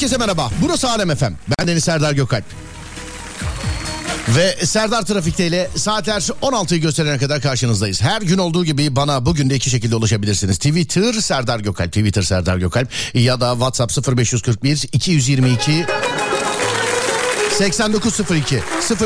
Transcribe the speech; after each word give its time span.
Herkese 0.00 0.16
merhaba. 0.16 0.50
Burası 0.62 0.90
Alem 0.90 1.10
Efem. 1.10 1.36
Ben 1.48 1.68
Deniz 1.68 1.84
Serdar 1.84 2.12
Gökalp. 2.12 2.44
Ve 4.28 4.66
Serdar 4.66 5.02
Trafik'te 5.02 5.46
ile 5.46 5.70
saatler 5.76 6.20
16'yı 6.20 6.80
gösterene 6.80 7.18
kadar 7.18 7.40
karşınızdayız. 7.40 8.02
Her 8.02 8.22
gün 8.22 8.38
olduğu 8.38 8.64
gibi 8.64 8.96
bana 8.96 9.26
bugün 9.26 9.50
de 9.50 9.54
iki 9.54 9.70
şekilde 9.70 9.96
ulaşabilirsiniz. 9.96 10.58
Twitter 10.58 11.12
Serdar 11.12 11.60
Gökalp, 11.60 11.88
Twitter 11.88 12.22
Serdar 12.22 12.56
Gökalp 12.58 12.88
ya 13.14 13.40
da 13.40 13.52
WhatsApp 13.52 14.18
0541 14.18 14.88
222 14.92 15.86
8902 17.58 18.60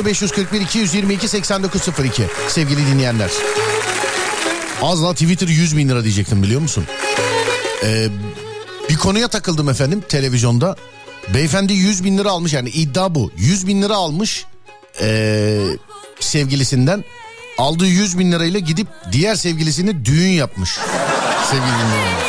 0541 0.04 0.60
222 0.60 1.28
8902 1.28 2.26
sevgili 2.48 2.86
dinleyenler. 2.86 3.30
Az 4.82 5.02
daha 5.02 5.12
Twitter 5.12 5.48
100 5.48 5.76
bin 5.76 5.88
lira 5.88 6.04
diyecektim 6.04 6.42
biliyor 6.42 6.60
musun? 6.60 6.84
Ee, 7.84 8.08
bir 8.90 8.96
konuya 8.96 9.28
takıldım 9.28 9.68
efendim 9.68 10.04
televizyonda. 10.08 10.76
Beyefendi 11.34 11.72
100 11.72 12.04
bin 12.04 12.18
lira 12.18 12.30
almış 12.30 12.52
yani 12.52 12.68
iddia 12.68 13.14
bu. 13.14 13.30
100 13.36 13.66
bin 13.66 13.82
lira 13.82 13.94
almış 13.94 14.44
ee, 15.00 15.60
sevgilisinden. 16.20 17.04
Aldığı 17.58 17.86
100 17.86 18.18
bin 18.18 18.32
lirayla 18.32 18.60
gidip 18.60 18.88
diğer 19.12 19.34
sevgilisini 19.34 20.04
düğün 20.04 20.30
yapmış. 20.30 20.78
Sevgili 21.50 21.66
dinleyenler. 21.66 22.23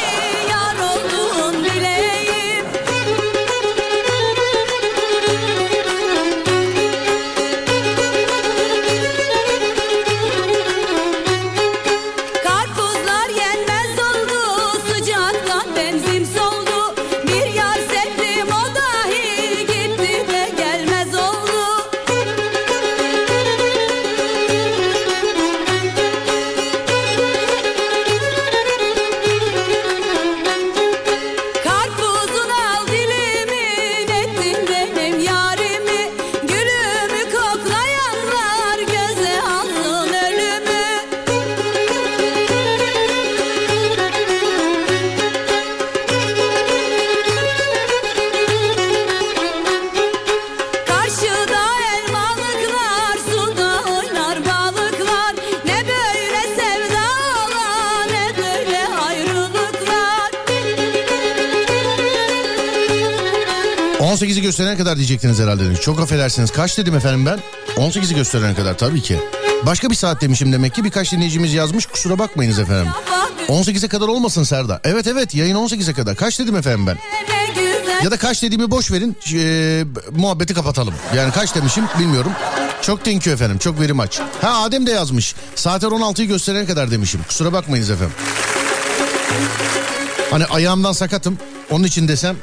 kadar 64.95 64.97
diyecektiniz 64.97 65.39
herhalde. 65.39 65.75
Çok 65.75 65.99
affedersiniz 65.99 66.51
kaç 66.51 66.77
dedim 66.77 66.95
efendim 66.95 67.25
ben? 67.25 67.39
18'i 67.77 68.15
gösterene 68.15 68.55
kadar 68.55 68.77
tabii 68.77 69.01
ki. 69.01 69.19
Başka 69.65 69.89
bir 69.89 69.95
saat 69.95 70.21
demişim 70.21 70.53
demek 70.53 70.73
ki 70.73 70.83
birkaç 70.83 71.11
dinleyicimiz 71.11 71.53
yazmış 71.53 71.85
kusura 71.85 72.19
bakmayınız 72.19 72.59
efendim. 72.59 72.91
18'e 73.47 73.87
kadar 73.87 74.07
olmasın 74.07 74.43
Serda. 74.43 74.79
Evet 74.83 75.07
evet 75.07 75.35
yayın 75.35 75.55
18'e 75.55 75.93
kadar. 75.93 76.15
Kaç 76.15 76.39
dedim 76.39 76.55
efendim 76.55 76.87
ben? 76.87 76.97
Ya 78.03 78.11
da 78.11 78.17
kaç 78.17 78.43
dediğimi 78.43 78.71
boş 78.71 78.91
verin 78.91 79.15
e, 79.33 79.83
muhabbeti 80.11 80.53
kapatalım. 80.53 80.93
Yani 81.15 81.31
kaç 81.31 81.55
demişim 81.55 81.83
bilmiyorum. 81.99 82.31
Çok 82.81 83.05
thank 83.05 83.25
you 83.25 83.35
efendim 83.35 83.57
çok 83.57 83.79
verim 83.79 83.99
aç. 83.99 84.19
Ha 84.41 84.63
Adem 84.63 84.87
de 84.87 84.91
yazmış. 84.91 85.35
Saatler 85.55 85.89
16'yı 85.89 86.27
gösterene 86.27 86.65
kadar 86.65 86.91
demişim. 86.91 87.21
Kusura 87.27 87.53
bakmayınız 87.53 87.89
efendim. 87.89 88.15
Hani 90.31 90.45
ayağımdan 90.45 90.91
sakatım. 90.91 91.37
Onun 91.71 91.83
için 91.83 92.07
desem 92.07 92.35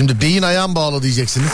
şimdi 0.00 0.20
beyin 0.20 0.42
ayağım 0.42 0.74
bağlı 0.74 1.02
diyeceksiniz. 1.02 1.50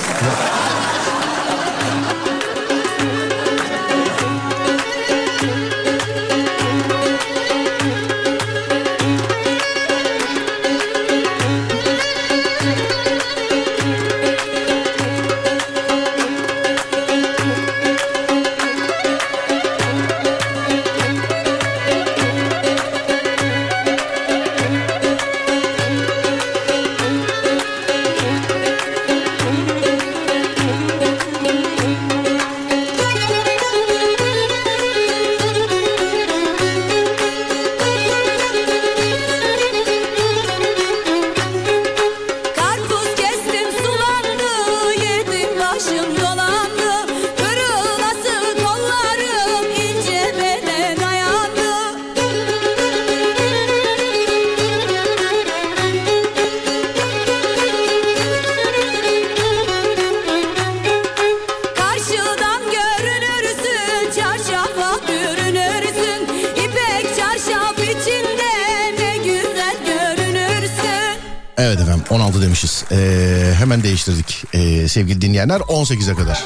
Ee, 74.56 74.88
sevgili 74.88 75.20
dinleyenler 75.20 75.60
18'e 75.60 76.14
kadar. 76.14 76.44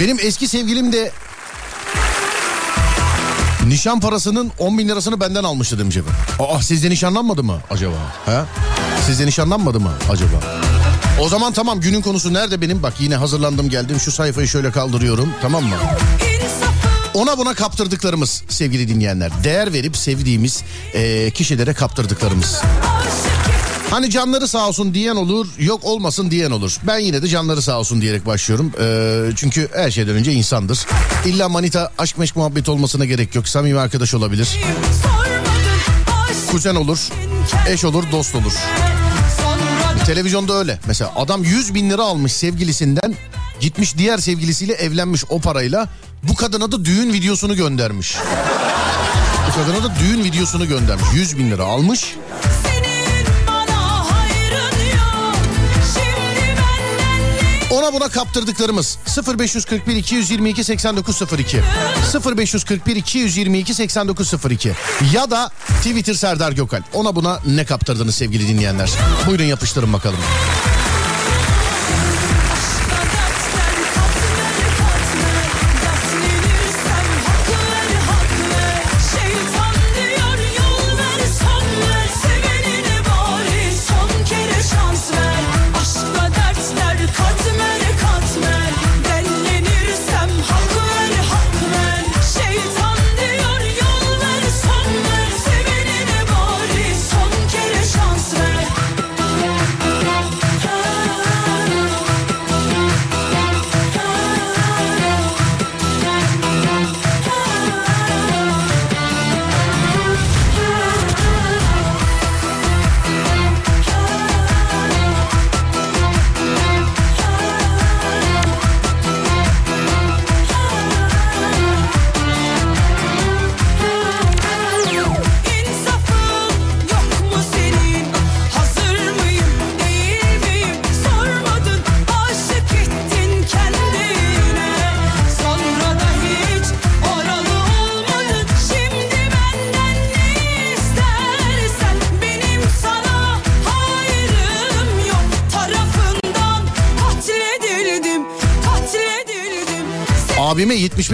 Benim 0.00 0.18
eski 0.20 0.48
sevgilim 0.48 0.92
de 0.92 1.12
nişan 3.66 4.00
parasının 4.00 4.52
10 4.58 4.78
bin 4.78 4.88
lirasını 4.88 5.20
benden 5.20 5.44
almıştı 5.44 5.78
demiş 5.78 5.96
efendim. 5.96 6.20
Aa 6.38 6.62
sizde 6.62 6.90
nişanlanmadı 6.90 7.42
mı 7.42 7.60
acaba? 7.70 7.96
Ha? 8.26 8.46
Sizde 9.06 9.26
nişanlanmadı 9.26 9.80
mı 9.80 9.90
acaba? 10.10 10.42
O 11.20 11.28
zaman 11.28 11.52
tamam 11.52 11.80
günün 11.80 12.02
konusu 12.02 12.34
nerede 12.34 12.60
benim? 12.60 12.82
Bak 12.82 12.94
yine 12.98 13.16
hazırlandım 13.16 13.70
geldim 13.70 14.00
şu 14.00 14.12
sayfayı 14.12 14.48
şöyle 14.48 14.70
kaldırıyorum 14.70 15.28
tamam 15.42 15.64
mı? 15.64 15.76
Ona 17.14 17.38
buna 17.38 17.54
kaptırdıklarımız 17.54 18.42
sevgili 18.48 18.88
dinleyenler. 18.88 19.30
Değer 19.44 19.72
verip 19.72 19.96
sevdiğimiz 19.96 20.62
ee, 20.94 21.30
kişilere 21.30 21.74
kaptırdıklarımız. 21.74 22.62
Hani 23.96 24.10
canları 24.10 24.48
sağ 24.48 24.68
olsun 24.68 24.94
diyen 24.94 25.16
olur, 25.16 25.46
yok 25.58 25.84
olmasın 25.84 26.30
diyen 26.30 26.50
olur. 26.50 26.76
Ben 26.86 26.98
yine 26.98 27.22
de 27.22 27.28
canları 27.28 27.62
sağ 27.62 27.78
olsun 27.78 28.00
diyerek 28.00 28.26
başlıyorum. 28.26 28.72
Ee, 28.80 29.30
çünkü 29.36 29.68
her 29.74 29.90
şeyden 29.90 30.14
önce 30.14 30.32
insandır. 30.32 30.86
İlla 31.26 31.48
manita 31.48 31.92
aşk 31.98 32.18
meşk 32.18 32.36
muhabbet 32.36 32.68
olmasına 32.68 33.04
gerek 33.04 33.34
yok. 33.34 33.48
Samimi 33.48 33.78
arkadaş 33.78 34.14
olabilir. 34.14 34.48
Kuzen 36.50 36.74
olur, 36.74 36.98
eş 37.68 37.84
olur, 37.84 38.04
dost 38.12 38.34
olur. 38.34 38.52
Televizyonda 40.06 40.52
öyle. 40.52 40.80
Mesela 40.86 41.12
adam 41.16 41.44
100 41.44 41.74
bin 41.74 41.90
lira 41.90 42.02
almış 42.02 42.32
sevgilisinden 42.32 43.14
gitmiş 43.60 43.96
diğer 43.98 44.18
sevgilisiyle 44.18 44.72
evlenmiş 44.72 45.24
o 45.28 45.40
parayla. 45.40 45.88
Bu 46.22 46.34
kadına 46.34 46.72
da 46.72 46.84
düğün 46.84 47.12
videosunu 47.12 47.56
göndermiş. 47.56 48.16
Bu 49.48 49.54
kadına 49.54 49.84
da 49.84 49.94
düğün 50.00 50.24
videosunu 50.24 50.68
göndermiş. 50.68 51.06
100 51.14 51.38
bin 51.38 51.50
lira 51.50 51.64
almış. 51.64 52.14
Ona 57.86 57.94
buna 57.94 58.08
kaptırdıklarımız 58.08 58.98
0541 59.38 59.96
222 59.96 60.64
8902 60.64 61.62
0541 62.36 62.96
222 62.96 63.74
8902 63.74 64.72
ya 65.12 65.30
da 65.30 65.50
Twitter 65.78 66.14
Serdar 66.14 66.52
Gökal. 66.52 66.82
Ona 66.92 67.16
buna 67.16 67.40
ne 67.46 67.64
kaptırdınız 67.64 68.14
sevgili 68.14 68.48
dinleyenler? 68.48 68.90
Buyurun 69.26 69.44
yapıştırın 69.44 69.92
bakalım. 69.92 70.18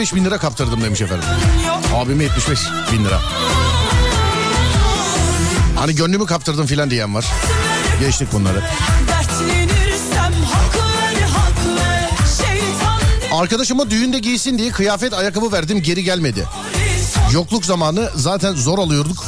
75 0.02 0.14
bin 0.21 0.25
lira 0.25 0.38
kaptırdım 0.38 0.82
demiş 0.82 1.00
efendim. 1.00 1.28
Abime 1.94 2.25
75 2.25 2.61
bin 2.92 3.04
lira. 3.04 3.21
Hani 5.76 5.94
gönlümü 5.94 6.26
kaptırdım 6.26 6.66
filan 6.66 6.90
diyen 6.90 7.14
var. 7.14 7.25
Geçtik 8.00 8.28
bunları. 8.32 8.62
Arkadaşıma 13.32 13.90
düğünde 13.90 14.18
giysin 14.18 14.59
diye 14.59 14.71
kıyafet 14.71 15.12
ayakkabı 15.12 15.52
verdim 15.52 15.82
geri 15.82 16.04
gelmedi. 16.04 16.44
Yokluk 17.32 17.64
zamanı 17.64 18.11
zaten 18.14 18.54
zor 18.54 18.78
alıyorduk. 18.78 19.25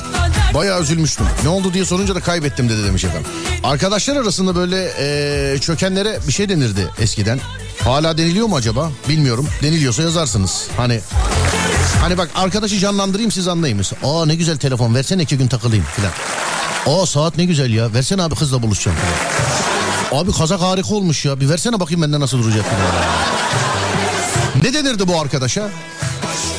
Bayağı 0.55 0.83
üzülmüştüm. 0.83 1.27
Ne 1.43 1.49
oldu 1.49 1.75
diye 1.75 1.85
sorunca 1.85 2.15
da 2.15 2.21
kaybettim 2.21 2.69
dedi 2.69 2.85
demiş 2.85 3.05
efendim. 3.05 3.31
Arkadaşlar 3.65 4.17
arasında 4.17 4.57
böyle 4.57 4.93
eee, 5.01 5.59
çökenlere 5.61 6.19
bir 6.29 6.33
şey 6.33 6.49
denirdi 6.49 6.91
eskiden. 6.99 7.41
Hala 7.85 8.19
deniliyor 8.19 8.47
mu 8.47 8.57
acaba? 8.57 8.91
Bilmiyorum. 9.09 9.49
Deniliyorsa 9.63 10.03
yazarsınız. 10.03 10.67
Hani 10.77 11.01
hani 12.01 12.19
bak 12.19 12.31
arkadaşı 12.35 12.79
canlandırayım 12.79 13.33
siz 13.33 13.49
anlayın. 13.49 13.77
Mesela, 13.77 14.01
Aa 14.09 14.27
ne 14.27 14.35
güzel 14.35 14.57
telefon 14.59 14.95
versene 14.95 15.23
iki 15.23 15.39
gün 15.39 15.49
takılayım 15.49 15.85
filan. 15.97 16.13
Aa 16.87 17.07
saat 17.07 17.37
ne 17.37 17.45
güzel 17.45 17.71
ya. 17.75 17.93
Versene 17.93 18.23
abi 18.23 18.35
kızla 18.35 18.63
buluşacağım 18.63 18.97
filan. 18.99 20.23
Abi 20.23 20.33
kazak 20.33 20.61
harika 20.61 20.95
olmuş 20.95 21.25
ya. 21.25 21.41
Bir 21.41 21.49
versene 21.49 21.81
bakayım 21.81 22.03
benden 22.03 22.21
nasıl 22.21 22.39
duracak 22.43 22.65
filan. 22.65 23.05
Ne 24.65 24.75
denirdi 24.75 25.09
bu 25.09 25.21
arkadaşa? 25.21 25.61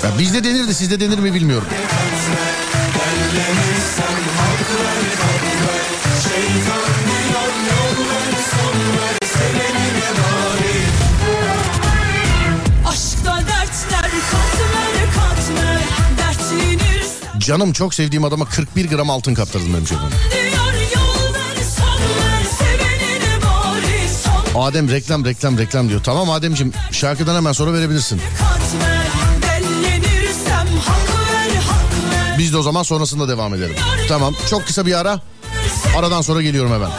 Ya 0.03 0.09
bizde 0.19 0.43
denirdi 0.43 0.73
sizde 0.75 0.99
denir 0.99 1.19
mi 1.19 1.33
bilmiyorum. 1.33 1.67
Canım 17.45 17.73
çok 17.73 17.93
sevdiğim 17.93 18.23
adama 18.23 18.45
41 18.45 18.89
gram 18.89 19.09
altın 19.09 19.33
kaptırdım 19.33 19.73
bari 19.73 19.85
son 24.53 24.61
Adem 24.61 24.89
reklam 24.89 25.25
reklam 25.25 25.57
reklam 25.57 25.89
diyor. 25.89 26.03
Tamam 26.03 26.29
Ademciğim 26.29 26.73
şarkıdan 26.91 27.35
hemen 27.35 27.51
sonra 27.51 27.73
verebilirsin. 27.73 28.21
Biz 32.37 32.53
de 32.53 32.57
o 32.57 32.61
zaman 32.61 32.83
sonrasında 32.83 33.27
devam 33.29 33.53
edelim. 33.53 33.75
Tamam 34.07 34.35
çok 34.49 34.65
kısa 34.65 34.85
bir 34.85 34.99
ara. 34.99 35.19
Aradan 35.97 36.21
sonra 36.21 36.41
geliyorum 36.41 36.71
hemen. 36.73 36.89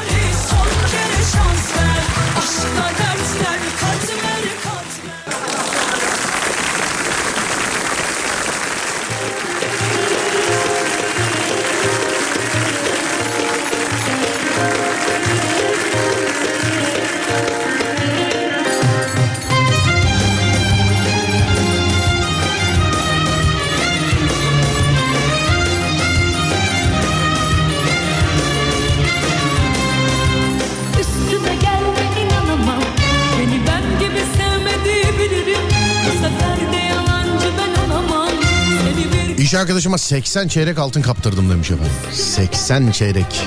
İş 39.57 39.61
arkadaşıma 39.61 39.99
80 39.99 40.49
çeyrek 40.49 40.79
altın 40.79 41.03
kaptırdım 41.03 41.51
demiş 41.51 41.71
efendim. 41.71 41.93
80 42.13 42.91
çeyrek. 42.91 43.47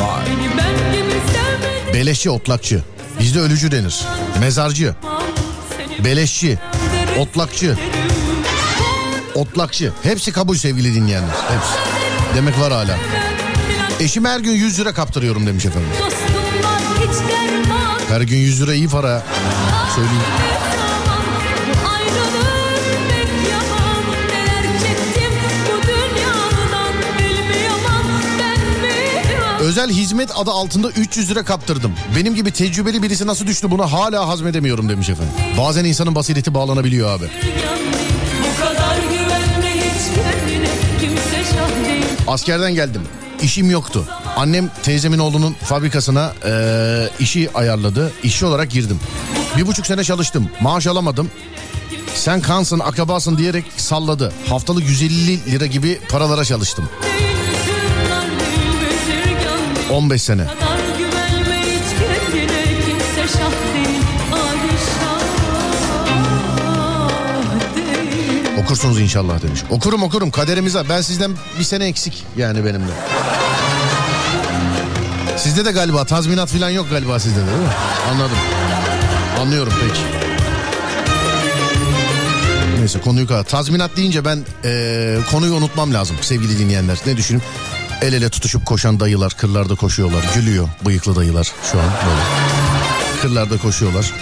Vay. 0.00 0.26
Beleşçi 1.94 2.30
otlakçı. 2.30 2.82
Bizde 3.20 3.40
ölücü 3.40 3.70
denir. 3.70 4.04
Mezarcı. 4.40 4.94
Beleşçi. 6.04 6.58
Otlakçı. 7.18 7.78
Otlakçı. 9.34 9.92
Hepsi 10.02 10.32
kabul 10.32 10.56
sevgili 10.56 10.94
dinleyenler. 10.94 11.28
Hepsi. 11.28 11.72
Demek 12.36 12.60
var 12.60 12.72
hala. 12.72 12.98
Eşime 14.00 14.28
her 14.28 14.40
gün 14.40 14.52
100 14.52 14.80
lira 14.80 14.94
kaptırıyorum 14.94 15.46
demiş 15.46 15.66
efendim. 15.66 15.90
Her 18.08 18.20
gün 18.20 18.36
100 18.36 18.62
lira 18.62 18.74
iyi 18.74 18.88
para. 18.88 19.22
Söyleyeyim. 19.94 20.22
Özel 29.68 29.90
hizmet 29.90 30.30
adı 30.36 30.50
altında 30.50 30.90
300 30.90 31.30
lira 31.30 31.44
kaptırdım. 31.44 31.92
Benim 32.16 32.34
gibi 32.34 32.50
tecrübeli 32.50 33.02
birisi 33.02 33.26
nasıl 33.26 33.46
düştü 33.46 33.70
buna 33.70 33.92
hala 33.92 34.28
hazmedemiyorum 34.28 34.88
demiş 34.88 35.08
efendim. 35.08 35.32
Bazen 35.58 35.84
insanın 35.84 36.14
basireti 36.14 36.54
bağlanabiliyor 36.54 37.10
abi. 37.10 37.24
Askerden 42.26 42.74
geldim. 42.74 43.02
İşim 43.42 43.70
yoktu. 43.70 44.04
Annem 44.36 44.70
teyzemin 44.82 45.18
oğlunun 45.18 45.52
fabrikasına 45.52 46.32
eee, 46.44 47.10
işi 47.20 47.50
ayarladı. 47.54 48.12
İşçi 48.22 48.46
olarak 48.46 48.70
girdim. 48.70 49.00
Bir 49.56 49.66
buçuk 49.66 49.86
sene 49.86 50.04
çalıştım. 50.04 50.50
Maaş 50.60 50.86
alamadım. 50.86 51.30
Sen 52.14 52.40
kansın, 52.40 52.78
akrabasın 52.80 53.38
diyerek 53.38 53.64
salladı. 53.76 54.32
Haftalık 54.48 54.88
150 54.88 55.52
lira 55.52 55.66
gibi 55.66 55.98
paralara 56.08 56.44
çalıştım. 56.44 56.88
15 59.90 60.22
sene. 60.22 60.46
Okursunuz 68.62 69.00
inşallah 69.00 69.42
demiş. 69.42 69.60
Okurum 69.70 70.02
okurum 70.02 70.30
kaderimize. 70.30 70.88
Ben 70.88 71.00
sizden 71.00 71.30
bir 71.58 71.64
sene 71.64 71.86
eksik 71.86 72.24
yani 72.36 72.64
benim 72.64 72.80
de. 72.80 72.92
Sizde 75.36 75.64
de 75.64 75.72
galiba 75.72 76.04
tazminat 76.04 76.48
falan 76.48 76.70
yok 76.70 76.90
galiba 76.90 77.18
sizde 77.18 77.40
de 77.40 77.46
değil 77.46 77.58
mi? 77.58 77.68
Anladım. 78.12 78.36
Anlıyorum 79.40 79.72
peki. 79.80 80.00
Neyse 82.78 83.00
konuyu 83.00 83.26
kadar. 83.26 83.44
Tazminat 83.44 83.96
deyince 83.96 84.24
ben 84.24 84.38
e, 84.64 85.18
konuyu 85.30 85.54
unutmam 85.54 85.94
lazım 85.94 86.16
sevgili 86.20 86.58
dinleyenler. 86.58 86.98
Ne 87.06 87.16
düşünün? 87.16 87.42
El 88.02 88.12
ele 88.12 88.28
tutuşup 88.30 88.66
koşan 88.66 89.00
dayılar 89.00 89.32
kırlarda 89.32 89.74
koşuyorlar. 89.74 90.24
Gülüyor 90.34 90.68
bıyıklı 90.86 91.16
dayılar 91.16 91.52
şu 91.72 91.78
an 91.78 91.84
böyle. 91.84 92.20
Kırlarda 93.22 93.58
koşuyorlar. 93.58 94.12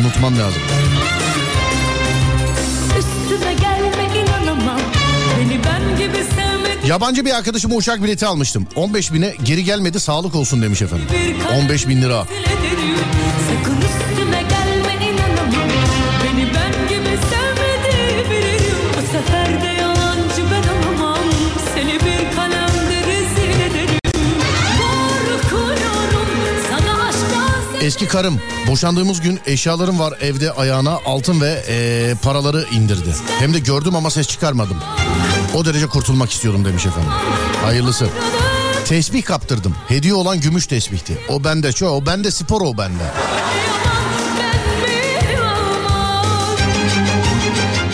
Unutmam 0.00 0.38
lazım. 0.38 0.62
Yabancı 6.86 7.24
bir 7.24 7.36
arkadaşıma 7.36 7.74
uçak 7.74 8.02
bileti 8.02 8.26
almıştım. 8.26 8.66
15 8.76 9.12
bine 9.12 9.34
geri 9.42 9.64
gelmedi 9.64 10.00
sağlık 10.00 10.34
olsun 10.34 10.62
demiş 10.62 10.82
efendim. 10.82 11.06
15 11.62 11.88
bin 11.88 12.02
lira. 12.02 12.24
Eski 27.88 28.08
karım 28.08 28.40
boşandığımız 28.66 29.20
gün 29.20 29.40
eşyalarım 29.46 29.98
var 29.98 30.14
evde 30.20 30.52
ayağına 30.52 30.98
altın 31.06 31.40
ve 31.40 31.64
eee, 31.68 32.14
paraları 32.22 32.66
indirdi. 32.72 33.14
Hem 33.38 33.54
de 33.54 33.58
gördüm 33.58 33.96
ama 33.96 34.10
ses 34.10 34.28
çıkarmadım. 34.28 34.76
O 35.54 35.64
derece 35.64 35.86
kurtulmak 35.86 36.30
istiyorum 36.30 36.64
demiş 36.64 36.86
efendim. 36.86 37.10
Hayırlısı. 37.64 38.08
Tesbih 38.84 39.24
kaptırdım. 39.24 39.74
Hediye 39.88 40.14
olan 40.14 40.40
gümüş 40.40 40.66
tesbihti. 40.66 41.18
O 41.28 41.44
bende 41.44 41.72
şu, 41.72 41.86
o 41.86 42.06
bende 42.06 42.30
spor 42.30 42.60
o 42.60 42.78
bende. 42.78 43.04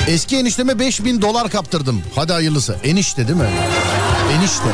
Eski 0.09 0.37
enişteme 0.37 0.79
5000 0.79 1.23
dolar 1.23 1.51
kaptırdım. 1.51 2.03
Hadi 2.15 2.33
hayırlısı. 2.33 2.77
Enişte 2.85 3.29
değil 3.29 3.39
mi? 3.39 3.51
Enişte. 4.39 4.69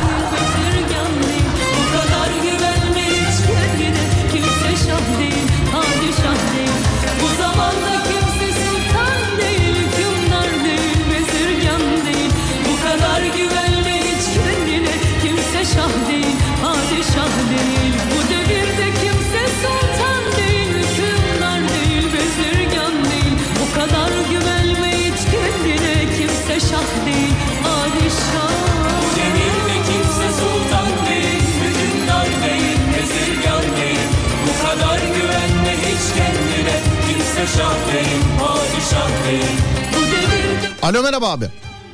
Alo 40.83 41.03
merhaba 41.03 41.31
abi. 41.33 41.45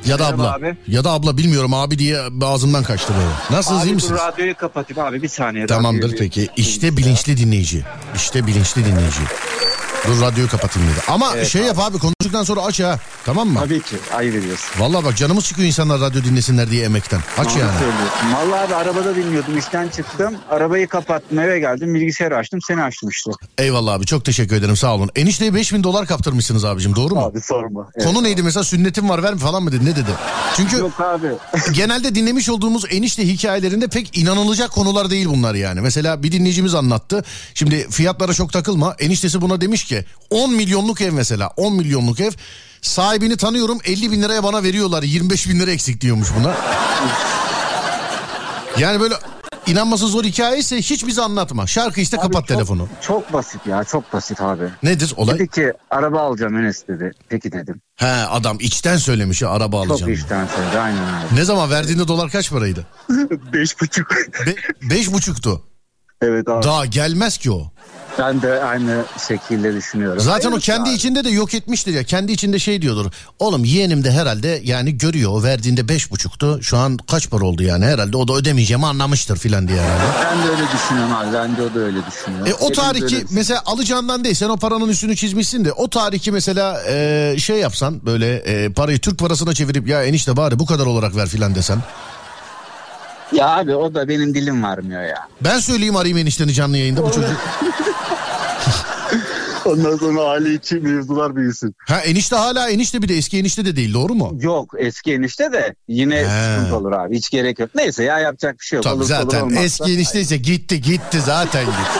Ya 0.05 0.19
da 0.19 0.23
Merhaba 0.23 0.43
abla. 0.43 0.53
abi. 0.53 0.77
Ya 0.87 1.03
da 1.03 1.11
abla 1.11 1.37
bilmiyorum 1.37 1.73
abi 1.73 1.99
diye 1.99 2.19
ağzımdan 2.41 2.83
kaçtı 2.83 3.13
böyle. 3.17 3.57
Nasılsınız 3.57 3.81
iyi 3.81 3.83
Abi 3.83 3.89
dur 3.89 3.95
misiniz? 3.95 4.19
radyoyu 4.21 4.55
kapatayım 4.55 5.07
abi 5.09 5.21
bir 5.23 5.27
saniye. 5.27 5.65
Tamamdır 5.67 6.15
peki. 6.17 6.49
İşte 6.57 6.97
bilinçli 6.97 7.37
dinleyici. 7.37 7.83
İşte 8.15 8.47
bilinçli 8.47 8.85
dinleyici. 8.85 9.19
Dur 10.07 10.21
radyoyu 10.21 10.49
kapatayım 10.49 10.89
dedi. 10.89 10.99
Ama 11.07 11.45
şey 11.45 11.61
yap 11.63 11.79
abi 11.79 11.97
konuştuktan 11.97 12.43
sonra 12.43 12.61
aç 12.61 12.79
ha. 12.79 12.99
Tamam 13.25 13.47
mı? 13.49 13.59
Tabii 13.59 13.81
ki 13.81 13.95
ayıp 14.15 14.35
ediyorsun. 14.35 14.81
Vallahi 14.81 15.05
bak 15.05 15.17
canımız 15.17 15.45
çıkıyor 15.45 15.67
insanlar 15.67 16.01
radyo 16.01 16.23
dinlesinler 16.23 16.69
diye 16.71 16.85
emekten. 16.85 17.19
Aç 17.37 17.49
Doğru 17.49 17.59
yani. 17.59 17.71
söylüyorsun. 17.79 18.33
Vallahi 18.33 18.65
abi 18.67 18.75
arabada 18.75 19.15
dinliyordum 19.15 19.57
işten 19.57 19.87
çıktım. 19.89 20.35
Arabayı 20.49 20.87
kapattım 20.87 21.39
eve 21.39 21.59
geldim 21.59 21.93
bilgisayarı 21.93 22.37
açtım 22.37 22.59
seni 22.67 22.83
açtım 22.83 23.09
işte. 23.09 23.31
Eyvallah 23.57 23.93
abi 23.93 24.05
çok 24.05 24.25
teşekkür 24.25 24.55
ederim 24.55 24.77
sağ 24.77 24.95
olun. 24.95 25.09
Enişteye 25.15 25.53
5000 25.53 25.83
dolar 25.83 26.05
kaptırmışsınız 26.05 26.65
abicim 26.65 26.95
doğru 26.95 27.15
mu? 27.15 27.21
Abi 27.21 27.41
sorma. 27.41 27.87
Evet. 27.95 28.07
Konu 28.07 28.23
neydi 28.23 28.43
mesela 28.43 28.63
sünnetim 28.63 29.09
var 29.09 29.23
ver 29.23 29.33
mi 29.33 29.39
falan 29.39 29.63
mı 29.63 29.71
dedi 29.71 29.85
ne 29.85 29.95
dedi? 29.95 30.11
Çünkü 30.57 30.77
Yok 30.77 31.01
abi. 31.01 31.27
genelde 31.73 32.15
dinlemiş 32.15 32.49
olduğumuz 32.49 32.83
enişte 32.89 33.27
hikayelerinde 33.27 33.87
pek 33.87 34.17
inanılacak 34.17 34.71
konular 34.71 35.09
değil 35.09 35.25
bunlar 35.29 35.55
yani. 35.55 35.81
Mesela 35.81 36.23
bir 36.23 36.31
dinleyicimiz 36.31 36.75
anlattı. 36.75 37.23
Şimdi 37.53 37.87
fiyatlara 37.89 38.33
çok 38.33 38.53
takılma. 38.53 38.95
Eniştesi 38.99 39.41
buna 39.41 39.61
demiş 39.61 39.83
ki 39.83 39.96
10 40.29 40.53
milyonluk 40.53 41.01
ev 41.01 41.11
mesela 41.13 41.47
10 41.57 41.73
milyonluk 41.75 42.19
ev 42.19 42.31
Sahibini 42.81 43.37
tanıyorum 43.37 43.79
50 43.85 44.11
bin 44.11 44.21
liraya 44.23 44.43
bana 44.43 44.63
veriyorlar 44.63 45.03
25 45.03 45.49
bin 45.49 45.59
lira 45.59 45.71
eksik 45.71 46.01
diyormuş 46.01 46.27
buna. 46.39 46.55
Yani 48.79 48.99
böyle 48.99 49.15
inanması 49.67 50.07
zor 50.07 50.23
hikaye 50.23 50.59
ise 50.59 50.77
hiç 50.77 51.07
bize 51.07 51.21
anlatma. 51.21 51.67
Şarkı 51.67 52.01
işte 52.01 52.17
kapat 52.17 52.29
Abi 52.35 52.35
çok- 52.35 52.47
telefonu. 52.47 52.87
Çok 53.01 53.33
basit 53.33 53.67
ya 53.67 53.83
çok 53.83 54.13
basit 54.13 54.41
abi. 54.41 54.63
Nedir 54.83 55.13
olay? 55.17 55.35
Dedi 55.39 55.47
ki 55.47 55.73
araba 55.91 56.21
alacağım 56.21 56.57
Enes 56.57 56.87
dedi. 56.87 57.11
Peki 57.29 57.51
dedim. 57.51 57.81
He 57.95 58.05
adam 58.07 58.57
içten 58.59 58.97
söylemiş 58.97 59.41
ya 59.41 59.49
araba 59.49 59.83
Çok 59.83 59.91
alacağım. 59.91 60.13
işten 60.13 60.47
söyledi 60.55 60.79
aynen 60.79 61.03
abi. 61.03 61.35
Ne 61.35 61.43
zaman 61.45 61.69
verdiğinde 61.71 62.07
dolar 62.07 62.29
kaç 62.31 62.51
paraydı? 62.51 62.85
Beş 63.53 63.81
buçuk. 63.81 64.11
Be- 64.45 64.89
beş 64.89 65.11
buçuktu. 65.13 65.61
evet 66.21 66.49
abi. 66.49 66.63
Daha 66.63 66.85
gelmez 66.85 67.37
ki 67.37 67.51
o. 67.51 67.71
Ben 68.19 68.41
de 68.41 68.63
aynı 68.63 69.03
şekilde 69.27 69.73
düşünüyorum. 69.75 70.19
Zaten 70.19 70.49
o 70.49 70.53
Evet 70.53 70.63
kendi 70.63 70.89
abi. 70.89 70.95
içinde 70.95 71.23
de 71.23 71.29
yok 71.29 71.53
etmiştir 71.53 71.93
ya. 71.93 72.03
Kendi 72.03 72.31
içinde 72.31 72.59
şey 72.59 72.81
diyordur. 72.81 73.11
Oğlum 73.39 73.65
yeğenim 73.65 74.03
de 74.03 74.11
herhalde 74.11 74.61
yani 74.63 74.97
görüyor. 74.97 75.31
O 75.31 75.43
verdiğinde 75.43 75.89
beş 75.89 76.11
buçuktu. 76.11 76.59
Şu 76.61 76.77
an 76.77 76.97
kaç 77.11 77.29
para 77.29 77.45
oldu 77.45 77.63
yani 77.63 77.85
herhalde. 77.85 78.17
O 78.17 78.27
da 78.27 78.33
ödemeyeceğimi 78.33 78.85
anlamıştır 78.85 79.37
filan 79.37 79.67
diye 79.67 79.77
yani. 79.77 79.99
Ben 80.25 80.47
de 80.47 80.51
öyle 80.51 80.63
düşünüyorum 80.73 81.13
abi. 81.15 81.33
Ben 81.33 81.57
de 81.57 81.61
o 81.61 81.73
da 81.75 81.79
öyle 81.79 81.97
düşünüyor. 82.05 82.47
E, 82.47 82.53
o 82.53 82.69
düşünüyoruz. 82.71 83.31
mesela 83.31 83.61
alacağından 83.65 84.23
değil 84.23 84.35
sen 84.35 84.49
o 84.49 84.57
paranın 84.57 84.89
üstünü 84.89 85.15
çizmişsin 85.15 85.65
de 85.65 85.71
o 85.71 85.89
tarihki 85.89 86.31
mesela 86.31 86.81
e, 86.87 87.35
şey 87.39 87.57
yapsan 87.57 88.05
böyle 88.05 88.35
e, 88.35 88.69
parayı 88.73 88.99
Türk 88.99 89.19
parasına 89.19 89.53
çevirip 89.53 89.87
ya 89.87 90.03
enişte 90.03 90.37
bari 90.37 90.59
bu 90.59 90.65
kadar 90.65 90.85
olarak 90.85 91.15
ver 91.15 91.27
filan 91.27 91.55
desen. 91.55 91.77
Ya 93.31 93.47
abi 93.49 93.75
o 93.75 93.93
da 93.93 94.07
benim 94.09 94.33
dilim 94.33 94.63
varmıyor 94.63 95.01
ya. 95.03 95.27
Ben 95.41 95.59
söyleyeyim 95.59 95.95
arayayım 95.95 96.17
enişteni 96.17 96.53
canlı 96.53 96.77
yayında 96.77 97.03
bu 97.03 97.11
çocuk. 97.11 97.29
Ondan 99.67 99.97
sonra 99.97 100.21
aile 100.21 100.53
içi 100.53 100.75
mevzular 100.75 101.35
büyüsün. 101.35 101.75
Ha 101.87 101.99
enişte 101.99 102.35
hala 102.35 102.69
enişte 102.69 103.01
bir 103.01 103.09
de 103.09 103.17
eski 103.17 103.37
enişte 103.39 103.65
de 103.65 103.75
değil 103.75 103.93
doğru 103.93 104.15
mu? 104.15 104.37
Yok 104.41 104.73
eski 104.77 105.13
enişte 105.13 105.51
de 105.53 105.75
yine 105.87 106.15
He. 106.15 106.55
sıkıntı 106.55 106.75
olur 106.77 106.91
abi. 106.91 107.15
Hiç 107.17 107.29
gerek 107.29 107.59
yok. 107.59 107.69
Neyse 107.75 108.03
ya 108.03 108.19
yapacak 108.19 108.59
bir 108.59 108.65
şey 108.65 108.77
yok. 108.77 108.83
Tabii 108.83 108.95
olur, 108.95 109.05
zaten 109.05 109.41
olmazsa- 109.41 109.59
eski 109.63 109.83
enişteyse 109.93 110.37
gitti 110.37 110.81
gitti 110.81 111.21
zaten 111.25 111.65
gitti. 111.65 111.99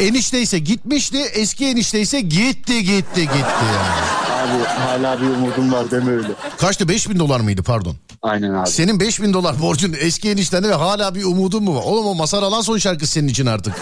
Enişteyse 0.00 0.58
gitmişti 0.58 1.18
eski 1.18 1.66
enişteyse 1.66 2.20
gitti 2.20 2.84
gitti 2.84 3.20
gitti 3.20 3.64
yani. 3.74 4.22
Abi 4.32 4.64
hala 4.64 5.20
bir 5.20 5.26
umudum 5.26 5.72
var 5.72 5.90
deme 5.90 6.10
öyle. 6.10 6.28
Kaçtı 6.58 6.88
5000 6.88 7.18
dolar 7.18 7.40
mıydı 7.40 7.62
pardon? 7.62 7.96
Aynen 8.22 8.54
abi. 8.54 8.68
Senin 8.70 9.00
5000 9.00 9.32
dolar 9.32 9.60
borcun 9.62 9.94
eski 10.00 10.30
eniştende 10.30 10.68
ve 10.68 10.74
hala 10.74 11.14
bir 11.14 11.24
umudun 11.24 11.62
mu 11.64 11.76
var? 11.76 11.82
Oğlum 11.84 12.06
o 12.06 12.14
Masar 12.14 12.42
Alan 12.42 12.60
son 12.60 12.78
şarkısı 12.78 13.12
senin 13.12 13.28
için 13.28 13.46
artık. 13.46 13.74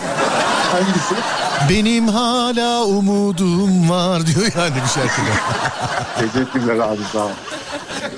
Hangisi? 0.73 1.15
Benim 1.71 2.09
hala 2.09 2.85
umudum 2.85 3.91
var 3.91 4.27
diyor 4.27 4.47
yani 4.57 4.75
bir 4.75 4.89
şarkıda. 4.89 5.31
Teşekkürler 6.33 6.79
abi 6.79 7.01
sağ 7.13 7.25
ol. 7.25 7.31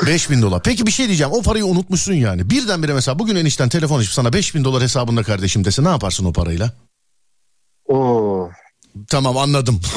5000 0.07 0.43
dolar. 0.43 0.63
Peki 0.63 0.87
bir 0.87 0.91
şey 0.91 1.07
diyeceğim 1.07 1.33
o 1.33 1.43
parayı 1.43 1.67
unutmuşsun 1.67 2.13
yani. 2.13 2.51
Birdenbire 2.51 2.95
mesela 2.95 3.19
bugün 3.19 3.37
enişten 3.37 3.69
telefon 3.69 3.99
açıp 3.99 4.13
sana 4.13 4.33
5000 4.33 4.65
dolar 4.65 4.83
hesabında 4.83 5.23
kardeşim 5.23 5.65
dese 5.65 5.85
ne 5.85 5.89
yaparsın 5.89 6.25
o 6.25 6.33
parayla? 6.33 6.71
Oo. 7.89 8.51
Tamam 9.09 9.37
anladım. 9.37 9.81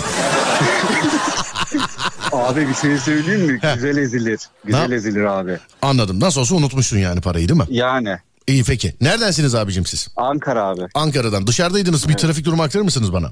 Abi 2.32 2.68
bir 2.70 2.76
şey 2.76 2.98
söyleyeyim 2.98 3.42
mi? 3.52 3.60
Güzel 3.76 3.98
ezilir. 3.98 4.40
Güzel 4.66 4.92
ezilir 4.92 5.24
abi. 5.24 5.60
Anladım. 5.82 6.20
Nasıl 6.20 6.42
olsa 6.42 6.56
unutmuşsun 6.56 6.98
yani 6.98 7.22
parayı 7.22 7.50
değil 7.50 7.60
mi? 7.60 7.66
Yani 7.70 8.18
İyi 8.48 8.64
peki. 8.64 8.96
Neredensiniz 9.02 9.56
abicim 9.56 9.86
siz? 9.86 10.08
Ankara 10.16 10.64
abi. 10.64 10.82
Ankara'dan. 10.94 11.48
Dışarıdaydınız. 11.48 12.10
Bir 12.10 12.14
trafik 12.14 12.46
durumu 12.46 12.64
aktarır 12.64 12.84
mısınız 12.84 13.14
bana? 13.14 13.32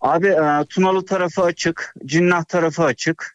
Abi 0.00 0.26
e, 0.26 0.64
Tunalı 0.70 1.06
tarafı 1.06 1.42
açık. 1.42 1.94
Cinnah 2.06 2.44
tarafı 2.44 2.82
açık. 2.84 3.34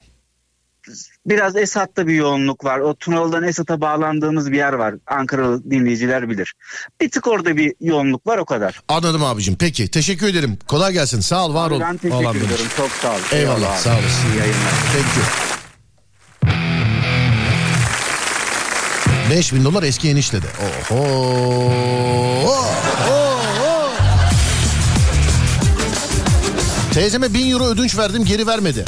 Biraz 1.25 1.55
Esat'ta 1.55 2.07
bir 2.07 2.13
yoğunluk 2.13 2.65
var. 2.65 2.79
O 2.79 2.95
Tunalı'dan 2.95 3.43
Esat'a 3.43 3.81
bağlandığımız 3.81 4.51
bir 4.51 4.57
yer 4.57 4.73
var. 4.73 4.95
Ankaralı 5.07 5.71
dinleyiciler 5.71 6.29
bilir. 6.29 6.53
Bir 7.01 7.11
tık 7.11 7.27
orada 7.27 7.57
bir 7.57 7.73
yoğunluk 7.81 8.27
var 8.27 8.37
o 8.37 8.45
kadar. 8.45 8.81
Anladım 8.87 9.23
abicim. 9.23 9.55
Peki. 9.59 9.91
Teşekkür 9.91 10.27
ederim. 10.27 10.57
Kolay 10.67 10.93
gelsin. 10.93 11.19
Sağ 11.19 11.45
ol. 11.45 11.53
Var 11.53 11.71
ol. 11.71 11.79
ben 11.79 11.97
teşekkür 11.97 12.37
ederim. 12.37 12.65
Çok 12.77 12.91
sağ 12.91 13.11
ol. 13.11 13.19
Eyvallah, 13.31 13.73
abi. 13.73 13.81
sağ 13.81 13.89
olasın. 13.93 14.31
İyi 14.33 14.37
yayınlar. 14.39 14.71
Thank 14.93 15.17
you. 15.17 15.58
5000 19.29 19.63
dolar 19.63 19.83
eski 19.83 20.09
enişte 20.09 20.41
de. 20.41 20.47
Oho. 20.91 20.99
Oho. 22.45 22.69
Teyzeme 26.93 27.33
1000 27.33 27.51
euro 27.51 27.65
ödünç 27.65 27.97
verdim 27.97 28.25
geri 28.25 28.47
vermedi. 28.47 28.85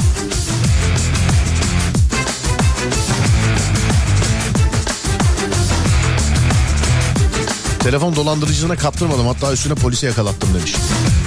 Telefon 7.80 8.16
dolandırıcısına 8.16 8.76
kaptırmadım 8.76 9.28
hatta 9.28 9.54
üstüne 9.54 9.76
polise 9.76 10.08
yakalattım 10.08 10.50
demiş. 10.54 10.76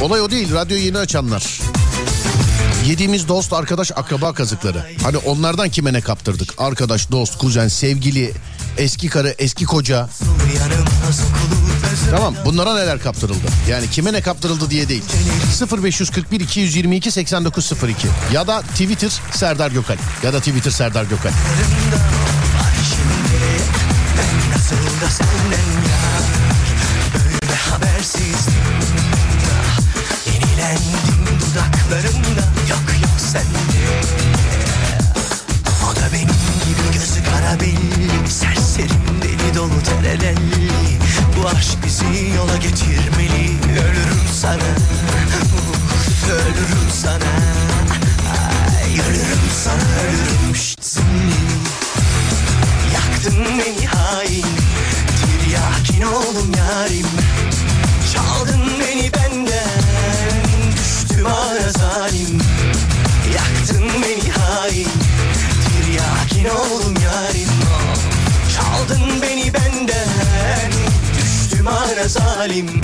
Olay 0.00 0.20
o 0.20 0.31
değil 0.31 0.55
radyo 0.55 0.77
yeni 0.77 0.98
açanlar. 0.98 1.61
Yediğimiz 2.87 3.29
dost, 3.29 3.53
arkadaş, 3.53 3.92
akraba 3.96 4.35
kazıkları. 4.35 4.87
Hani 5.03 5.16
onlardan 5.16 5.68
kime 5.68 5.92
ne 5.92 6.00
kaptırdık? 6.00 6.55
Arkadaş, 6.59 7.11
dost, 7.11 7.38
kuzen, 7.38 7.68
sevgili, 7.68 8.33
eski 8.79 9.09
karı, 9.09 9.35
eski 9.39 9.65
koca. 9.65 10.09
Tamam 12.11 12.35
bunlara 12.45 12.75
neler 12.75 12.99
kaptırıldı? 12.99 13.47
Yani 13.69 13.91
kime 13.91 14.13
ne 14.13 14.21
kaptırıldı 14.21 14.71
diye 14.71 14.89
değil. 14.89 15.03
0541 15.83 16.41
222 16.41 17.11
8902 17.11 18.09
ya 18.33 18.47
da 18.47 18.61
Twitter 18.61 19.11
Serdar 19.33 19.71
Gökal 19.71 19.97
ya 20.23 20.33
da 20.33 20.39
Twitter 20.39 20.71
Serdar 20.71 21.05
Gökal. 21.05 21.31
Nasıl 24.55 24.77
da 24.77 25.11
senden 25.11 25.71
ya 25.89 26.01
Böyle 27.15 27.55
habersiz 27.55 28.47
Dolu 39.64 39.83
terelelli 39.83 40.98
Bu 41.37 41.48
aşk 41.48 41.85
bizi 41.85 42.35
yola 42.37 42.57
getirmeli. 42.57 43.50
Ölürüm 43.72 44.29
sana 44.33 44.70
Uf, 45.55 46.31
Ölürüm 46.31 46.90
sana. 46.92 47.35
Ay, 48.35 48.92
Ölürüm 48.92 49.44
sana 49.64 50.00
ölürüm 50.09 50.57
Şşt, 50.57 50.85
seni. 50.85 51.35
Yaktın 52.94 53.44
beni 53.59 53.87
hain 53.87 54.46
Tiryakin 55.20 56.03
oldum 56.03 56.53
yarim 56.59 57.07
ara 72.45 72.84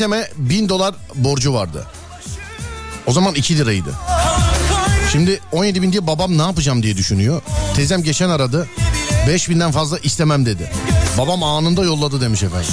teyzeme 0.00 0.30
bin 0.36 0.68
dolar 0.68 0.94
borcu 1.14 1.54
vardı. 1.54 1.86
O 3.06 3.12
zaman 3.12 3.34
2 3.34 3.58
liraydı. 3.58 3.94
Şimdi 5.12 5.40
17 5.52 5.82
bin 5.82 5.92
diye 5.92 6.06
babam 6.06 6.38
ne 6.38 6.42
yapacağım 6.42 6.82
diye 6.82 6.96
düşünüyor. 6.96 7.42
Teyzem 7.76 8.02
geçen 8.02 8.30
aradı. 8.30 8.68
5 9.28 9.48
binden 9.48 9.70
fazla 9.70 9.98
istemem 9.98 10.46
dedi. 10.46 10.70
Babam 11.18 11.42
anında 11.42 11.84
yolladı 11.84 12.20
demiş 12.20 12.42
efendim. 12.42 12.68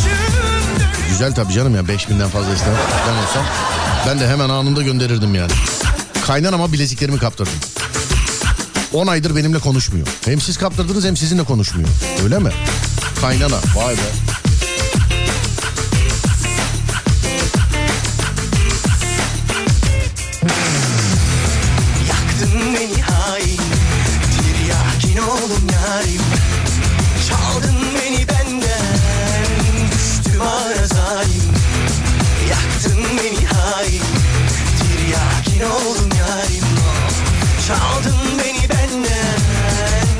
Güzel 1.10 1.36
tabii 1.36 1.54
canım 1.54 1.76
ya 1.76 1.88
5 1.88 2.10
binden 2.10 2.30
fazla 2.30 2.54
istemem. 2.54 2.80
Ben 3.08 3.24
olsam 3.28 3.46
ben 4.08 4.20
de 4.20 4.28
hemen 4.28 4.50
anında 4.50 4.82
gönderirdim 4.82 5.36
yani. 5.36 5.52
Kaynanama 6.26 6.74
bileziklerimi 6.74 7.20
kaptırdım. 7.20 7.54
10 8.94 9.08
aydır 9.08 9.36
benimle 9.36 9.60
konuşmuyor. 9.60 10.08
Hem 10.26 10.42
siz 10.42 10.58
kaptırdınız 10.58 11.06
hem 11.06 11.18
sizinle 11.18 11.44
konuşmuyor. 11.44 11.90
Öyle 12.24 12.40
mi? 12.40 12.52
Kaynana 13.22 13.58
vay 13.76 13.94
be. 13.94 14.27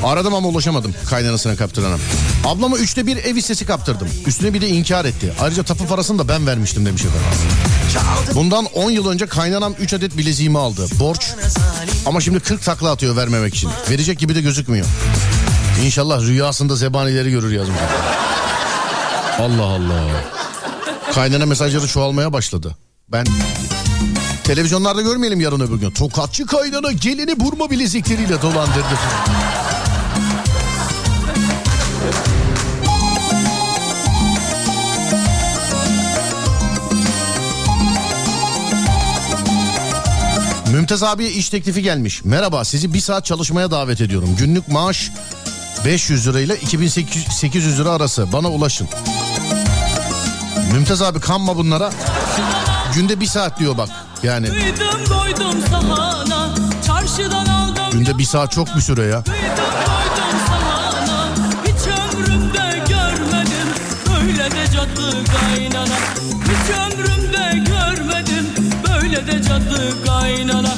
Aradım 0.08 0.34
ama 0.34 0.48
ulaşamadım 0.48 0.94
kaynanasına 1.10 1.56
kaptırana. 1.56 1.96
Ablama 2.44 2.76
üçte 2.76 3.06
bir 3.06 3.16
ev 3.16 3.36
hissesi 3.36 3.66
kaptırdım. 3.66 4.08
Üstüne 4.26 4.54
bir 4.54 4.60
de 4.60 4.68
inkar 4.68 5.04
etti. 5.04 5.32
Ayrıca 5.40 5.62
tapu 5.62 5.86
parasını 5.86 6.18
da 6.18 6.28
ben 6.28 6.46
vermiştim 6.46 6.86
demiş 6.86 7.04
efendim. 7.04 7.26
Bundan 8.34 8.64
10 8.64 8.90
yıl 8.90 9.08
önce 9.08 9.26
kaynanam 9.26 9.74
3 9.80 9.94
adet 9.94 10.16
bileziğimi 10.16 10.58
aldı. 10.58 10.86
Borç 11.00 11.32
ama 12.06 12.20
şimdi 12.20 12.40
40 12.40 12.62
takla 12.62 12.90
atıyor 12.90 13.16
vermemek 13.16 13.54
için. 13.54 13.70
Verecek 13.90 14.18
gibi 14.18 14.34
de 14.34 14.40
gözükmüyor. 14.40 14.86
İnşallah 15.84 16.22
rüyasında 16.22 16.76
zebanileri 16.76 17.30
görür 17.30 17.52
yazmış. 17.52 17.78
Allah 19.40 19.64
Allah. 19.64 20.04
Kaynana 21.14 21.46
mesajları 21.46 21.86
çoğalmaya 21.86 22.32
başladı. 22.32 22.76
Ben 23.08 23.26
televizyonlarda 24.44 25.02
görmeyelim 25.02 25.40
yarın 25.40 25.60
öbür 25.60 25.76
gün. 25.76 25.90
Tokatçı 25.90 26.46
kaynana 26.46 26.92
gelini 26.92 27.40
burma 27.40 27.70
bilezikleriyle 27.70 28.42
dolandırdı. 28.42 28.98
Mümtaz 40.88 41.02
abiye 41.02 41.30
iş 41.30 41.48
teklifi 41.48 41.82
gelmiş. 41.82 42.24
Merhaba 42.24 42.64
sizi 42.64 42.94
bir 42.94 43.00
saat 43.00 43.24
çalışmaya 43.24 43.70
davet 43.70 44.00
ediyorum. 44.00 44.36
Günlük 44.38 44.68
maaş 44.68 45.10
500 45.84 46.26
lirayla 46.26 46.54
2800 46.54 47.80
lira 47.80 47.90
arası. 47.90 48.32
Bana 48.32 48.48
ulaşın. 48.48 48.88
Mümtaz 50.72 51.02
abi 51.02 51.20
kanma 51.20 51.56
bunlara. 51.56 51.92
Günde 52.94 53.20
bir 53.20 53.26
saat 53.26 53.58
diyor 53.58 53.78
bak. 53.78 53.88
Yani 54.22 54.48
Kıydım 54.48 55.10
doydum 55.10 55.62
sahana 55.70 56.54
Çarşıdan 56.86 57.46
aldım 57.46 57.90
günde 57.92 58.18
bir 58.18 58.24
saat 58.24 58.52
çok 58.52 58.76
bir 58.76 58.80
süre 58.80 59.02
ya. 59.02 59.26
Doydum 59.26 60.40
sahana 60.46 61.28
Hiç 61.64 61.86
ömrümde 61.86 62.84
görmedim 62.88 63.68
Böyle 64.06 64.50
de 64.50 64.66
cadı 64.72 65.24
kaynana 65.24 66.07
Böyle 69.28 69.38
de 69.38 69.48
cadı 69.48 70.04
kaynana. 70.06 70.74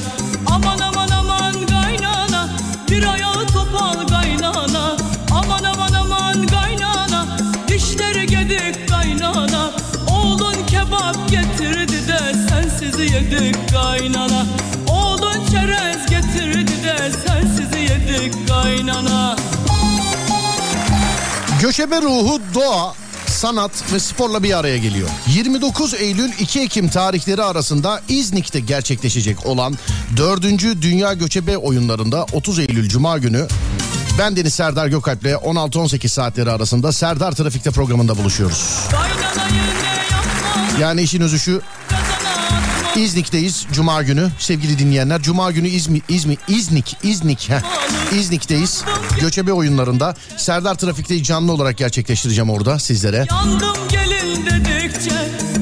Aman 0.46 0.78
aman 0.78 1.08
aman 1.08 1.66
kaynana. 1.66 2.48
Bir 2.90 3.12
ayağı 3.12 3.46
topal 3.46 4.08
kaynana. 4.08 4.96
Aman 5.30 5.64
aman 5.64 5.92
aman 5.92 6.46
kaynana. 6.46 7.26
Dişleri 7.68 8.26
gedik 8.26 8.88
kaynana. 8.88 9.70
Oğlun 10.10 10.66
kebap 10.66 11.30
getirdi 11.30 12.08
de 12.08 12.48
sensiz 12.48 12.98
yedik 13.12 13.72
kaynana. 13.72 14.46
Oğlun 14.88 15.46
çerez 15.50 16.06
getirdi 16.10 16.84
de 16.84 17.12
sensiz 17.26 17.90
yedik 17.90 18.48
kaynana. 18.48 19.36
Göçebe 21.60 22.02
ruhu 22.02 22.40
doğa, 22.54 22.94
sanat 23.40 23.92
ve 23.92 24.00
sporla 24.00 24.42
bir 24.42 24.58
araya 24.58 24.78
geliyor. 24.78 25.08
29 25.26 25.94
Eylül 25.94 26.32
2 26.38 26.60
Ekim 26.60 26.88
tarihleri 26.88 27.42
arasında 27.42 28.00
İznik'te 28.08 28.60
gerçekleşecek 28.60 29.46
olan 29.46 29.78
4. 30.16 30.42
Dünya 30.82 31.12
Göçebe 31.12 31.56
Oyunlarında 31.56 32.26
30 32.32 32.58
Eylül 32.58 32.88
Cuma 32.88 33.18
günü 33.18 33.48
ben 34.18 34.36
Deniz 34.36 34.54
Serdar 34.54 34.86
Gökalp'le 34.86 35.24
16-18 35.24 36.08
saatleri 36.08 36.50
arasında 36.50 36.92
Serdar 36.92 37.32
Trafik'te 37.32 37.70
programında 37.70 38.18
buluşuyoruz. 38.18 38.78
Yani 40.80 41.02
işin 41.02 41.20
özü 41.20 41.38
şu 41.38 41.62
İznik'teyiz 43.00 43.66
Cuma 43.72 44.02
günü 44.02 44.30
sevgili 44.38 44.78
dinleyenler. 44.78 45.22
Cuma 45.22 45.50
günü 45.50 45.68
İzmi, 45.68 46.00
İzmi, 46.08 46.36
İznik, 46.48 46.96
İznik, 47.02 47.50
heh, 47.50 47.60
İznik'teyiz. 48.18 48.84
Göçebe 49.20 49.52
oyunlarında 49.52 50.14
Serdar 50.36 50.74
Trafik'te 50.74 51.22
canlı 51.22 51.52
olarak 51.52 51.78
gerçekleştireceğim 51.78 52.50
orada 52.50 52.78
sizlere. 52.78 53.26
Yandım 53.30 53.88
gelin 53.88 54.46
dedikçe 54.46 55.10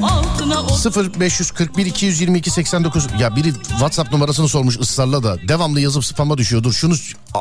altına 0.03 0.61
o 0.61 1.19
0541 1.19 1.85
222 1.85 2.49
89 2.49 3.07
ya 3.19 3.35
biri 3.35 3.53
WhatsApp 3.53 4.11
numarasını 4.11 4.49
sormuş 4.49 4.79
ısrarla 4.79 5.23
da 5.23 5.47
devamlı 5.47 5.79
yazıp 5.79 6.05
spama 6.05 6.37
düşüyor. 6.37 6.63
Dur 6.63 6.73
şunu 6.73 6.95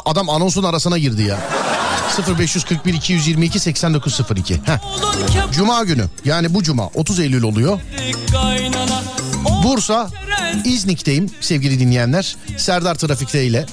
adam 0.04 0.30
anonsun 0.30 0.62
arasına 0.62 0.98
girdi 0.98 1.22
ya. 1.22 1.38
0541 2.38 2.94
222 2.94 3.60
8902. 3.60 4.54
Heh. 4.54 4.78
Cuma 5.52 5.84
günü 5.84 6.04
yani 6.24 6.54
bu 6.54 6.62
cuma 6.62 6.86
30 6.86 7.20
Eylül 7.20 7.42
oluyor. 7.42 7.80
Bursa 9.64 10.10
İznik'teyim 10.64 11.30
sevgili 11.40 11.80
dinleyenler. 11.80 12.36
Serdar 12.56 12.94
Trafik'te 12.94 13.44
ile. 13.44 13.66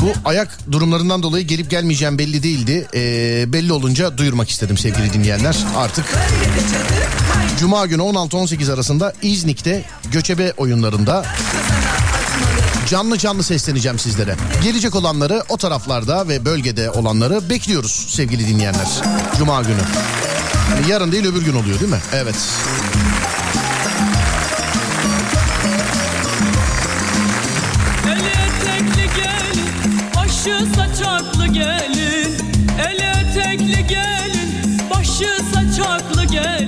Bu 0.00 0.12
ayak 0.24 0.58
durumlarından 0.72 1.22
dolayı 1.22 1.46
gelip 1.46 1.70
gelmeyeceğim 1.70 2.18
belli 2.18 2.42
değildi. 2.42 2.86
Ee, 2.94 3.52
belli 3.52 3.72
olunca 3.72 4.18
duyurmak 4.18 4.50
istedim 4.50 4.78
sevgili 4.78 5.12
dinleyenler. 5.12 5.56
Artık 5.76 6.04
Cuma 7.60 7.86
günü 7.86 8.02
16-18 8.02 8.72
arasında 8.74 9.12
İznik'te 9.22 9.84
göçebe 10.12 10.52
oyunlarında 10.56 11.24
canlı 12.90 13.18
canlı 13.18 13.42
sesleneceğim 13.42 13.98
sizlere. 13.98 14.36
Gelecek 14.62 14.94
olanları 14.94 15.42
o 15.48 15.56
taraflarda 15.56 16.28
ve 16.28 16.44
bölgede 16.44 16.90
olanları 16.90 17.50
bekliyoruz 17.50 18.06
sevgili 18.08 18.48
dinleyenler. 18.48 18.88
Cuma 19.38 19.62
günü. 19.62 19.80
Yarın 20.88 21.12
değil 21.12 21.26
öbür 21.26 21.42
gün 21.42 21.54
oluyor 21.54 21.80
değil 21.80 21.90
mi? 21.90 22.00
Evet. 22.12 22.34
Eli 22.34 22.93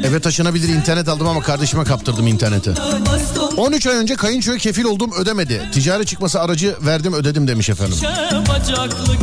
Eve 0.06 0.20
taşınabilir 0.20 0.68
internet 0.68 1.08
aldım 1.08 1.28
ama 1.28 1.42
kardeşime 1.42 1.84
kaptırdım 1.84 2.26
interneti. 2.26 2.70
Baston 3.06 3.56
13 3.56 3.86
ay 3.86 3.96
önce 3.96 4.16
kayınçoya 4.16 4.58
kefil 4.58 4.84
oldum 4.84 5.12
ödemedi. 5.18 5.68
Ticari 5.72 6.06
çıkması 6.06 6.40
aracı 6.40 6.76
verdim 6.80 7.12
ödedim 7.12 7.48
demiş 7.48 7.70
efendim. 7.70 7.98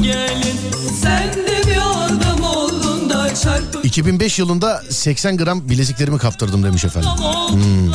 gelin 0.02 0.58
çarpı 3.44 3.80
2005 3.84 4.40
yılında 4.40 4.84
80 4.90 5.38
gram 5.38 5.70
bileziklerimi 5.70 6.18
kaptırdım 6.18 6.64
demiş 6.64 6.86
efendim. 6.86 7.10
Hmm. 7.50 7.92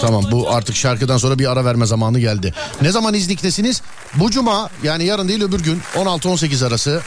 Tamam 0.00 0.24
bu 0.30 0.50
artık 0.50 0.76
şarkıdan 0.76 1.16
sonra 1.16 1.38
bir 1.38 1.52
ara 1.52 1.64
verme 1.64 1.86
zamanı 1.86 2.18
geldi. 2.18 2.54
Ne 2.82 2.90
zaman 2.90 3.14
İznik'tesiniz? 3.14 3.82
Bu 4.14 4.30
cuma 4.30 4.70
yani 4.82 5.04
yarın 5.04 5.28
değil 5.28 5.42
öbür 5.42 5.60
gün 5.60 5.82
16-18 5.96 6.66
arası 6.66 7.00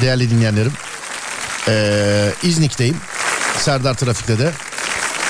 değerli 0.00 0.30
dinleyenlerim. 0.30 0.72
Ee, 1.68 2.32
İznik'teyim. 2.42 2.96
Serdar 3.58 3.94
Trafik'te 3.94 4.38
de. 4.38 4.52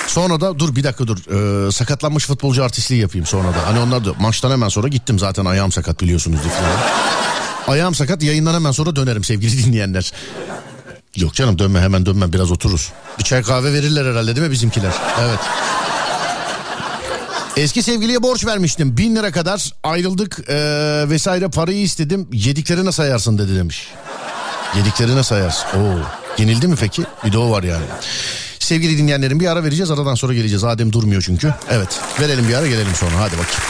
Sonra 0.06 0.40
da 0.40 0.58
dur 0.58 0.76
bir 0.76 0.84
dakika 0.84 1.06
dur 1.06 1.18
ee, 1.18 1.72
sakatlanmış 1.72 2.26
futbolcu 2.26 2.64
artistliği 2.64 3.00
yapayım 3.00 3.26
sonra 3.26 3.48
da. 3.48 3.66
Hani 3.66 3.78
onlar 3.78 4.04
da 4.04 4.10
maçtan 4.20 4.50
hemen 4.50 4.68
sonra 4.68 4.88
gittim 4.88 5.18
zaten 5.18 5.44
ayağım 5.44 5.72
sakat 5.72 6.00
biliyorsunuz. 6.00 6.40
ayağım 7.68 7.94
sakat 7.94 8.22
yayından 8.22 8.54
hemen 8.54 8.72
sonra 8.72 8.96
dönerim 8.96 9.24
sevgili 9.24 9.64
dinleyenler. 9.64 10.12
Yok 11.16 11.34
canım 11.34 11.58
dönme 11.58 11.80
hemen 11.80 12.06
dönme 12.06 12.32
biraz 12.32 12.50
otururuz. 12.50 12.92
Bir 13.18 13.24
çay 13.24 13.42
kahve 13.42 13.72
verirler 13.72 14.04
herhalde 14.10 14.36
değil 14.36 14.46
mi 14.46 14.52
bizimkiler? 14.52 14.92
Evet. 15.20 15.38
Eski 17.56 17.82
sevgiliye 17.82 18.22
borç 18.22 18.46
vermiştim. 18.46 18.96
Bin 18.96 19.16
lira 19.16 19.32
kadar 19.32 19.72
ayrıldık 19.82 20.38
ee, 20.48 20.54
vesaire 21.08 21.48
parayı 21.48 21.80
istedim. 21.80 22.28
Yediklerine 22.32 22.92
sayarsın 22.92 23.38
dedi 23.38 23.56
demiş. 23.56 23.88
Yediklerine 24.76 25.22
sayarsın. 25.22 25.66
Oo. 25.66 26.19
Yenildi 26.38 26.68
mi 26.68 26.76
peki? 26.80 27.02
Bir 27.24 27.32
de 27.32 27.38
o 27.38 27.50
var 27.50 27.62
yani. 27.62 27.84
Sevgili 28.58 28.98
dinleyenlerim 28.98 29.40
bir 29.40 29.46
ara 29.46 29.64
vereceğiz. 29.64 29.90
Aradan 29.90 30.14
sonra 30.14 30.34
geleceğiz. 30.34 30.64
Adem 30.64 30.92
durmuyor 30.92 31.22
çünkü. 31.22 31.54
Evet. 31.70 32.00
Verelim 32.20 32.48
bir 32.48 32.54
ara 32.54 32.66
gelelim 32.66 32.94
sonra. 32.94 33.12
Hadi 33.20 33.32
bakayım. 33.32 33.62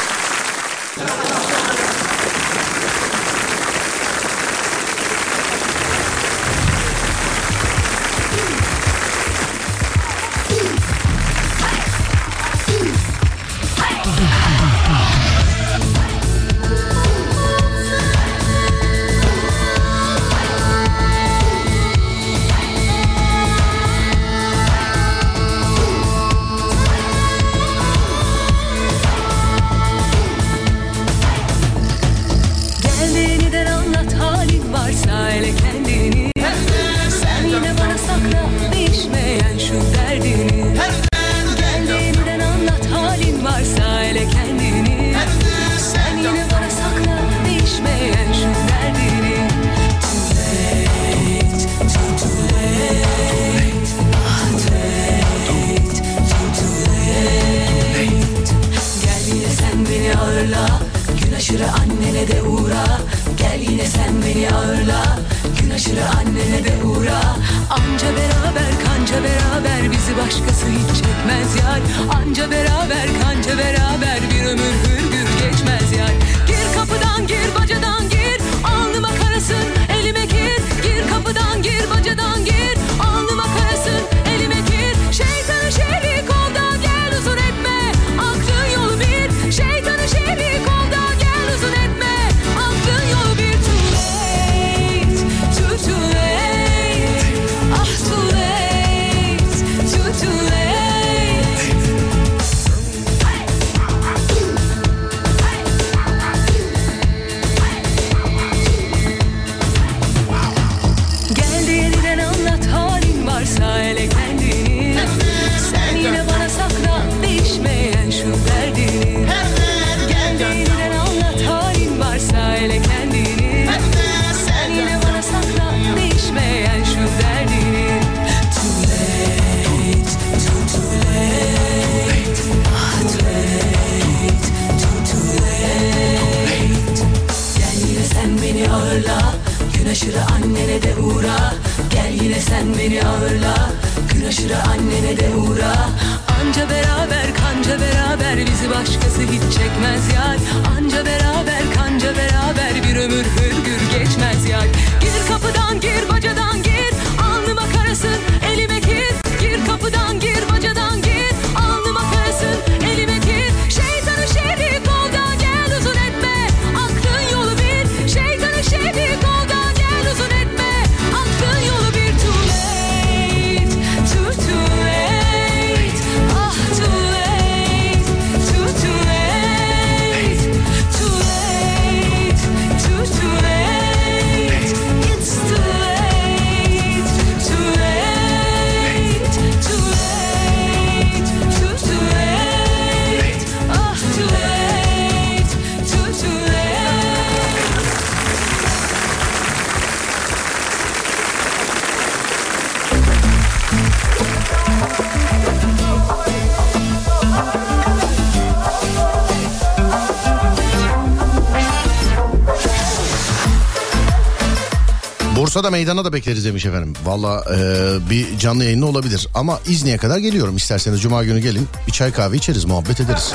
Bursa'da 215.60 215.70
meydana 215.70 216.04
da 216.04 216.12
bekleriz 216.12 216.44
demiş 216.44 216.66
efendim. 216.66 216.92
Valla 217.04 217.44
e, 217.56 218.10
bir 218.10 218.38
canlı 218.38 218.64
yayınlı 218.64 218.86
olabilir. 218.86 219.28
Ama 219.34 219.60
İzni'ye 219.66 219.96
kadar 219.96 220.18
geliyorum. 220.18 220.56
İsterseniz 220.56 221.02
cuma 221.02 221.24
günü 221.24 221.40
gelin. 221.40 221.68
Bir 221.86 221.92
çay 221.92 222.12
kahve 222.12 222.36
içeriz 222.36 222.64
muhabbet 222.64 223.00
ederiz. 223.00 223.32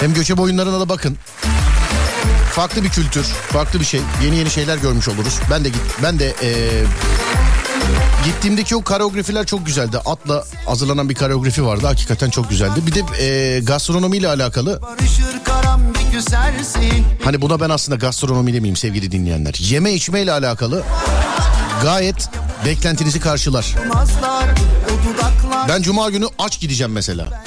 Hem 0.00 0.14
göçebe 0.14 0.40
oyunlarına 0.40 0.80
da 0.80 0.88
bakın. 0.88 1.16
Farklı 2.52 2.84
bir 2.84 2.88
kültür, 2.88 3.22
farklı 3.24 3.80
bir 3.80 3.84
şey. 3.84 4.00
Yeni 4.24 4.36
yeni 4.36 4.50
şeyler 4.50 4.76
görmüş 4.76 5.08
oluruz. 5.08 5.40
Ben 5.50 5.64
de 5.64 5.68
git, 5.68 5.82
ben 6.02 6.18
de 6.18 6.34
e, 6.42 6.50
Gittiğimdeki 8.24 8.76
o 8.76 8.82
kareografiler 8.82 9.46
çok 9.46 9.66
güzeldi. 9.66 9.98
Atla 9.98 10.44
hazırlanan 10.66 11.08
bir 11.08 11.14
kareografi 11.14 11.66
vardı. 11.66 11.86
Hakikaten 11.86 12.30
çok 12.30 12.50
güzeldi. 12.50 12.80
Bir 12.86 12.94
de 12.94 13.24
e, 13.24 13.60
gastronomiyle 13.60 14.28
alakalı. 14.28 14.80
Hani 17.24 17.42
buna 17.42 17.60
ben 17.60 17.70
aslında 17.70 17.96
gastronomi 17.96 18.52
demeyeyim 18.52 18.76
sevgili 18.76 19.12
dinleyenler. 19.12 19.54
Yeme 19.60 19.92
içmeyle 19.92 20.32
alakalı 20.32 20.82
gayet 21.82 22.28
beklentinizi 22.64 23.20
karşılar. 23.20 23.74
Ben 25.68 25.82
cuma 25.82 26.10
günü 26.10 26.26
aç 26.38 26.60
gideceğim 26.60 26.92
mesela. 26.92 27.42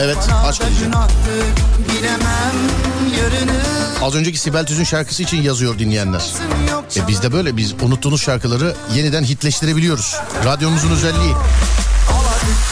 Evet 0.00 0.18
aç 0.44 0.60
gideceğim. 0.60 0.92
Az 4.02 4.14
önceki 4.14 4.38
Sibel 4.38 4.66
Tüz'ün 4.66 4.84
şarkısı 4.84 5.22
için 5.22 5.42
yazıyor 5.42 5.78
dinleyenler. 5.78 6.24
E 6.96 7.08
biz 7.08 7.22
de 7.22 7.32
böyle 7.32 7.56
biz 7.56 7.74
unuttuğunuz 7.82 8.22
şarkıları 8.22 8.74
yeniden 8.94 9.24
hitleştirebiliyoruz. 9.24 10.16
Radyomuzun 10.44 10.90
özelliği. 10.90 11.34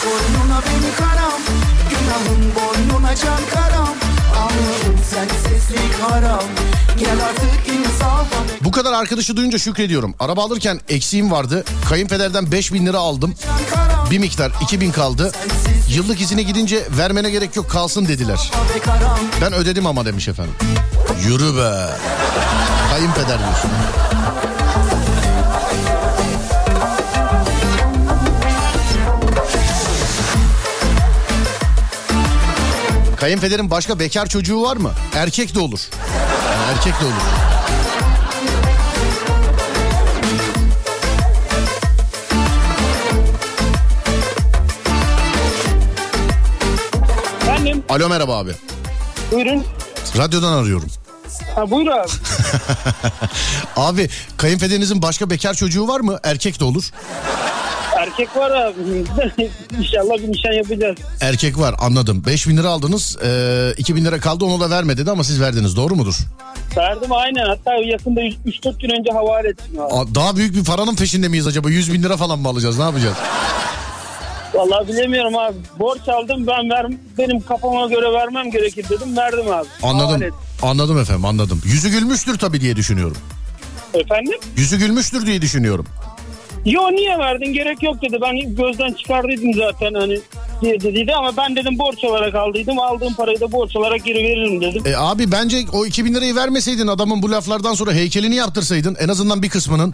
Boynuna 0.05 0.61
beni 0.61 0.95
karam, 0.97 1.39
günahın 1.89 2.51
boynuna 2.55 3.15
can 3.15 3.39
karam 3.53 3.98
bu 8.63 8.71
kadar 8.71 8.93
arkadaşı 8.93 9.35
duyunca 9.37 9.57
şükrediyorum. 9.57 10.15
Araba 10.19 10.43
alırken 10.43 10.79
eksiğim 10.89 11.31
vardı. 11.31 11.65
Kayınpederden 11.89 12.51
5000 12.51 12.85
lira 12.85 12.97
aldım. 12.97 13.35
Bir 14.11 14.19
miktar 14.19 14.51
2000 14.61 14.91
kaldı. 14.91 15.31
Yıllık 15.89 16.21
izine 16.21 16.43
gidince 16.43 16.87
vermene 16.97 17.29
gerek 17.29 17.55
yok 17.55 17.69
kalsın 17.69 18.07
dediler. 18.07 18.51
Ben 19.41 19.53
ödedim 19.53 19.85
ama 19.85 20.05
demiş 20.05 20.27
efendim. 20.27 20.53
Yürü 21.27 21.57
be. 21.57 21.89
Kayınpeder 22.91 23.39
diyorsun. 23.39 23.69
Kayınpederin 33.19 33.71
başka 33.71 33.99
bekar 33.99 34.25
çocuğu 34.27 34.61
var 34.61 34.77
mı? 34.77 34.91
Erkek 35.15 35.55
de 35.55 35.59
olur. 35.59 35.79
Yani 36.51 36.71
erkek 36.77 36.93
de 37.01 37.05
olur. 37.05 37.13
Efendim 47.41 47.83
Alo 47.89 48.09
merhaba 48.09 48.37
abi. 48.37 48.51
buyurun. 49.31 49.65
Radyodan 50.17 50.53
arıyorum. 50.53 50.89
Ha, 51.55 51.71
buyur 51.71 51.87
abi. 51.87 52.09
Abi 53.75 54.09
kayınpederinizin 54.37 55.01
başka 55.01 55.29
bekar 55.29 55.53
çocuğu 55.53 55.87
var 55.87 55.99
mı? 55.99 56.19
Erkek 56.23 56.59
de 56.59 56.63
olur. 56.63 56.83
Erkek 57.97 58.35
var 58.37 58.51
abi. 58.51 58.75
İnşallah 59.79 60.17
bir 60.17 60.31
nişan 60.31 60.51
yapacağız. 60.51 60.97
Erkek 61.21 61.57
var 61.59 61.75
anladım. 61.79 62.23
5000 62.25 62.57
lira 62.57 62.69
aldınız. 62.69 63.17
Ee, 63.23 63.73
2000 63.77 64.05
lira 64.05 64.19
kaldı 64.19 64.45
onu 64.45 64.59
da 64.59 64.69
verme 64.69 64.97
dedi 64.97 65.11
ama 65.11 65.23
siz 65.23 65.41
verdiniz 65.41 65.75
doğru 65.75 65.95
mudur? 65.95 66.15
Verdim 66.77 67.11
aynen. 67.11 67.45
Hatta 67.45 67.73
yakında 67.75 68.21
3-4 68.21 68.79
gün 68.81 68.89
önce 68.99 69.11
havale 69.11 69.49
ettim 69.49 69.79
abi. 69.81 69.93
Aa, 69.93 70.15
Daha 70.15 70.35
büyük 70.35 70.55
bir 70.55 70.63
paranın 70.63 70.95
peşinde 70.95 71.27
miyiz 71.27 71.47
acaba? 71.47 71.69
100 71.69 71.93
bin 71.93 72.03
lira 72.03 72.17
falan 72.17 72.39
mı 72.39 72.47
alacağız? 72.49 72.77
Ne 72.77 72.83
yapacağız? 72.83 73.17
Vallahi 74.53 74.87
bilemiyorum 74.87 75.37
abi. 75.37 75.55
Borç 75.79 76.07
aldım 76.09 76.47
ben 76.47 76.69
ver, 76.69 76.85
benim 77.17 77.41
kafama 77.41 77.87
göre 77.87 78.13
vermem 78.13 78.51
gerekir 78.51 78.85
dedim. 78.89 79.17
Verdim 79.17 79.39
abi. 79.51 79.67
Havale 79.81 80.03
Anladım. 80.03 80.23
ettim. 80.23 80.35
Anladım 80.61 80.99
efendim 80.99 81.25
anladım. 81.25 81.61
Yüzü 81.65 81.89
gülmüştür 81.89 82.37
tabii 82.37 82.61
diye 82.61 82.75
düşünüyorum. 82.75 83.17
Efendim? 83.93 84.39
Yüzü 84.57 84.77
gülmüştür 84.79 85.25
diye 85.25 85.41
düşünüyorum. 85.41 85.85
Yo 86.65 86.91
niye 86.91 87.17
verdin 87.19 87.53
gerek 87.53 87.83
yok 87.83 88.01
dedi. 88.01 88.17
Ben 88.21 88.55
gözden 88.55 88.93
çıkardıydım 88.93 89.53
zaten 89.53 89.93
hani 89.93 90.19
diye 90.61 90.81
dediydi 90.81 91.13
ama 91.13 91.37
ben 91.37 91.55
dedim 91.55 91.79
borç 91.79 92.03
olarak 92.03 92.35
aldıydım. 92.35 92.79
Aldığım 92.79 93.13
parayı 93.13 93.39
da 93.39 93.51
borç 93.51 93.75
olarak 93.75 94.05
geri 94.05 94.17
veririm 94.17 94.61
dedim. 94.61 94.83
E 94.85 94.95
abi 94.97 95.31
bence 95.31 95.57
o 95.73 95.85
2000 95.85 96.13
lirayı 96.13 96.35
vermeseydin 96.35 96.87
adamın 96.87 97.21
bu 97.21 97.31
laflardan 97.31 97.73
sonra 97.73 97.93
heykelini 97.93 98.35
yaptırsaydın 98.35 98.97
en 98.99 99.07
azından 99.07 99.43
bir 99.43 99.49
kısmının. 99.49 99.93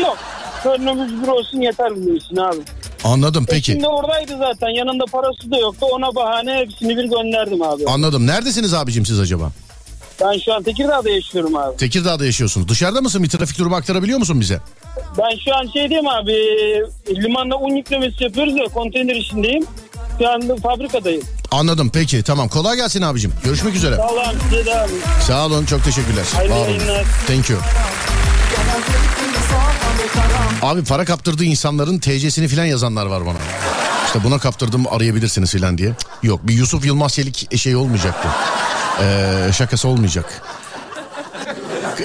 Yok. 0.00 0.18
Gönlümüz 0.64 1.22
bir 1.22 1.28
olsun 1.28 1.60
yeter 1.60 1.96
biliyorsun 1.96 2.36
abi. 2.36 2.58
Anladım 3.04 3.46
peki. 3.50 3.72
Şimdi 3.72 3.86
oradaydı 3.88 4.36
zaten 4.38 4.68
yanında 4.68 5.04
parası 5.12 5.50
da 5.50 5.58
yoktu 5.58 5.86
ona 5.92 6.14
bahane 6.14 6.54
hepsini 6.54 6.96
bir 6.96 7.04
gönderdim 7.04 7.62
abi. 7.62 7.82
Anladım. 7.86 8.26
Neredesiniz 8.26 8.74
abicim 8.74 9.06
siz 9.06 9.20
acaba? 9.20 9.50
Ben 10.20 10.38
şu 10.44 10.54
an 10.54 10.62
Tekirdağ'da 10.62 11.10
yaşıyorum 11.10 11.56
abi. 11.56 11.76
Tekirdağ'da 11.76 12.26
yaşıyorsunuz. 12.26 12.68
Dışarıda 12.68 13.00
mısın? 13.00 13.22
Bir 13.22 13.28
trafik 13.28 13.58
durumu 13.58 13.76
aktarabiliyor 13.76 14.18
musun 14.18 14.40
bize? 14.40 14.60
Ben 15.18 15.38
şu 15.44 15.56
an 15.56 15.66
şey 15.72 15.88
diyeyim 15.88 16.08
abi 16.08 16.32
limanda 17.08 17.56
un 17.56 17.76
yüklemesi 17.76 18.24
yapıyoruz 18.24 18.56
ya 18.56 18.64
konteyner 18.64 19.14
işindeyim. 19.14 19.66
Şu 20.18 20.28
anda 20.30 20.56
fabrikadayım. 20.56 21.22
Anladım 21.50 21.90
peki 21.94 22.22
tamam. 22.22 22.48
Kolay 22.48 22.76
gelsin 22.76 23.02
abicim. 23.02 23.32
Görüşmek 23.44 23.74
üzere. 23.74 23.96
Allah'ım 23.96 24.36
size 24.50 24.66
de 24.66 24.74
abi. 24.80 24.90
Sağ 25.26 25.46
olun 25.46 25.64
çok 25.66 25.84
teşekkürler. 25.84 26.24
Hayırlı 26.34 26.54
Sağ 26.54 26.60
olun. 26.60 26.68
yayınlar. 26.70 27.04
Thank 27.26 27.50
you. 27.50 27.58
Abi 30.62 30.84
para 30.84 31.04
kaptırdığı 31.04 31.44
insanların 31.44 31.98
TC'sini 31.98 32.48
filan 32.48 32.64
yazanlar 32.64 33.06
var 33.06 33.26
bana. 33.26 33.38
İşte 34.06 34.24
buna 34.24 34.38
kaptırdım 34.38 34.86
arayabilirsiniz 34.86 35.50
filan 35.50 35.78
diye. 35.78 35.92
Yok 36.22 36.40
bir 36.42 36.54
Yusuf 36.54 36.86
Yılmaz 36.86 37.14
Çelik 37.14 37.58
şey 37.58 37.76
olmayacak 37.76 38.14
bu. 38.24 38.28
Ee, 39.00 39.52
şakası 39.52 39.88
olmayacak. 39.88 40.42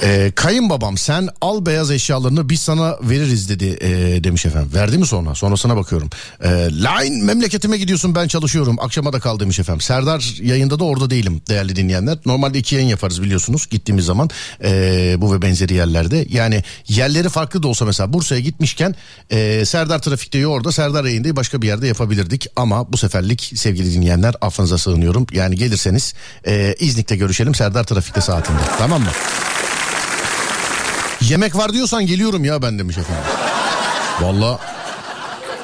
Ee, 0.03 0.31
kayınbabam 0.35 0.97
sen 0.97 1.29
al 1.41 1.65
beyaz 1.65 1.91
eşyalarını 1.91 2.49
biz 2.49 2.61
sana 2.61 2.97
veririz 3.01 3.49
dedi 3.49 3.77
ee, 3.81 4.23
demiş 4.23 4.45
efendim. 4.45 4.71
Verdi 4.73 4.97
mi 4.97 5.05
sonra? 5.05 5.35
Sonrasına 5.35 5.75
bakıyorum. 5.77 6.09
Ee, 6.43 6.49
Line 6.71 7.23
memleketime 7.23 7.77
gidiyorsun 7.77 8.15
ben 8.15 8.27
çalışıyorum. 8.27 8.77
Akşama 8.79 9.13
da 9.13 9.19
kal 9.19 9.39
demiş 9.39 9.59
efendim. 9.59 9.81
Serdar 9.81 10.37
yayında 10.41 10.79
da 10.79 10.83
orada 10.83 11.09
değilim 11.09 11.41
değerli 11.49 11.75
dinleyenler. 11.75 12.17
Normalde 12.25 12.57
iki 12.57 12.75
yayın 12.75 12.87
yaparız 12.87 13.21
biliyorsunuz 13.21 13.69
gittiğimiz 13.69 14.05
zaman 14.05 14.29
ee, 14.63 15.15
bu 15.17 15.33
ve 15.33 15.41
benzeri 15.41 15.73
yerlerde. 15.73 16.25
Yani 16.29 16.63
yerleri 16.87 17.29
farklı 17.29 17.63
da 17.63 17.67
olsa 17.67 17.85
mesela 17.85 18.13
Bursa'ya 18.13 18.41
gitmişken 18.41 18.95
ee, 19.31 19.65
Serdar 19.65 20.01
trafikte 20.01 20.47
orada 20.47 20.71
Serdar 20.71 21.05
yayında 21.05 21.35
başka 21.35 21.61
bir 21.61 21.67
yerde 21.67 21.87
yapabilirdik. 21.87 22.47
Ama 22.55 22.91
bu 22.91 22.97
seferlik 22.97 23.51
sevgili 23.55 23.93
dinleyenler 23.93 24.35
affınıza 24.41 24.77
sığınıyorum. 24.77 25.27
Yani 25.31 25.55
gelirseniz 25.55 26.13
ee, 26.47 26.75
İznik'te 26.79 27.15
görüşelim 27.15 27.55
Serdar 27.55 27.83
trafikte 27.83 28.21
saatinde 28.21 28.59
tamam 28.77 29.01
mı? 29.01 29.09
Yemek 31.21 31.55
var 31.55 31.73
diyorsan 31.73 32.05
geliyorum 32.05 32.45
ya 32.45 32.61
ben 32.61 32.79
demiş 32.79 32.97
efendim. 32.97 33.23
Valla 34.21 34.59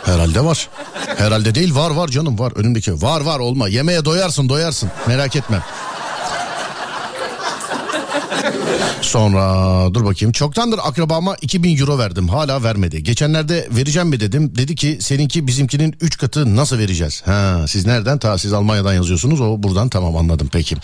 herhalde 0.06 0.46
var. 0.46 0.70
Herhalde 1.18 1.56
değil 1.56 1.76
var 1.76 1.91
var 1.91 2.08
canım 2.08 2.39
var 2.39 2.54
önümdeki. 2.56 3.02
Var 3.02 3.22
var 3.22 3.39
olma 3.39 3.68
yemeğe 3.68 4.06
doyarsın 4.06 4.50
doyarsın 4.50 4.91
merak 5.08 5.36
etme. 5.36 5.60
Sonra 9.01 9.93
dur 9.93 10.06
bakayım 10.06 10.32
çoktandır 10.32 10.80
akrabama 10.84 11.36
2000 11.41 11.78
euro 11.78 11.97
verdim 11.97 12.30
hala 12.30 12.63
vermedi. 12.63 13.04
Geçenlerde 13.04 13.67
vereceğim 13.71 14.08
mi 14.08 14.19
dedim. 14.19 14.51
Dedi 14.56 14.75
ki 14.75 14.97
seninki 15.01 15.47
bizimkinin 15.47 15.95
3 16.01 16.17
katı 16.17 16.56
nasıl 16.56 16.78
vereceğiz? 16.78 17.21
Ha 17.25 17.65
siz 17.67 17.86
nereden? 17.86 18.17
Ta 18.17 18.38
siz 18.38 18.54
Almanya'dan 18.54 18.93
yazıyorsunuz 18.93 19.41
o 19.41 19.63
buradan 19.63 19.89
tamam 19.89 20.17
anladım 20.17 20.49
peki. 20.51 20.75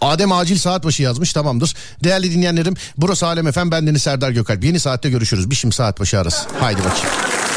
Adem 0.00 0.32
acil 0.32 0.58
saat 0.58 0.84
başı 0.84 1.02
yazmış 1.02 1.32
tamamdır. 1.32 1.74
Değerli 2.04 2.32
dinleyenlerim 2.32 2.74
burası 2.96 3.26
Alem 3.26 3.46
Efem 3.46 3.70
bendeniz 3.70 4.02
Serdar 4.02 4.30
Gökalp. 4.30 4.64
Yeni 4.64 4.80
saatte 4.80 5.10
görüşürüz. 5.10 5.50
Bir 5.50 5.54
şimdi 5.54 5.74
saat 5.74 6.00
başı 6.00 6.20
arası. 6.20 6.48
Haydi 6.60 6.78
bakayım. 6.78 7.53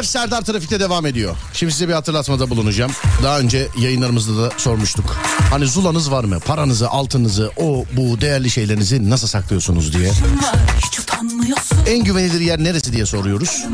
Beyler 0.00 0.08
Serdar 0.08 0.42
Trafik'te 0.42 0.80
devam 0.80 1.06
ediyor. 1.06 1.36
Şimdi 1.54 1.72
size 1.72 1.88
bir 1.88 1.92
hatırlatmada 1.92 2.50
bulunacağım. 2.50 2.92
Daha 3.22 3.38
önce 3.38 3.68
yayınlarımızda 3.78 4.42
da 4.42 4.52
sormuştuk. 4.56 5.16
Hani 5.50 5.66
zulanız 5.66 6.10
var 6.10 6.24
mı? 6.24 6.40
Paranızı, 6.40 6.88
altınızı, 6.90 7.50
o 7.56 7.84
bu 7.96 8.20
değerli 8.20 8.50
şeylerinizi 8.50 9.10
nasıl 9.10 9.28
saklıyorsunuz 9.28 9.92
diye. 9.92 10.12
En 11.86 12.04
güvenilir 12.04 12.40
yer 12.40 12.64
neresi 12.64 12.92
diye 12.92 13.06
soruyoruz. 13.06 13.64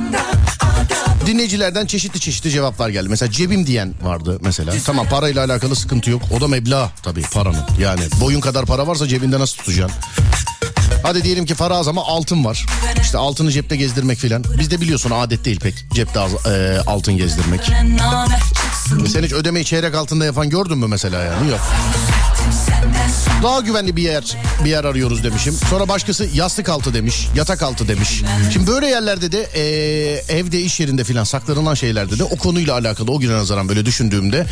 Dinleyicilerden 1.26 1.86
çeşitli 1.86 2.20
çeşitli 2.20 2.50
cevaplar 2.50 2.88
geldi. 2.88 3.08
Mesela 3.08 3.32
cebim 3.32 3.66
diyen 3.66 3.94
vardı 4.02 4.38
mesela. 4.42 4.72
Tamam 4.86 5.08
parayla 5.08 5.44
alakalı 5.44 5.76
sıkıntı 5.76 6.10
yok. 6.10 6.22
O 6.36 6.40
da 6.40 6.48
meblağ 6.48 6.90
tabii 7.02 7.22
paranın. 7.22 7.62
Yani 7.80 8.02
boyun 8.20 8.40
kadar 8.40 8.66
para 8.66 8.86
varsa 8.86 9.08
cebinde 9.08 9.40
nasıl 9.40 9.58
tutacaksın? 9.58 10.00
Hadi 11.06 11.24
diyelim 11.24 11.46
ki 11.46 11.54
para 11.54 11.76
az 11.76 11.88
ama 11.88 12.04
altın 12.04 12.44
var. 12.44 12.66
İşte 13.02 13.18
altını 13.18 13.52
cepte 13.52 13.76
gezdirmek 13.76 14.18
filan. 14.18 14.44
Bizde 14.58 14.80
biliyorsun 14.80 15.10
adet 15.10 15.44
değil 15.44 15.60
pek 15.60 15.74
cepte 15.94 16.20
e, 16.20 16.78
altın 16.86 17.16
gezdirmek. 17.16 17.60
Sen 19.12 19.22
hiç 19.22 19.32
ödemeyi 19.32 19.64
çeyrek 19.64 19.94
altında 19.94 20.24
yapan 20.24 20.50
gördün 20.50 20.78
mü 20.78 20.86
mesela 20.86 21.22
yani? 21.22 21.50
Yok. 21.50 21.60
Daha 23.46 23.60
güvenli 23.60 23.96
bir 23.96 24.02
yer 24.02 24.36
bir 24.64 24.70
yer 24.70 24.84
arıyoruz 24.84 25.24
demişim. 25.24 25.54
Sonra 25.70 25.88
başkası 25.88 26.28
yastık 26.34 26.68
altı 26.68 26.94
demiş, 26.94 27.28
yatak 27.36 27.62
altı 27.62 27.88
demiş. 27.88 28.22
Şimdi 28.52 28.66
böyle 28.66 28.86
yerlerde 28.86 29.32
de 29.32 29.42
e, 29.42 29.62
evde, 30.38 30.60
iş 30.60 30.80
yerinde 30.80 31.04
filan 31.04 31.24
saklanılan 31.24 31.74
şeylerde 31.74 32.18
de 32.18 32.24
o 32.24 32.36
konuyla 32.36 32.74
alakalı 32.74 33.12
o 33.12 33.18
güne 33.20 33.32
nazaran 33.32 33.68
böyle 33.68 33.86
düşündüğümde 33.86 34.46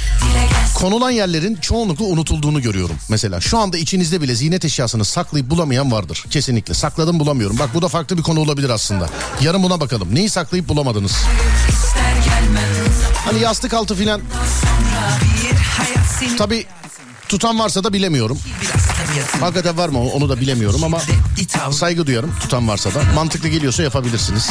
konulan 0.74 1.11
yerlerin 1.11 1.57
çoğunlukla 1.57 2.05
unutulduğunu 2.05 2.62
görüyorum. 2.62 2.97
Mesela 3.09 3.40
şu 3.40 3.59
anda 3.59 3.78
içinizde 3.78 4.20
bile 4.20 4.34
ziynet 4.34 4.64
eşyasını 4.64 5.05
saklayıp 5.05 5.51
bulamayan 5.51 5.92
vardır. 5.92 6.24
Kesinlikle. 6.30 6.74
Sakladım 6.74 7.20
bulamıyorum. 7.20 7.59
Bak 7.59 7.70
bu 7.74 7.82
da 7.82 7.88
farklı 7.88 8.18
bir 8.18 8.22
konu 8.22 8.40
olabilir 8.40 8.70
aslında. 8.70 9.09
Yarın 9.40 9.62
buna 9.62 9.80
bakalım. 9.80 10.14
Neyi 10.14 10.30
saklayıp 10.30 10.68
bulamadınız? 10.68 11.12
Hani 13.14 13.40
yastık 13.40 13.74
altı 13.74 13.95
filan 13.95 14.20
tabii 16.38 16.66
tutan 17.28 17.59
varsa 17.59 17.84
da 17.84 17.92
bilemiyorum. 17.92 18.38
biraz 18.62 18.84
Hakikaten 19.41 19.77
var 19.79 19.89
mı 19.89 19.99
onu 20.01 20.29
da 20.29 20.41
bilemiyorum 20.41 20.85
ama 20.85 21.01
saygı 21.73 22.07
duyarım 22.07 22.35
tutan 22.41 22.69
varsa 22.69 22.95
da. 22.95 23.03
Mantıklı 23.15 23.49
geliyorsa 23.49 23.83
yapabilirsiniz. 23.83 24.51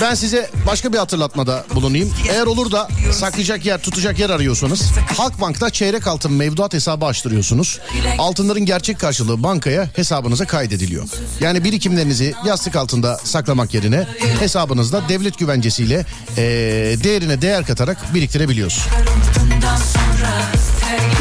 Ben 0.00 0.14
size 0.14 0.50
başka 0.66 0.92
bir 0.92 0.98
hatırlatmada 0.98 1.64
bulunayım. 1.74 2.14
Eğer 2.30 2.46
olur 2.46 2.72
da 2.72 2.88
saklayacak 3.12 3.66
yer, 3.66 3.82
tutacak 3.82 4.18
yer 4.18 4.30
arıyorsanız 4.30 4.82
Halkbank'ta 5.16 5.70
çeyrek 5.70 6.06
altın 6.06 6.32
mevduat 6.32 6.74
hesabı 6.74 7.04
açtırıyorsunuz. 7.06 7.80
Altınların 8.18 8.64
gerçek 8.66 9.00
karşılığı 9.00 9.42
bankaya 9.42 9.88
hesabınıza 9.96 10.44
kaydediliyor. 10.46 11.04
Yani 11.40 11.64
birikimlerinizi 11.64 12.34
yastık 12.46 12.76
altında 12.76 13.20
saklamak 13.24 13.74
yerine 13.74 14.06
hesabınızda 14.40 15.08
devlet 15.08 15.38
güvencesiyle 15.38 16.06
eee, 16.36 16.44
değerine 17.04 17.42
değer 17.42 17.66
katarak 17.66 18.14
biriktirebiliyorsunuz. 18.14 18.88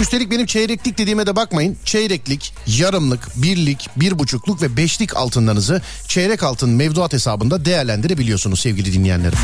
Üstelik 0.02 0.32
benim 0.32 0.46
çeyreklik 0.46 0.98
dediğime 0.98 1.28
de 1.28 1.36
bakmayın. 1.36 1.78
Çeyreklik, 1.86 2.54
yarımlık, 2.68 3.28
birlik, 3.36 3.90
bir 3.96 4.20
buçukluk 4.20 4.62
ve 4.62 4.78
beşlik 4.78 5.18
altınlarınızı 5.18 5.82
çeyrek 6.08 6.44
altın 6.44 6.70
mevduat 6.70 7.14
hesabında 7.14 7.66
değerlendirebiliyorsunuz 7.66 8.60
sevgili 8.60 8.94
dinleyenlerim. 8.94 9.38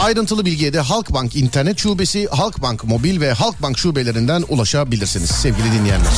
Ayrıntılı 0.00 0.44
bilgiye 0.44 0.72
de 0.72 0.80
Halkbank 0.80 1.36
internet 1.36 1.78
şubesi, 1.78 2.28
Halkbank 2.28 2.84
mobil 2.84 3.20
ve 3.20 3.32
Halkbank 3.32 3.78
şubelerinden 3.78 4.44
ulaşabilirsiniz 4.48 5.30
sevgili 5.30 5.72
dinleyenler. 5.72 6.12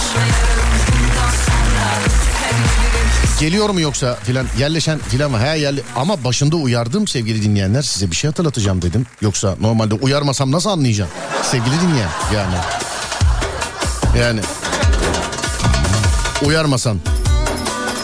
Geliyor 3.40 3.70
mu 3.70 3.80
yoksa 3.80 4.14
filan 4.14 4.46
yerleşen 4.58 4.98
filan 4.98 5.30
mı? 5.30 5.40
He 5.40 5.58
yerli 5.58 5.82
ama 5.96 6.24
başında 6.24 6.56
uyardım 6.56 7.08
sevgili 7.08 7.42
dinleyenler 7.42 7.82
size 7.82 8.10
bir 8.10 8.16
şey 8.16 8.28
hatırlatacağım 8.30 8.82
dedim. 8.82 9.06
Yoksa 9.20 9.56
normalde 9.60 9.94
uyarmasam 9.94 10.52
nasıl 10.52 10.70
anlayacağım 10.70 11.10
sevgili 11.42 11.80
dinleyen 11.80 12.10
yani. 12.34 12.56
Yani 14.18 14.40
uyarmasan. 16.44 17.00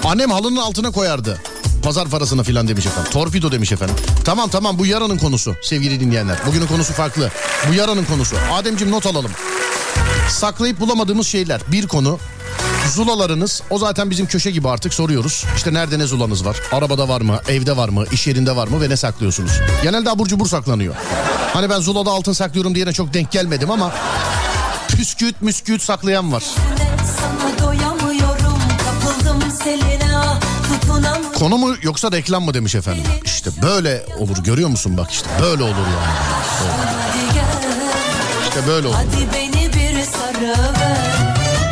Annem 0.04 0.30
halının 0.30 0.56
altına 0.56 0.90
koyardı. 0.90 1.38
Pazar 1.82 2.08
parasına 2.08 2.42
filan 2.42 2.68
demiş 2.68 2.86
efendim. 2.86 3.12
Torpido 3.12 3.52
demiş 3.52 3.72
efendim. 3.72 3.96
Tamam 4.24 4.48
tamam 4.50 4.78
bu 4.78 4.86
yarının 4.86 5.18
konusu 5.18 5.56
sevgili 5.62 6.00
dinleyenler. 6.00 6.38
Bugünün 6.46 6.66
konusu 6.66 6.92
farklı. 6.92 7.30
Bu 7.70 7.74
yarının 7.74 8.04
konusu. 8.04 8.36
Ademciğim 8.52 8.92
not 8.92 9.06
alalım. 9.06 9.30
Saklayıp 10.28 10.80
bulamadığımız 10.80 11.26
şeyler. 11.26 11.60
Bir 11.72 11.86
konu. 11.86 12.18
Zulalarınız 12.94 13.62
o 13.70 13.78
zaten 13.78 14.10
bizim 14.10 14.26
köşe 14.26 14.50
gibi 14.50 14.68
artık 14.68 14.94
soruyoruz. 14.94 15.44
İşte 15.56 15.74
nerede 15.74 15.98
ne 15.98 16.06
zulanız 16.06 16.44
var? 16.44 16.56
Arabada 16.72 17.08
var 17.08 17.20
mı? 17.20 17.40
Evde 17.48 17.76
var 17.76 17.88
mı? 17.88 18.04
iş 18.12 18.26
yerinde 18.26 18.56
var 18.56 18.68
mı? 18.68 18.80
Ve 18.80 18.88
ne 18.88 18.96
saklıyorsunuz? 18.96 19.52
Genelde 19.82 20.10
abur 20.10 20.26
cubur 20.26 20.46
saklanıyor. 20.46 20.94
Hani 21.52 21.70
ben 21.70 21.80
zulada 21.80 22.10
altın 22.10 22.32
saklıyorum 22.32 22.74
diyene 22.74 22.92
çok 22.92 23.14
denk 23.14 23.32
gelmedim 23.32 23.70
ama 23.70 23.92
püsküt 24.98 25.42
müsküt 25.42 25.82
saklayan 25.82 26.32
var. 26.32 26.44
Konu 31.34 31.58
mu 31.58 31.74
yoksa 31.82 32.12
reklam 32.12 32.44
mı 32.44 32.54
demiş 32.54 32.74
efendim. 32.74 33.02
İşte 33.24 33.50
böyle 33.62 34.06
olur 34.18 34.36
görüyor 34.44 34.68
musun 34.68 34.96
bak 34.96 35.10
işte 35.10 35.28
böyle 35.42 35.62
olur 35.62 35.70
yani. 35.70 36.14
gel 37.34 37.44
İşte 38.42 38.66
böyle 38.66 38.86
olur. 38.86 38.96
Hadi 38.96 39.28
beni 39.34 39.66
bir 39.66 40.04
sarıver 40.04 40.98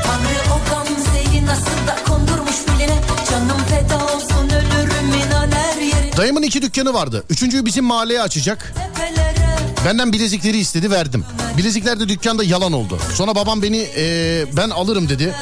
Tanrı 0.05 0.53
o 0.55 0.71
gamzeyi 0.71 1.47
nasıl 1.47 1.87
da 1.87 1.97
kondurmuş 2.09 2.57
biline 2.69 2.99
Canım 3.31 3.65
feda 3.71 4.05
olsun 4.05 4.51
ölürüm 4.51 5.09
inan 5.09 5.51
her 5.51 5.81
yerine 5.83 6.17
Dayımın 6.17 6.43
iki 6.43 6.63
dükkanı 6.63 6.95
vardı. 6.95 7.25
Üçüncüyü 7.31 7.65
bizim 7.65 7.85
mahalleye 7.85 8.23
açacak. 8.23 8.75
Benden 9.87 10.13
bilezikleri 10.13 10.59
istedi 10.59 10.91
verdim. 10.91 11.25
Bilezikler 11.59 12.01
de 12.01 12.09
dükkanda 12.09 12.45
yalan 12.45 12.73
oldu. 12.73 12.99
Sonra 13.15 13.35
babam 13.35 13.63
beni 13.63 13.77
eee, 13.77 14.47
ben 14.57 14.71
alırım 14.71 15.09
dedi. 15.09 15.35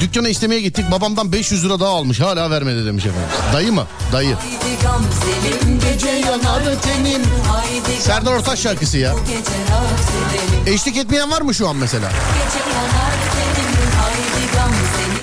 Dükkana 0.00 0.28
istemeye 0.28 0.60
gittik. 0.60 0.90
Babamdan 0.90 1.32
500 1.32 1.64
lira 1.64 1.80
daha 1.80 1.88
almış. 1.88 2.20
Hala 2.20 2.50
vermedi 2.50 2.86
demiş 2.86 3.06
efendim. 3.06 3.28
Dayı 3.52 3.72
mı? 3.72 3.86
Dayı. 4.12 4.36
Serdar 8.00 8.32
Ortaç 8.32 8.58
şarkısı 8.58 8.98
ya. 8.98 9.14
Eşlik 10.66 10.96
etmeyen 10.96 11.30
var 11.30 11.40
mı 11.40 11.54
şu 11.54 11.68
an 11.68 11.76
mesela? 11.76 12.08
Gece 12.08 12.70
yanar 12.70 13.12
tenim 13.32 13.75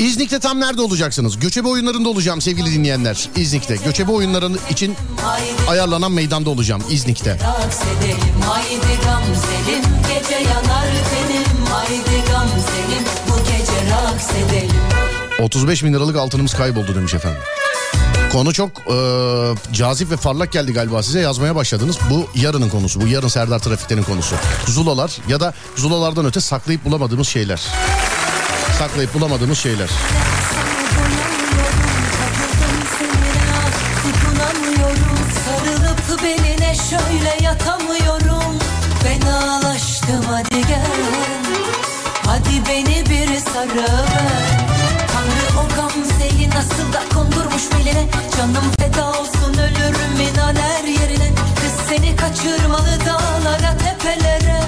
İznik'te 0.04 0.40
tam 0.40 0.60
nerede 0.60 0.82
olacaksınız? 0.82 1.40
Göçebe 1.40 1.68
oyunlarında 1.68 2.10
olacağım 2.10 2.42
sevgili 2.42 2.72
dinleyenler. 2.74 3.30
İznik'te. 3.36 3.76
Göçebe 3.86 4.12
oyunların 4.12 4.60
için 4.70 4.96
ayarlanan 5.68 6.12
meydanda 6.12 6.50
olacağım 6.50 6.84
İznik'te. 6.90 7.32
raks 7.32 7.80
edelim 7.82 8.18
Haydi 8.48 9.02
gamzelim 9.04 9.84
gece 10.08 10.36
yanar 10.36 10.88
tenim 10.88 11.66
Haydi 11.72 12.26
gamzelim 12.32 13.04
bu 13.30 13.38
gece 13.38 13.92
raks 13.92 14.30
edelim 14.30 14.82
35 15.42 15.84
bin 15.84 15.94
liralık 15.94 16.16
altınımız 16.16 16.54
kayboldu 16.54 16.96
demiş 16.96 17.14
efendim. 17.14 17.42
Konu 18.32 18.54
çok 18.54 18.70
e, 18.70 18.96
cazip 19.74 20.12
ve 20.12 20.16
parlak 20.16 20.52
geldi 20.52 20.74
galiba 20.74 21.04
size 21.04 21.20
yazmaya 21.20 21.56
başladınız. 21.56 21.98
Bu 22.10 22.28
yarının 22.36 22.70
konusu. 22.70 23.02
Bu 23.02 23.08
yarın 23.08 23.28
Serdar 23.28 23.60
Trafik'tenin 23.60 24.04
konusu. 24.04 24.36
Zulalar 24.68 25.18
ya 25.28 25.40
da 25.40 25.54
zulalardan 25.76 26.26
öte 26.26 26.42
saklayıp 26.42 26.86
bulamadığımız 26.86 27.28
şeyler. 27.28 27.62
Saklayıp 28.80 29.14
bulamadığımız 29.14 29.58
şeyler. 29.58 29.90
Sarılıp 35.46 36.24
beline 36.24 36.76
şöyle 36.76 37.44
yatamıyorum 37.44 38.60
Fenalaştım 39.04 40.26
hadi 40.32 40.68
gel 40.68 41.44
Hadi 42.26 42.70
beni 42.70 43.06
bir 43.10 43.40
sarıver 43.40 44.06
Tanrı 45.14 45.60
o 45.60 45.76
gamzeyi 45.76 46.50
nasıl 46.50 46.94
da 46.94 47.02
kondurmuş 47.14 47.64
beline 47.72 48.08
Canım 48.38 48.72
feda 48.80 49.10
olsun 49.10 49.54
ölürüm 49.54 50.32
inan 50.32 50.56
her 50.56 50.84
yerine 50.84 51.30
Kız 51.56 51.88
seni 51.90 52.16
kaçırmalı 52.16 53.00
dağlara 53.06 53.78
tepelere 53.78 54.64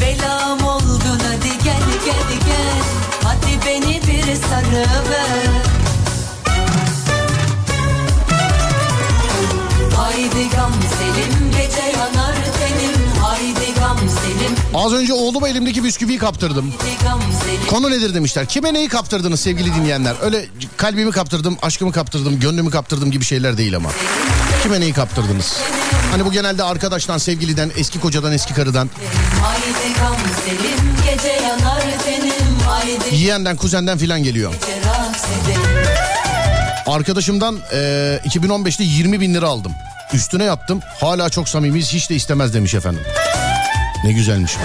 Belam 0.00 0.64
oldun 0.64 1.20
hadi 1.28 1.64
gel 1.64 1.82
gel 2.04 2.38
gel 2.46 2.99
Hadi 3.40 3.66
beni 3.66 4.00
bir 4.06 4.22
sarıver 4.22 5.48
Haydi 9.96 10.48
gamzelim 10.56 11.50
gece 11.52 11.98
yanar 11.98 12.34
tenim 12.34 13.22
Haydi 13.22 13.74
gamzelim 13.80 14.54
Az 14.74 14.92
önce 14.92 15.12
oğluma 15.12 15.48
elimdeki 15.48 15.84
bisküviyi 15.84 16.18
kaptırdım. 16.18 16.74
Konu 17.70 17.90
nedir 17.90 18.14
demişler. 18.14 18.46
Kime 18.46 18.74
neyi 18.74 18.88
kaptırdınız 18.88 19.40
sevgili 19.40 19.74
dinleyenler? 19.74 20.14
Öyle 20.22 20.46
kalbimi 20.76 21.10
kaptırdım, 21.10 21.56
aşkımı 21.62 21.92
kaptırdım, 21.92 22.40
gönlümü 22.40 22.70
kaptırdım 22.70 23.10
gibi 23.10 23.24
şeyler 23.24 23.56
değil 23.56 23.76
ama. 23.76 23.90
Kime 24.62 24.80
neyi 24.80 24.92
kaptırdınız? 24.92 25.56
Hani 26.10 26.24
bu 26.24 26.32
genelde 26.32 26.64
arkadaştan, 26.64 27.18
sevgiliden, 27.18 27.70
eski 27.76 28.00
kocadan, 28.00 28.32
eski 28.32 28.54
karıdan, 28.54 28.90
Haydi 29.42 29.94
gamzelim 30.00 30.78
gece 31.10 31.28
yanar 31.28 31.82
tenim 32.04 32.39
yeğenden, 33.12 33.56
kuzenden 33.56 33.98
filan 33.98 34.22
geliyor. 34.22 34.54
Arkadaşımdan 36.86 37.58
e, 37.72 37.76
2015'te 38.24 38.84
20 38.84 39.20
bin 39.20 39.34
lira 39.34 39.48
aldım. 39.48 39.72
Üstüne 40.12 40.44
yattım. 40.44 40.80
Hala 41.00 41.30
çok 41.30 41.48
samimiyiz. 41.48 41.92
Hiç 41.92 42.10
de 42.10 42.14
istemez 42.14 42.54
demiş 42.54 42.74
efendim. 42.74 43.02
Ne 44.04 44.12
güzelmiş 44.12 44.52
bu. 44.56 44.60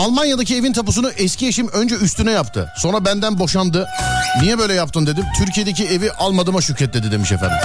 Almanya'daki 0.00 0.56
evin 0.56 0.72
tapusunu 0.72 1.10
eski 1.10 1.46
eşim 1.46 1.68
önce 1.68 1.94
üstüne 1.94 2.30
yaptı. 2.30 2.72
Sonra 2.76 3.04
benden 3.04 3.38
boşandı. 3.38 3.88
Niye 4.42 4.58
böyle 4.58 4.74
yaptın 4.74 5.06
dedim. 5.06 5.24
Türkiye'deki 5.38 5.84
evi 5.84 6.12
almadığıma 6.12 6.60
şükret 6.60 6.94
demiş 6.94 7.32
efendim. 7.32 7.58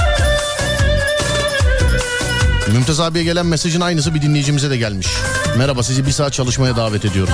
Mümtaz 2.74 3.00
abiye 3.00 3.24
gelen 3.24 3.46
mesajın 3.46 3.82
aynısı 3.82 4.16
bir 4.16 4.22
dinleyicimize 4.22 4.70
de 4.70 4.78
gelmiş. 4.78 5.08
Merhaba 5.58 5.84
sizi 5.84 6.06
bir 6.06 6.12
saat 6.12 6.34
çalışmaya 6.34 6.76
davet 6.76 7.06
ediyorum. 7.06 7.34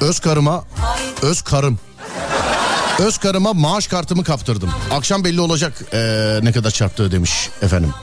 Öz 0.00 0.20
karıma, 0.20 0.64
öz 1.22 1.42
karım. 1.42 1.78
Öz 2.98 3.18
karıma 3.18 3.52
maaş 3.52 3.86
kartımı 3.86 4.24
kaptırdım. 4.24 4.70
Akşam 4.90 5.24
belli 5.24 5.40
olacak 5.40 5.72
eee, 5.92 6.40
ne 6.42 6.52
kadar 6.52 6.70
çarptığı 6.70 7.12
demiş 7.12 7.48
efendim. 7.62 7.94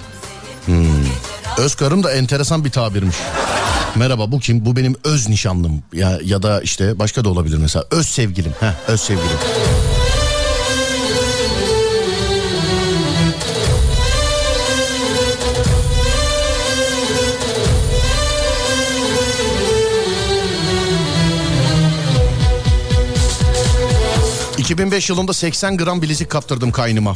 Hmm. 0.65 0.85
Öz 1.57 1.75
karım 1.75 2.03
da 2.03 2.11
enteresan 2.11 2.65
bir 2.65 2.69
tabirmiş. 2.71 3.15
Merhaba 3.95 4.31
bu 4.31 4.39
kim? 4.39 4.65
Bu 4.65 4.75
benim 4.75 4.95
öz 5.03 5.29
nişanlım. 5.29 5.83
Ya 5.93 6.19
ya 6.23 6.43
da 6.43 6.61
işte 6.61 6.99
başka 6.99 7.23
da 7.23 7.29
olabilir 7.29 7.57
mesela. 7.57 7.85
Öz 7.91 8.07
sevgilim. 8.07 8.53
Heh, 8.59 8.73
öz 8.87 9.01
sevgilim. 9.01 9.37
...2005 24.57 25.11
yılında 25.11 25.33
80 25.33 25.77
gram 25.77 26.01
bilezik 26.01 26.29
kaptırdım 26.29 26.71
kaynıma. 26.71 27.13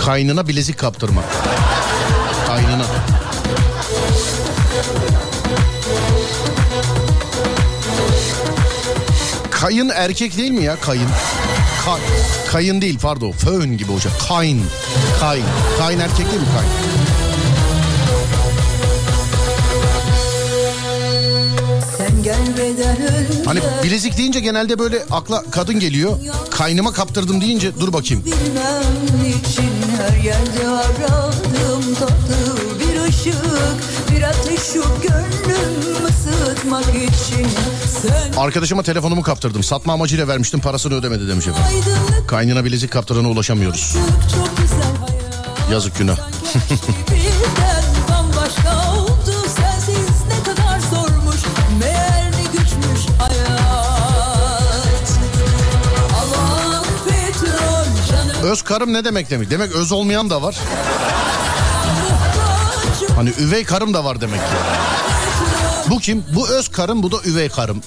Kaynına 0.00 0.48
bilezik 0.48 0.78
kaptırma. 0.78 1.22
Kayın 9.60 9.88
erkek 9.88 10.36
değil 10.36 10.50
mi 10.50 10.64
ya 10.64 10.76
kayın? 10.80 11.08
Kay, 11.84 12.00
kayın 12.52 12.80
değil 12.80 12.98
pardon. 13.02 13.32
Fön 13.32 13.76
gibi 13.76 13.92
olacak. 13.92 14.12
Kayn. 14.28 14.60
Kayn. 15.20 15.42
Kayn 15.78 15.98
erkek 15.98 16.26
değil 16.26 16.40
mi 16.40 16.46
kayn? 16.56 16.68
Hani 23.44 23.60
bilezik 23.84 24.18
deyince 24.18 24.40
genelde 24.40 24.78
böyle 24.78 25.04
akla 25.10 25.44
kadın 25.50 25.80
geliyor. 25.80 26.18
Kaynıma 26.50 26.92
kaptırdım 26.92 27.40
deyince 27.40 27.80
dur 27.80 27.92
bakayım. 27.92 28.24
Bilmem 28.24 28.82
niçin 29.22 29.72
her 29.98 30.24
yerde 30.24 30.68
aradım 30.68 31.94
tatlı 31.94 32.67
Arkadaşıma 38.36 38.82
telefonumu 38.82 39.22
kaptırdım. 39.22 39.62
Satma 39.62 39.92
amacıyla 39.92 40.28
vermiştim 40.28 40.60
parasını 40.60 40.94
ödemedi 40.94 41.28
demiş 41.28 41.46
efendim. 41.46 41.84
Kaynına 42.26 42.64
bilezik 42.64 42.92
kaptırana 42.92 43.28
ulaşamıyoruz. 43.28 43.96
Yazık 45.72 45.98
günah. 45.98 46.16
Öz 58.42 58.62
karım 58.62 58.92
ne 58.92 59.04
demek 59.04 59.30
demek? 59.30 59.50
Demek 59.50 59.72
öz 59.72 59.92
olmayan 59.92 60.30
da 60.30 60.42
var. 60.42 60.56
Hani 63.18 63.32
üvey 63.40 63.64
karım 63.64 63.94
da 63.94 64.04
var 64.04 64.20
demek 64.20 64.40
ki. 64.40 64.56
Bu 65.90 65.98
kim? 65.98 66.24
Bu 66.34 66.48
öz 66.48 66.68
karım 66.68 67.02
bu 67.02 67.12
da 67.12 67.16
üvey 67.24 67.48
karım. 67.48 67.80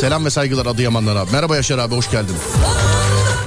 Selam 0.00 0.24
ve 0.24 0.30
saygılar 0.30 0.66
Adıyamanlar 0.66 1.16
abi. 1.16 1.32
Merhaba 1.32 1.56
Yaşar 1.56 1.78
abi 1.78 1.94
hoş 1.94 2.10
geldin. 2.10 2.36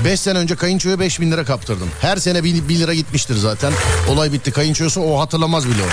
5 0.06 0.20
sene 0.20 0.38
önce 0.38 0.56
kayınçoya 0.56 1.00
5 1.00 1.20
bin 1.20 1.32
lira 1.32 1.46
kaptırdım. 1.46 1.90
Her 2.02 2.18
sene 2.18 2.44
1 2.44 2.54
lira 2.70 2.94
gitmiştir 2.94 3.36
zaten. 3.36 3.74
Olay 4.10 4.34
bitti. 4.34 4.52
Kayınçosu 4.52 5.02
o 5.02 5.20
hatırlamaz 5.20 5.68
bile 5.68 5.82
o. 5.84 5.88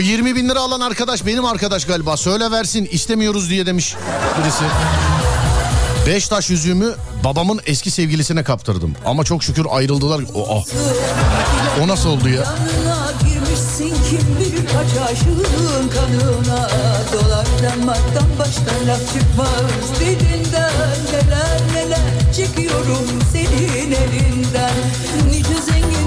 O 0.00 0.02
20 0.02 0.36
bin 0.36 0.48
lira 0.48 0.60
alan 0.60 0.80
arkadaş 0.80 1.26
benim 1.26 1.44
arkadaş 1.44 1.84
galiba. 1.84 2.16
Söyle 2.16 2.50
versin 2.50 2.88
istemiyoruz 2.92 3.50
diye 3.50 3.66
demiş 3.66 3.96
birisi. 4.42 4.64
Beştaş 6.06 6.50
yüzüğümü 6.50 6.94
babamın 7.24 7.60
eski 7.66 7.90
sevgilisine 7.90 8.44
kaptırdım. 8.44 8.94
Ama 9.06 9.24
çok 9.24 9.44
şükür 9.44 9.66
ayrıldılar. 9.70 10.20
O, 10.34 10.56
ah. 10.56 10.64
o 11.82 11.88
nasıl 11.88 12.08
oldu 12.08 12.28
ya? 12.28 12.44
Nice 25.30 25.62
zengin 25.66 25.99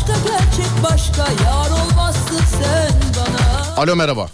başka 0.00 0.12
gerçek 0.28 0.66
başka 0.84 1.22
yar 1.44 1.70
olmazsın 1.70 2.40
sen 2.50 2.92
bana 3.16 3.74
Alo 3.76 3.96
merhaba. 3.96 4.26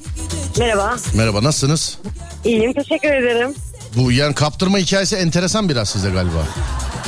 Merhaba. 0.58 0.96
Merhaba 1.14 1.42
nasılsınız? 1.42 1.98
İyiyim. 2.44 2.72
Teşekkür 2.72 3.12
ederim. 3.12 3.54
Bu 3.96 4.12
yani 4.12 4.34
kaptırma 4.34 4.78
hikayesi 4.78 5.16
enteresan 5.16 5.68
biraz 5.68 5.88
size 5.88 6.10
galiba. 6.10 6.42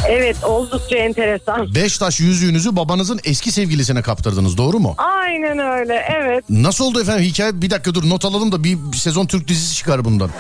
Evet 0.09 0.45
oldukça 0.45 0.97
enteresan. 0.97 1.75
Beştaş 1.75 2.21
yüzüğünüzü 2.21 2.77
babanızın 2.77 3.21
eski 3.25 3.53
sevgilisine 3.53 4.03
kaptırdınız 4.03 4.59
doğru 4.59 4.79
mu? 4.79 4.95
Aynen 4.99 5.59
öyle. 5.59 6.05
Evet. 6.21 6.45
Nasıl 6.51 6.85
oldu 6.85 7.01
efendim 7.01 7.25
hikaye? 7.25 7.63
Bir 7.63 7.71
dakika 7.71 7.95
dur 7.95 8.09
not 8.11 8.25
alalım 8.25 8.53
da 8.53 8.65
bir 8.65 8.79
sezon 8.97 9.27
Türk 9.27 9.49
dizisi 9.49 9.77
çıkar 9.77 10.05
bundan. 10.05 10.31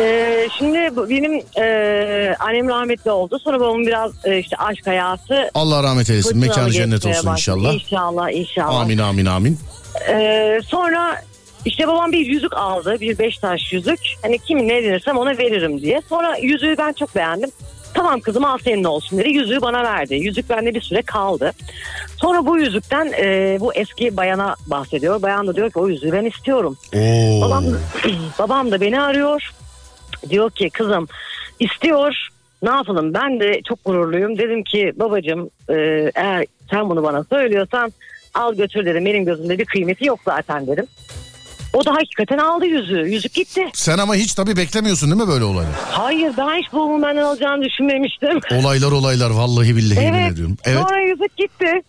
Ee, 0.00 0.48
şimdi 0.58 0.96
bu 0.96 1.10
benim 1.10 1.42
e, 1.62 2.36
annem 2.40 2.68
rahmetli 2.68 3.10
oldu. 3.10 3.38
Sonra 3.44 3.60
babamın 3.60 3.86
biraz 3.86 4.12
e, 4.24 4.38
işte 4.38 4.56
aşk 4.56 4.86
hayatı. 4.86 5.50
Allah 5.54 5.82
rahmet 5.82 6.10
eylesin. 6.10 6.28
fırtınalı 6.28 6.48
Mekanı 6.48 6.70
cennet 6.72 6.94
geçmeye 6.96 7.10
olsun 7.18 7.30
başladı. 7.30 7.58
inşallah. 7.58 7.74
İnşallah 7.74 8.30
inşallah. 8.32 8.80
Amin 8.80 8.98
amin 8.98 9.26
amin. 9.26 9.58
Ee, 10.08 10.58
sonra 10.66 11.22
işte 11.64 11.88
babam 11.88 12.12
bir 12.12 12.26
yüzük 12.26 12.56
aldı. 12.56 12.96
Bir 13.00 13.18
beş 13.18 13.38
taş 13.38 13.72
yüzük. 13.72 14.00
Hani 14.22 14.38
kimin 14.38 14.68
ne 14.68 14.74
verirsem 14.74 15.16
ona 15.16 15.38
veririm 15.38 15.80
diye. 15.80 16.00
Sonra 16.08 16.36
yüzüğü 16.36 16.74
ben 16.78 16.92
çok 16.92 17.14
beğendim. 17.16 17.50
Tamam 17.94 18.20
kızım 18.20 18.44
al 18.44 18.58
senin 18.58 18.84
olsun 18.84 19.18
dedi. 19.18 19.28
Yüzüğü 19.28 19.60
bana 19.60 19.84
verdi. 19.84 20.14
Yüzük 20.14 20.50
bende 20.50 20.74
bir 20.74 20.80
süre 20.80 21.02
kaldı. 21.02 21.52
Sonra 22.16 22.46
bu 22.46 22.58
yüzükten 22.58 23.12
e, 23.22 23.56
bu 23.60 23.74
eski 23.74 24.16
bayana 24.16 24.54
bahsediyor. 24.66 25.22
Bayan 25.22 25.46
da 25.46 25.56
diyor 25.56 25.70
ki 25.70 25.78
o 25.78 25.88
yüzüğü 25.88 26.12
ben 26.12 26.24
istiyorum. 26.24 26.76
Oo. 26.94 27.40
Babam, 27.40 27.64
babam 28.38 28.70
da 28.70 28.80
beni 28.80 29.00
arıyor. 29.00 29.50
Diyor 30.30 30.50
ki 30.50 30.70
kızım 30.70 31.08
istiyor. 31.60 32.28
Ne 32.62 32.70
yapalım 32.70 33.14
ben 33.14 33.40
de 33.40 33.60
çok 33.68 33.84
gururluyum. 33.84 34.38
Dedim 34.38 34.62
ki 34.64 34.92
babacığım 34.96 35.50
e, 35.68 35.74
eğer 36.14 36.46
sen 36.70 36.90
bunu 36.90 37.02
bana 37.02 37.24
söylüyorsan 37.24 37.92
al 38.34 38.54
götür 38.54 38.86
dedim. 38.86 39.04
Benim 39.04 39.24
gözümde 39.24 39.58
bir 39.58 39.64
kıymeti 39.64 40.06
yok 40.06 40.20
zaten 40.24 40.66
dedim. 40.66 40.86
O 41.72 41.84
da 41.84 41.90
hakikaten 41.94 42.38
aldı 42.38 42.66
yüzüğü. 42.66 43.08
Yüzük 43.08 43.34
gitti. 43.34 43.66
Sen 43.74 43.98
ama 43.98 44.14
hiç 44.14 44.34
tabii 44.34 44.56
beklemiyorsun 44.56 45.10
değil 45.10 45.22
mi 45.22 45.28
böyle 45.28 45.44
olaylar? 45.44 45.72
Hayır 45.90 46.32
ben 46.38 46.58
hiç 46.62 46.72
babamın 46.72 47.02
benden 47.02 47.22
alacağını 47.22 47.64
düşünmemiştim. 47.64 48.40
Olaylar 48.60 48.92
olaylar 48.92 49.30
vallahi 49.30 49.76
billahi 49.76 50.04
yemin 50.04 50.18
Evet. 50.18 50.32
ediyorum. 50.32 50.56
Evet. 50.64 50.78
Sonra 50.88 51.00
yüzük 51.00 51.36
gitti. 51.36 51.82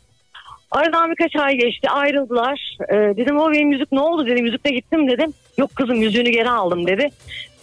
Aradan 0.72 1.12
birkaç 1.12 1.36
ay 1.36 1.56
geçti 1.58 1.90
ayrıldılar. 1.90 2.78
Ee, 2.90 2.96
dedim 3.18 3.40
o 3.40 3.52
benim 3.52 3.72
yüzük 3.72 3.92
ne 3.92 4.00
oldu 4.00 4.26
dedim. 4.28 4.46
Yüzükle 4.46 4.70
gittim 4.72 5.08
dedim. 5.12 5.34
Yok 5.58 5.76
kızım 5.76 5.96
yüzüğünü 6.02 6.30
geri 6.30 6.50
aldım 6.50 6.88
dedi. 6.88 7.10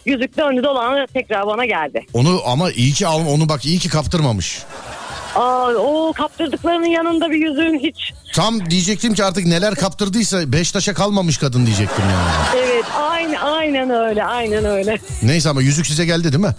Yüzük 0.05 0.37
döndü 0.37 0.63
dolanı 0.63 1.07
tekrar 1.13 1.47
bana 1.47 1.65
geldi. 1.65 2.05
Onu 2.13 2.41
ama 2.45 2.71
iyi 2.71 2.93
ki 2.93 3.07
al 3.07 3.19
onu 3.27 3.49
bak 3.49 3.65
iyi 3.65 3.79
ki 3.79 3.89
kaptırmamış. 3.89 4.59
Aa, 5.39 5.73
o 5.73 6.13
kaptırdıklarının 6.13 6.85
yanında 6.85 7.29
bir 7.29 7.35
yüzüğün 7.35 7.79
hiç. 7.79 8.13
Tam 8.33 8.69
diyecektim 8.69 9.13
ki 9.13 9.23
artık 9.23 9.45
neler 9.45 9.75
kaptırdıysa 9.75 10.51
Beştaş'a 10.51 10.93
kalmamış 10.93 11.37
kadın 11.37 11.65
diyecektim 11.65 12.05
yani. 12.11 12.63
Evet 12.65 12.85
aynı, 13.01 13.39
aynen 13.39 13.89
öyle 13.89 14.23
aynen 14.23 14.65
öyle. 14.65 14.97
Neyse 15.23 15.49
ama 15.49 15.61
yüzük 15.61 15.87
size 15.87 16.05
geldi 16.05 16.23
değil 16.23 16.43
mi? 16.43 16.55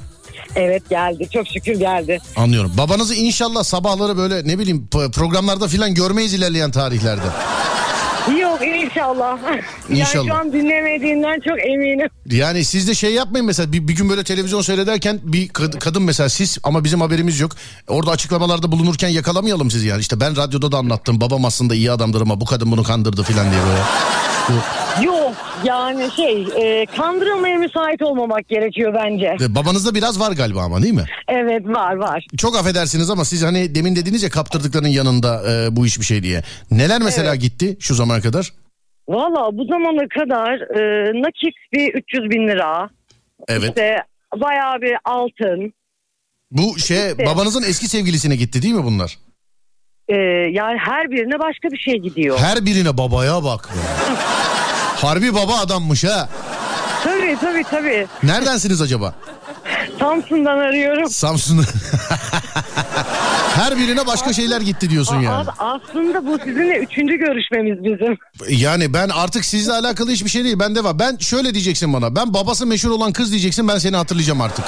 Evet 0.57 0.91
geldi. 0.91 1.28
Çok 1.33 1.47
şükür 1.49 1.74
geldi. 1.74 2.18
Anlıyorum. 2.37 2.72
Babanızı 2.78 3.14
inşallah 3.14 3.64
sabahları 3.64 4.16
böyle 4.16 4.49
ne 4.49 4.59
bileyim 4.59 4.89
programlarda 5.12 5.68
filan 5.68 5.95
görmeyiz 5.95 6.35
ilerleyen 6.35 6.70
tarihlerde. 6.70 7.26
Yok 8.41 8.59
inşallah. 8.66 9.39
İnşallah. 9.89 10.14
Yani 10.14 10.29
şu 10.29 10.35
an 10.35 10.53
dinlemediğinden 10.53 11.41
çok 11.49 11.59
eminim. 11.66 12.09
Yani 12.27 12.64
siz 12.64 12.89
de 12.89 12.95
şey 12.95 13.14
yapmayın 13.14 13.47
mesela 13.47 13.73
bir, 13.73 13.89
bir 13.89 13.97
gün 13.97 14.09
böyle 14.11 14.25
televizyon 14.25 14.61
seyrederken 14.62 15.21
bir 15.23 15.49
kad- 15.49 15.79
kadın 15.79 16.03
mesela 16.03 16.29
siz 16.29 16.59
ama 16.62 16.85
bizim 16.85 17.01
haberimiz 17.01 17.41
yok. 17.41 17.53
Orada 17.89 18.11
açıklamalarda 18.11 18.73
bulunurken 18.73 19.09
yakalamayalım 19.09 19.71
sizi 19.71 19.89
yani. 19.89 20.01
İşte 20.01 20.21
ben 20.21 20.37
radyoda 20.37 20.73
da 20.73 20.77
anlattım 20.77 21.21
babam 21.21 21.45
aslında 21.45 21.75
iyi 21.75 21.93
adamdır 21.93 22.21
ama 22.21 22.41
bu 22.41 22.45
kadın 22.45 22.73
bunu 22.73 22.83
kandırdı 22.83 23.23
filan 23.23 23.47
diye 23.51 23.61
böyle. 23.62 23.81
Yok 25.07 25.30
yani 25.65 26.11
şey 26.17 26.47
e, 26.57 26.87
kandırılmaya 26.87 27.59
müsait 27.59 28.03
olmamak 28.03 28.49
gerekiyor 28.49 28.95
bence. 28.95 29.37
Ve 29.41 29.55
Babanızda 29.55 29.95
biraz 29.95 30.21
var 30.21 30.33
galiba 30.33 30.63
ama 30.63 30.83
değil 30.83 30.95
mi? 30.95 31.05
Evet 31.29 31.67
var 31.67 31.95
var. 31.97 32.27
Çok 32.39 32.57
affedersiniz 32.57 33.11
ama 33.11 33.25
siz 33.25 33.43
hani 33.45 33.75
demin 33.75 33.97
dediniz 33.97 34.23
ya 34.23 34.31
kaptırdıklarının 34.31 34.89
yanında 34.89 35.43
e, 35.53 35.77
bu 35.77 35.87
iş 35.87 36.01
bir 36.01 36.05
şey 36.05 36.23
diye. 36.23 36.43
Neler 36.71 37.03
mesela 37.03 37.35
gitti 37.35 37.77
şu 37.81 37.95
zamana 37.95 38.21
kadar? 38.21 38.53
Valla 39.09 39.59
bu 39.59 39.65
zamana 39.65 40.09
kadar 40.09 40.53
e, 40.81 41.13
nakit 41.23 41.55
bir 41.73 41.95
300 41.95 42.31
bin 42.31 42.49
lira. 42.49 42.89
Evet. 43.49 43.69
İşte 43.69 43.97
bayağı 44.37 44.81
bir 44.81 44.97
altın. 45.05 45.73
Bu 46.51 46.79
şey 46.79 47.19
babanızın 47.27 47.63
eski 47.63 47.89
sevgilisine 47.89 48.37
gitti 48.37 48.63
değil 48.63 48.75
mi 48.75 48.85
bunlar? 48.85 49.19
E, 50.09 50.15
yani 50.53 50.79
her 50.79 51.11
birine 51.11 51.39
başka 51.39 51.69
bir 51.69 51.79
şey 51.79 51.95
gidiyor. 51.95 52.39
Her 52.39 52.67
birine 52.67 52.99
babaya 52.99 53.45
bak. 53.45 53.69
Harbi 55.03 55.34
baba 55.34 55.59
adammış 55.59 56.05
ha. 56.05 56.28
Tabii 57.05 57.36
tabii 57.40 57.64
tabii. 57.70 58.07
Neredensiniz 58.22 58.80
acaba? 58.82 59.14
Samsun'dan 60.01 60.59
arıyorum. 60.59 61.11
Samsun'da. 61.11 61.62
Her 63.55 63.76
birine 63.78 64.07
başka 64.07 64.32
şeyler 64.32 64.61
gitti 64.61 64.90
diyorsun 64.90 65.20
yani. 65.20 65.46
Aslında 65.59 66.26
bu 66.26 66.38
sizinle 66.38 66.78
üçüncü 66.78 67.16
görüşmemiz 67.16 67.84
bizim. 67.84 68.18
Yani 68.48 68.94
ben 68.94 69.09
artık 69.09 69.44
sizle 69.44 69.72
alakalı 69.72 70.11
hiçbir 70.11 70.30
şey 70.30 70.44
değil. 70.44 70.59
Bende 70.59 70.84
var. 70.84 70.98
Ben 70.98 71.16
şöyle 71.16 71.55
diyeceksin 71.55 71.92
bana. 71.92 72.16
Ben 72.16 72.34
babası 72.34 72.66
meşhur 72.66 72.90
olan 72.90 73.12
kız 73.12 73.30
diyeceksin. 73.30 73.68
Ben 73.68 73.78
seni 73.78 73.96
hatırlayacağım 73.96 74.40
artık. 74.40 74.64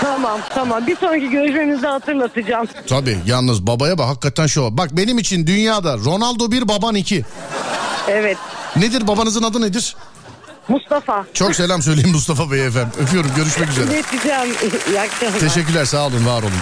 Tamam 0.00 0.40
tamam 0.54 0.86
bir 0.86 0.96
sonraki 0.96 1.30
görüşmemizde 1.30 1.86
hatırlatacağım. 1.86 2.68
Tabii 2.88 3.18
yalnız 3.26 3.66
babaya 3.66 3.98
bak 3.98 4.06
hakikaten 4.08 4.46
şu. 4.46 4.76
Bak 4.78 4.96
benim 4.96 5.18
için 5.18 5.46
dünyada 5.46 5.96
Ronaldo 5.98 6.50
bir 6.50 6.68
baban 6.68 6.94
iki. 6.94 7.24
Evet 8.08 8.36
Nedir 8.76 9.06
babanızın 9.06 9.42
adı 9.42 9.60
nedir? 9.60 9.96
Mustafa. 10.68 11.26
Çok 11.34 11.54
selam 11.56 11.82
söyleyin 11.82 12.10
Mustafa 12.10 12.50
Bey 12.50 12.66
efendim. 12.66 12.90
Öpüyorum 13.02 13.30
görüşmek 13.36 13.68
üzere. 13.68 13.84
İleteceğim. 13.84 14.56
İyi 14.90 15.00
akşamlar. 15.00 15.38
Teşekkürler 15.40 15.84
sağ 15.84 16.06
olun 16.06 16.26
var 16.26 16.42
olun. 16.42 16.52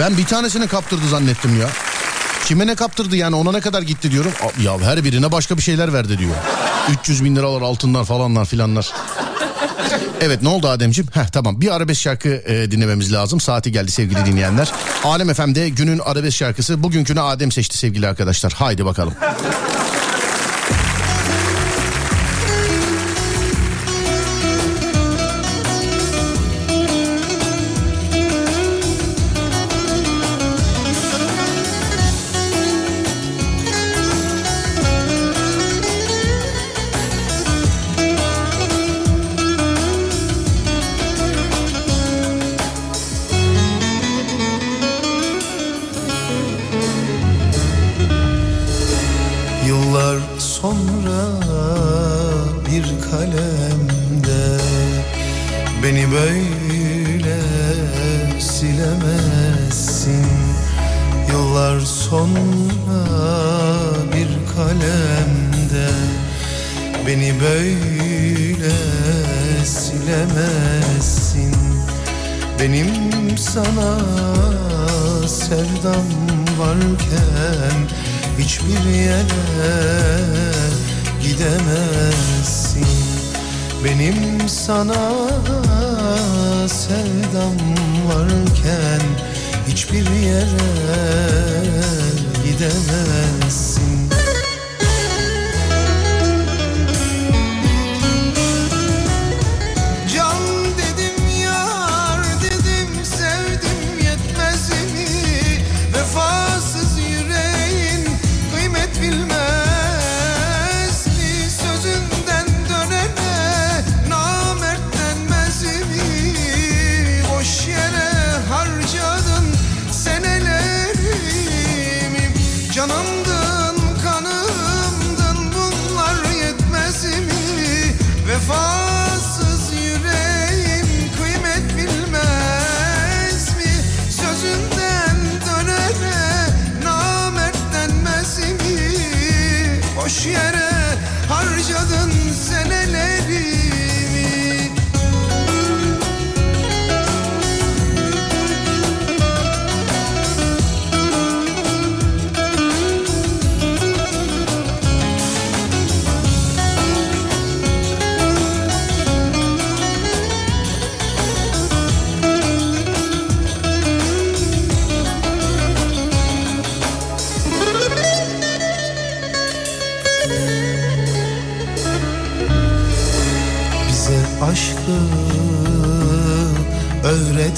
Ben 0.00 0.16
bir 0.18 0.26
tanesini 0.26 0.68
kaptırdı 0.68 1.08
zannettim 1.08 1.60
ya. 1.60 1.68
Kime 2.46 2.66
ne 2.66 2.74
kaptırdı 2.74 3.16
yani 3.16 3.36
ona 3.36 3.52
ne 3.52 3.60
kadar 3.60 3.82
gitti 3.82 4.10
diyorum. 4.10 4.32
Ya 4.62 4.80
her 4.80 5.04
birine 5.04 5.32
başka 5.32 5.56
bir 5.56 5.62
şeyler 5.62 5.92
verdi 5.92 6.18
diyor. 6.18 6.34
300 7.00 7.24
bin 7.24 7.36
liralar 7.36 7.62
altınlar 7.62 8.04
falanlar 8.04 8.44
filanlar. 8.44 8.92
Evet 10.20 10.42
ne 10.42 10.48
oldu 10.48 10.68
Ademciğim? 10.68 11.10
Heh, 11.14 11.26
tamam 11.32 11.60
bir 11.60 11.74
arabesk 11.74 12.00
şarkı 12.00 12.28
e, 12.28 12.70
dinlememiz 12.70 13.12
lazım. 13.12 13.40
Saati 13.40 13.72
geldi 13.72 13.90
sevgili 13.90 14.26
dinleyenler. 14.26 14.72
Alem 15.04 15.34
FM'de 15.34 15.68
günün 15.68 15.98
arabesk 15.98 16.36
şarkısı. 16.36 16.82
Bugünkünü 16.82 17.20
Adem 17.20 17.52
seçti 17.52 17.78
sevgili 17.78 18.08
arkadaşlar. 18.08 18.52
Haydi 18.52 18.84
bakalım. 18.84 19.14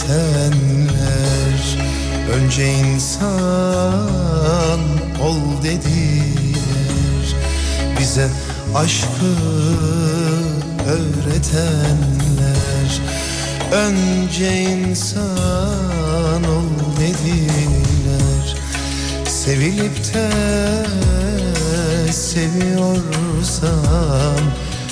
Öğretenler 0.05 1.79
önce 2.33 2.73
insan 2.73 3.31
ol 5.23 5.63
dediler. 5.63 7.27
Bize 8.01 8.29
aşkı 8.75 9.35
öğretenler. 10.87 12.07
Önce 13.73 14.63
insan 14.63 16.45
ol 16.45 16.69
dediler. 17.01 18.57
Sevilip 19.27 20.15
de 20.15 20.31
seviyorsan 22.13 23.57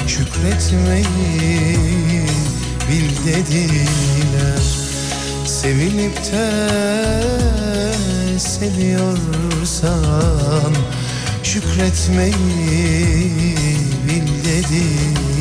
Şükretmeyi 0.06 1.04
bil 2.88 3.08
dediler 3.26 4.83
Sevilip 5.64 6.16
de 6.16 6.48
seviyorsan 8.38 9.92
Şükretmeyi 11.42 12.32
bil 14.08 14.26
dediler 14.44 15.33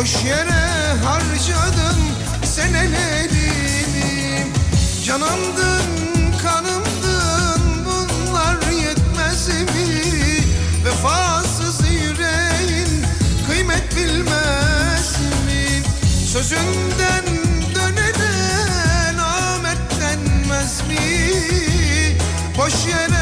Boş 0.00 0.24
yere 0.24 0.94
harcadın 1.04 1.98
senelerimi 2.44 4.46
Canımdın 5.04 5.82
kanımdın 6.42 7.84
bunlar 7.84 8.70
yetmez 8.72 9.48
mi? 9.48 10.44
Vefasız 10.84 11.80
yüreğin 11.90 13.04
kıymet 13.46 13.96
bilmez 13.96 15.16
mi? 15.46 15.82
Sözünden 16.26 17.24
dönene 17.74 19.16
namert 19.16 20.00
denmez 20.00 20.80
mi? 20.88 21.32
Boş 22.58 22.86
yere 22.86 23.17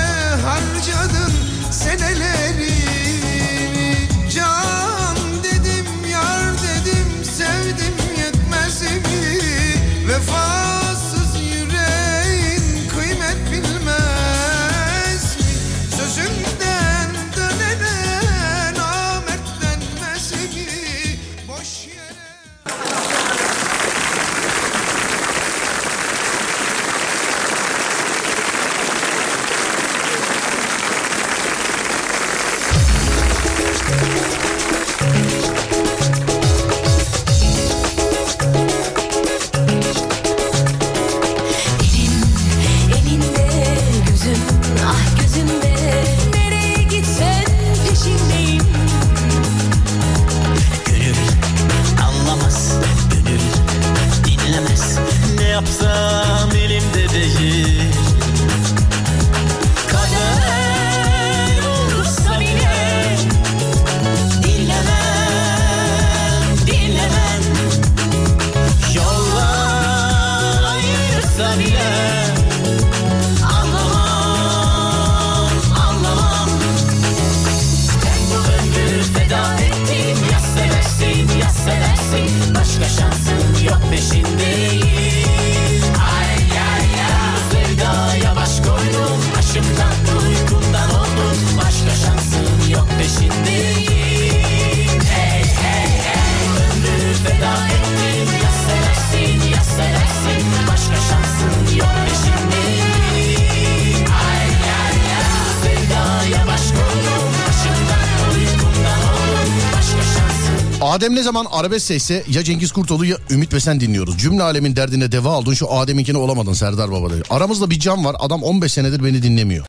Adem 111.06 111.16
ne 111.16 111.22
zaman 111.22 111.46
arabesk 111.50 111.86
sesse 111.86 112.24
ya 112.30 112.44
Cengiz 112.44 112.72
Kurtoğlu 112.72 113.04
ya 113.04 113.16
Ümit 113.30 113.52
Besen 113.52 113.80
dinliyoruz. 113.80 114.18
Cümle 114.18 114.42
alemin 114.42 114.76
derdine 114.76 115.12
deva 115.12 115.32
aldın 115.32 115.54
şu 115.54 115.72
Adem'inkini 115.72 116.18
olamadın 116.18 116.52
Serdar 116.52 116.90
Baba 116.92 117.10
dedi. 117.10 117.22
Aramızda 117.30 117.70
bir 117.70 117.80
cam 117.80 118.04
var 118.04 118.16
adam 118.18 118.42
15 118.42 118.72
senedir 118.72 119.04
beni 119.04 119.22
dinlemiyor. 119.22 119.66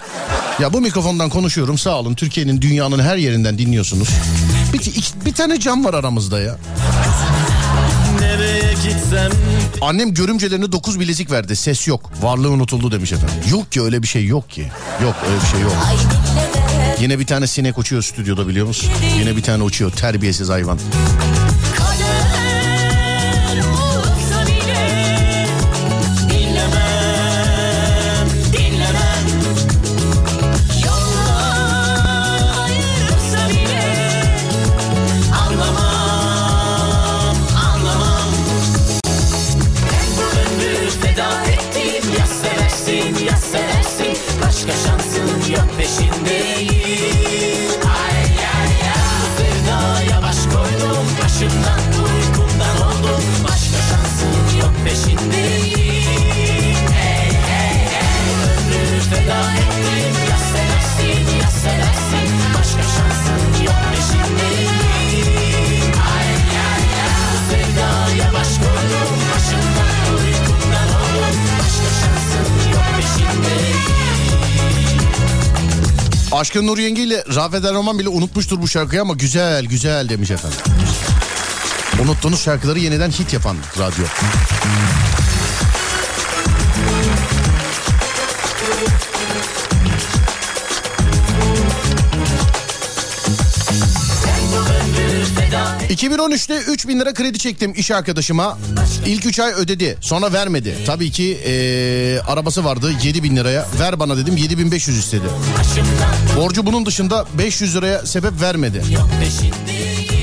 Ya 0.59 0.73
bu 0.73 0.81
mikrofondan 0.81 1.29
konuşuyorum 1.29 1.77
sağ 1.77 1.99
olun 1.99 2.13
Türkiye'nin 2.13 2.61
dünyanın 2.61 2.99
her 2.99 3.17
yerinden 3.17 3.57
dinliyorsunuz. 3.57 4.09
Bir, 4.73 4.79
iki- 4.79 5.25
bir 5.25 5.33
tane 5.33 5.59
cam 5.59 5.85
var 5.85 5.93
aramızda 5.93 6.39
ya. 6.39 6.57
nereye 8.19 8.73
gitsem 8.73 9.31
Annem 9.81 10.13
görümcelerine 10.13 10.71
9 10.71 10.99
bilezik 10.99 11.31
verdi 11.31 11.55
ses 11.55 11.87
yok. 11.87 12.11
Varlığı 12.21 12.49
unutuldu 12.49 12.91
demiş 12.91 13.11
efendim. 13.13 13.35
Yok 13.51 13.71
ki 13.71 13.81
öyle 13.81 14.03
bir 14.03 14.07
şey 14.07 14.25
yok 14.25 14.49
ki. 14.49 14.71
Yok 15.03 15.15
öyle 15.29 15.41
bir 15.41 15.47
şey 15.47 15.59
yok. 15.61 15.73
Ay 15.89 15.95
Yine 17.01 17.19
bir 17.19 17.25
tane 17.25 17.47
sinek 17.47 17.77
uçuyor 17.77 18.01
stüdyoda 18.01 18.47
biliyor 18.47 18.67
musun? 18.67 18.91
Yine 19.19 19.35
bir 19.35 19.41
tane 19.41 19.63
uçuyor 19.63 19.91
terbiyesiz 19.91 20.49
hayvan. 20.49 20.79
Aşkın 76.47 76.67
Nur 76.67 76.77
Yenge 76.77 77.03
ile 77.03 77.23
Rafet 77.35 77.65
Erroman 77.65 77.99
bile 77.99 78.09
unutmuştur 78.09 78.61
bu 78.61 78.67
şarkıyı 78.67 79.01
ama 79.01 79.13
güzel 79.13 79.65
güzel 79.65 80.09
demiş 80.09 80.31
efendim. 80.31 80.57
Unuttuğunuz 82.03 82.43
şarkıları 82.43 82.79
yeniden 82.79 83.11
hit 83.11 83.33
yapan 83.33 83.57
radyo. 83.77 84.05
Feda 95.97 96.15
2013'te 96.15 96.57
3000 96.71 96.99
lira 96.99 97.13
kredi 97.13 97.37
çektim 97.39 97.73
iş 97.75 97.91
arkadaşıma. 97.91 98.57
İlk 99.05 99.25
3 99.25 99.39
ay 99.39 99.53
ödedi. 99.53 99.97
Sonra 100.01 100.33
vermedi. 100.33 100.75
Tabii 100.85 101.11
ki 101.11 101.23
eee, 101.23 102.19
arabası 102.19 102.63
vardı 102.65 102.91
7000 103.03 103.35
liraya. 103.35 103.65
Ver 103.79 103.99
bana 103.99 104.17
dedim 104.17 104.37
7500 104.37 104.97
istedi. 104.97 105.25
Borcu 106.37 106.65
bunun 106.65 106.85
dışında 106.85 107.25
500 107.37 107.75
liraya 107.75 108.05
sebep 108.05 108.41
vermedi. 108.41 108.83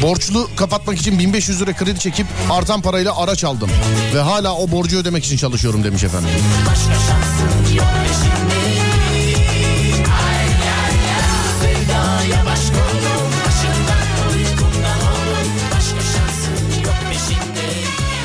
Borçlu 0.02 0.50
kapatmak 0.56 0.98
için 0.98 1.18
1500 1.18 1.60
lira 1.60 1.72
kredi 1.72 1.98
çekip 1.98 2.26
artan 2.50 2.80
parayla 2.82 3.18
araç 3.18 3.44
aldım. 3.44 3.70
Ve 4.14 4.20
hala 4.20 4.54
o 4.54 4.70
borcu 4.70 4.98
ödemek 4.98 5.24
için 5.24 5.36
çalışıyorum 5.36 5.84
demiş 5.84 6.04
efendim. 6.04 6.28
Başka 6.70 6.94
şansın 6.94 7.74
yok 7.76 7.86
peşindeyim 8.06 8.63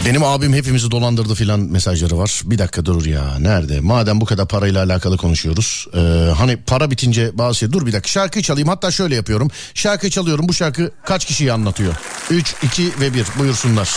Benim 0.10 0.24
abim 0.24 0.53
hepimizi 0.53 0.91
dolandırdı 0.91 1.36
filan 1.36 1.60
mesajları 1.60 2.18
var. 2.18 2.41
Bir 2.45 2.57
dakika 2.57 2.86
dur 2.86 3.05
ya 3.05 3.39
nerede? 3.39 3.80
Madem 3.80 4.22
bu 4.22 4.26
kadar 4.26 4.47
parayla 4.47 4.84
alakalı 4.84 5.18
konuşuyoruz. 5.18 5.88
Ee, 5.93 5.99
hani 6.38 6.57
para 6.57 6.91
bitince 6.91 7.38
bazı 7.38 7.57
şey 7.60 7.72
dur 7.72 7.86
bir 7.86 7.93
dakika 7.93 8.10
şarkıyı 8.10 8.43
çalayım. 8.43 8.70
Hatta 8.70 8.91
şöyle 8.91 9.16
yapıyorum. 9.16 9.51
Şarkıyı 9.74 10.12
çalıyorum 10.12 10.47
bu 10.47 10.53
şarkı 10.53 10.91
kaç 11.05 11.26
kişiyi 11.26 11.53
anlatıyor? 11.53 11.93
3, 12.30 12.55
2 12.64 12.99
ve 12.99 13.14
1 13.14 13.26
buyursunlar. 13.39 13.89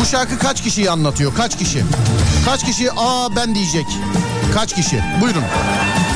Bu 0.00 0.06
şarkı 0.06 0.38
kaç 0.38 0.62
kişiyi 0.62 0.90
anlatıyor? 0.90 1.34
Kaç 1.34 1.58
kişi? 1.58 1.82
Kaç 2.44 2.64
kişi 2.64 2.92
aa 2.96 3.36
ben 3.36 3.54
diyecek? 3.54 3.86
Kaç 4.54 4.74
kişi? 4.74 5.02
Buyurun. 5.20 5.42
Onun 5.42 6.13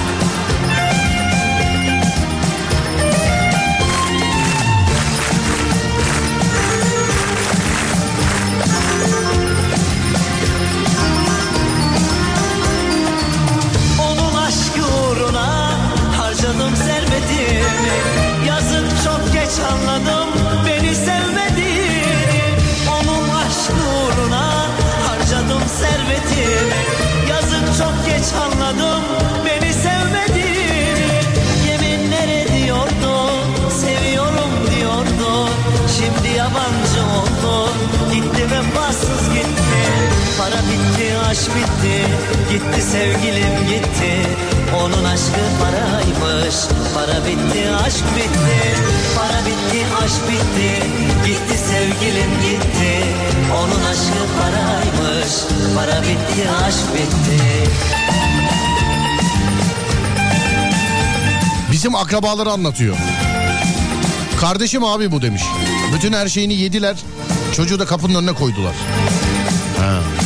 geç 19.48 19.58
anladım. 19.60 20.28
Beni 20.66 20.94
sevmediğini 20.94 22.14
Onun 22.90 23.28
aşkı 23.28 23.72
uğruna 23.72 24.66
harcadım 25.06 25.62
servetimi 25.80 26.80
Yazık 27.30 27.78
çok 27.78 28.06
geç 28.06 28.24
anladım. 28.42 29.04
Beni 29.46 29.72
sevmediğini 29.72 31.10
Yeminler 31.68 32.28
ediyordu 32.28 33.30
seviyorum 33.80 34.50
diyordu. 34.76 35.48
Şimdi 35.98 36.36
yabancı 36.36 37.02
oldu. 37.18 37.68
Gitti 38.12 38.42
vefasız 38.50 39.28
gitti. 39.34 39.80
Para 40.38 40.60
bitti, 40.68 41.18
aşk 41.30 41.50
bitti, 41.56 42.06
gitti 42.50 42.82
sevgilim 42.82 43.66
gitti. 43.68 44.47
Onun 44.76 45.04
aşkı 45.04 45.40
paraymış, 45.60 46.54
para 46.94 47.26
bitti, 47.26 47.70
aşk 47.86 48.04
bitti. 48.16 48.76
Para 49.16 49.46
bitti, 49.46 49.86
aşk 50.04 50.28
bitti, 50.28 50.82
gitti 51.26 51.58
sevgilim 51.58 52.30
gitti. 52.42 53.04
Onun 53.56 53.84
aşkı 53.84 54.22
paraymış, 54.38 55.32
para 55.76 56.02
bitti, 56.02 56.50
aşk 56.66 56.94
bitti. 56.94 57.70
Bizim 61.72 61.94
akrabaları 61.94 62.50
anlatıyor. 62.50 62.96
Kardeşim 64.40 64.84
abi 64.84 65.12
bu 65.12 65.22
demiş. 65.22 65.42
Bütün 65.94 66.12
her 66.12 66.28
şeyini 66.28 66.54
yediler. 66.54 66.96
Çocuğu 67.56 67.78
da 67.78 67.86
kapının 67.86 68.14
önüne 68.14 68.32
koydular. 68.32 68.74
Ha. 69.78 70.17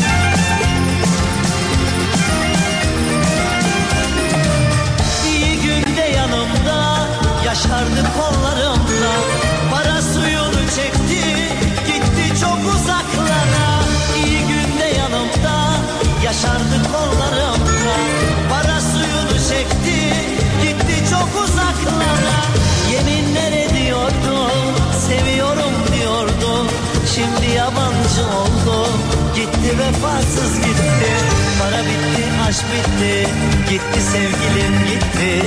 Yabancı 28.18 28.36
oldu. 28.36 28.88
Gitti 29.36 29.78
vefasız 29.78 30.56
gitti. 30.56 31.12
Para 31.60 31.82
bitti 31.82 32.24
aşk 32.48 32.64
bitti. 32.72 33.28
Gitti 33.70 34.00
sevgilim 34.12 34.86
gitti. 34.86 35.46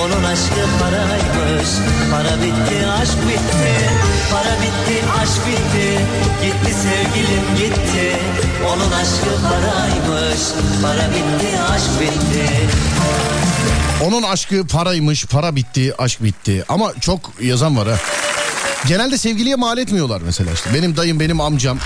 Onun 0.00 0.24
aşkı 0.24 0.78
paraymış. 0.80 1.68
Para 2.10 2.42
bitti 2.42 2.86
aşk 2.86 3.18
bitti. 3.28 3.74
Para 4.32 4.54
bitti 4.62 5.04
aşk 5.22 5.46
bitti. 5.46 6.00
Gitti 6.42 6.74
sevgilim 6.74 7.56
gitti. 7.56 8.16
Onun 8.72 8.92
aşkı 8.92 9.42
paraymış. 9.42 10.40
Para 10.82 11.10
bitti 11.10 11.60
aşk 11.70 12.00
bitti. 12.00 12.68
Onun 14.04 14.22
aşkı 14.22 14.66
paraymış, 14.66 15.26
para 15.26 15.56
bitti, 15.56 15.94
aşk 15.98 16.24
bitti. 16.24 16.64
Ama 16.68 16.92
çok 17.00 17.32
yazan 17.40 17.76
var 17.76 17.88
ha. 17.88 17.96
Genelde 18.88 19.18
sevgiliye 19.18 19.56
mal 19.56 19.78
etmiyorlar 19.78 20.22
mesela 20.24 20.52
işte. 20.52 20.74
Benim 20.74 20.96
dayım, 20.96 21.20
benim 21.20 21.40
amcam. 21.40 21.78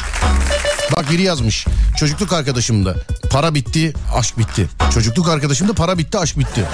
Bak 0.97 1.11
biri 1.11 1.23
yazmış. 1.23 1.67
Çocukluk 1.97 2.33
arkadaşımda 2.33 2.95
para 3.31 3.55
bitti, 3.55 3.93
aşk 4.15 4.39
bitti. 4.39 4.69
Çocukluk 4.95 5.29
arkadaşımda 5.29 5.73
para 5.73 5.99
bitti, 5.99 6.19
aşk 6.19 6.39
bitti. 6.39 6.65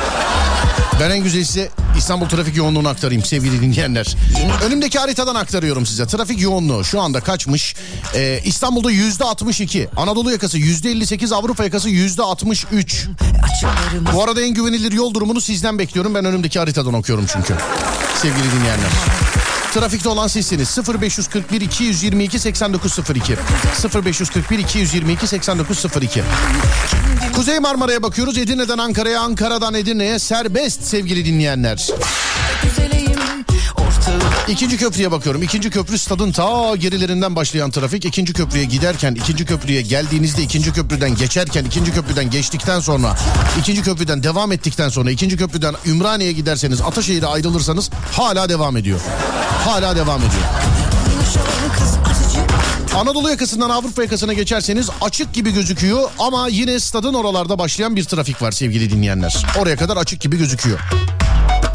Ben 1.01 1.11
en 1.11 1.19
güzel 1.19 1.45
size 1.45 1.71
İstanbul 1.99 2.29
trafik 2.29 2.57
yoğunluğunu 2.57 2.89
aktarayım 2.89 3.25
sevgili 3.25 3.63
dinleyenler. 3.63 4.17
Önümdeki 4.65 4.99
haritadan 4.99 5.35
aktarıyorum 5.35 5.87
size. 5.87 6.07
Trafik 6.07 6.41
yoğunluğu 6.41 6.85
şu 6.85 7.01
anda 7.01 7.21
kaçmış? 7.21 7.75
Ee, 8.15 8.41
İstanbul'da 8.45 8.91
yüzde 8.91 9.25
62. 9.25 9.89
Anadolu 9.97 10.33
yakası 10.33 10.59
yüzde 10.59 10.91
58. 10.91 11.33
Avrupa 11.33 11.65
yakası 11.65 11.89
yüzde 11.89 12.23
63. 12.23 13.07
Bu 14.13 14.23
arada 14.23 14.41
en 14.43 14.55
güvenilir 14.55 14.93
yol 14.93 15.15
durumunu 15.15 15.41
sizden 15.41 15.79
bekliyorum. 15.79 16.15
Ben 16.15 16.25
önümdeki 16.25 16.59
haritadan 16.59 16.95
okuyorum 16.95 17.27
çünkü. 17.33 17.55
Sevgili 18.23 18.53
dinleyenler. 18.53 18.91
Trafikte 19.75 20.09
olan 20.09 20.27
sizsiniz. 20.27 20.79
0541 20.89 21.61
222 21.61 22.39
8902. 22.39 23.37
0541 23.95 24.59
222 24.59 25.27
8902. 25.27 26.23
Kuzey 27.33 27.59
Marmara'ya 27.59 28.03
bakıyoruz. 28.03 28.39
Edirne'den 28.39 28.79
Ankara'ya, 28.79 29.21
Ankara'dan 29.21 29.75
Edirne'ye 29.75 30.19
serbest 30.19 30.83
sevgili 30.83 31.25
dinleyenler. 31.25 31.89
İkinci 34.49 34.77
köprüye 34.77 35.11
bakıyorum. 35.11 35.43
İkinci 35.43 35.71
köprü 35.71 35.99
stadın 35.99 36.33
ta 36.33 36.77
gerilerinden 36.77 37.37
başlayan 37.37 37.71
trafik. 37.71 38.05
İkinci 38.05 38.33
köprüye 38.33 38.65
giderken, 38.65 39.15
ikinci 39.15 39.45
köprüye 39.45 39.83
geldiğinizde, 39.83 40.43
ikinci 40.43 40.73
köprüden 40.73 41.15
geçerken, 41.17 41.65
ikinci 41.65 41.93
köprüden 41.93 42.31
geçtikten 42.31 42.81
sonra, 42.81 43.17
ikinci 43.61 43.83
köprüden 43.83 44.23
devam 44.23 44.53
ettikten 44.53 44.89
sonra, 44.89 45.11
ikinci 45.11 45.37
köprüden 45.37 45.75
Ümraniye'ye 45.87 46.33
giderseniz, 46.33 46.81
Ataşehir'e 46.81 47.27
ayrılırsanız 47.27 47.91
hala 48.13 48.49
devam 48.49 48.77
ediyor. 48.77 49.01
Hala 49.65 49.97
devam 49.97 50.19
ediyor. 50.19 50.43
Anadolu 52.97 53.31
yakasından 53.31 53.71
Avrupa 53.71 54.03
yakasına 54.03 54.33
geçerseniz 54.33 54.91
açık 55.01 55.33
gibi 55.33 55.51
gözüküyor 55.51 56.11
ama 56.19 56.49
yine 56.49 56.81
stadın 56.81 57.15
oralarda 57.15 57.59
başlayan 57.59 57.97
bir 57.97 58.05
trafik 58.05 58.43
var 58.43 58.53
sevgili 58.53 58.91
dinleyenler. 58.91 59.47
Oraya 59.59 59.77
kadar 59.77 59.97
açık 59.97 60.21
gibi 60.21 60.39
gözüküyor. 60.39 60.79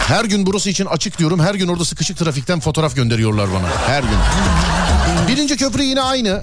Her 0.09 0.25
gün 0.25 0.45
burası 0.45 0.69
için 0.69 0.85
açık 0.85 1.17
diyorum. 1.19 1.39
Her 1.39 1.55
gün 1.55 1.67
orada 1.67 1.85
sıkışık 1.85 2.17
trafikten 2.17 2.59
fotoğraf 2.59 2.95
gönderiyorlar 2.95 3.47
bana. 3.53 3.67
Her 3.87 4.01
gün. 4.03 4.17
Birinci 5.27 5.57
köprü 5.57 5.83
yine 5.83 6.01
aynı. 6.01 6.41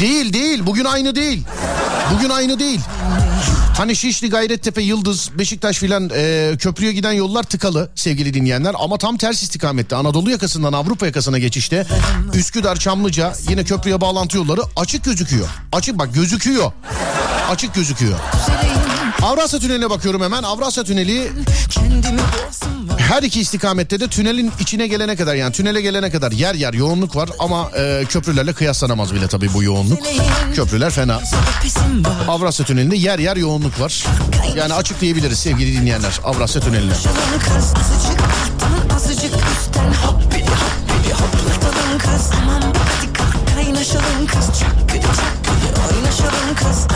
Değil 0.00 0.32
değil. 0.32 0.66
Bugün 0.66 0.84
aynı 0.84 1.14
değil. 1.14 1.44
Bugün 2.14 2.30
aynı 2.30 2.58
değil. 2.58 2.80
Hani 3.78 3.96
Şişli, 3.96 4.30
Gayrettepe, 4.30 4.82
Yıldız, 4.82 5.30
Beşiktaş 5.38 5.78
filan 5.78 6.10
e, 6.14 6.52
köprüye 6.58 6.92
giden 6.92 7.12
yollar 7.12 7.42
tıkalı 7.42 7.90
sevgili 7.94 8.34
dinleyenler. 8.34 8.74
Ama 8.78 8.98
tam 8.98 9.16
ters 9.16 9.42
istikamette 9.42 9.96
Anadolu 9.96 10.30
yakasından 10.30 10.72
Avrupa 10.72 11.06
yakasına 11.06 11.38
geçişte 11.38 11.86
Üsküdar, 12.34 12.76
Çamlıca 12.76 13.32
yine 13.48 13.64
köprüye 13.64 14.00
bağlantı 14.00 14.36
yolları 14.36 14.60
açık 14.76 15.04
gözüküyor. 15.04 15.48
Açık 15.72 15.98
bak 15.98 16.14
gözüküyor. 16.14 16.72
Açık 17.50 17.74
gözüküyor. 17.74 18.18
Avrasya 19.22 19.60
Tüneli'ne 19.60 19.90
bakıyorum 19.90 20.22
hemen. 20.22 20.42
Avrasya 20.42 20.84
Tüneli 20.84 21.32
her 22.98 23.22
iki 23.22 23.40
istikamette 23.40 24.00
de 24.00 24.08
tünelin 24.08 24.52
içine 24.60 24.86
gelene 24.86 25.16
kadar 25.16 25.34
yani 25.34 25.52
tünele 25.52 25.80
gelene 25.80 26.10
kadar 26.10 26.32
yer 26.32 26.54
yer 26.54 26.74
yoğunluk 26.74 27.16
var 27.16 27.28
ama 27.38 27.70
e, 27.76 28.04
köprülerle 28.08 28.52
kıyaslanamaz 28.52 29.14
bile 29.14 29.28
tabii 29.28 29.54
bu 29.54 29.62
yoğunluk. 29.62 29.98
Köprüler 30.54 30.90
fena. 30.90 31.20
Avrasya 32.28 32.66
Tüneli'nde 32.66 32.96
yer 32.96 33.18
yer 33.18 33.36
yoğunluk 33.36 33.80
var. 33.80 34.04
Yani 34.56 34.74
açık 34.74 35.00
diyebiliriz 35.00 35.38
sevgili 35.38 35.80
dinleyenler 35.80 36.20
Avrasya 36.24 36.62
Tüneli'ne. 36.62 36.92
Kaynaşalım 43.54 44.26
kız 44.26 44.46
Çak 44.60 44.88
gidi 44.88 45.06
çak 45.06 45.44
gidi 45.44 45.96
oynaşalım 45.96 46.54
kız 46.56 46.86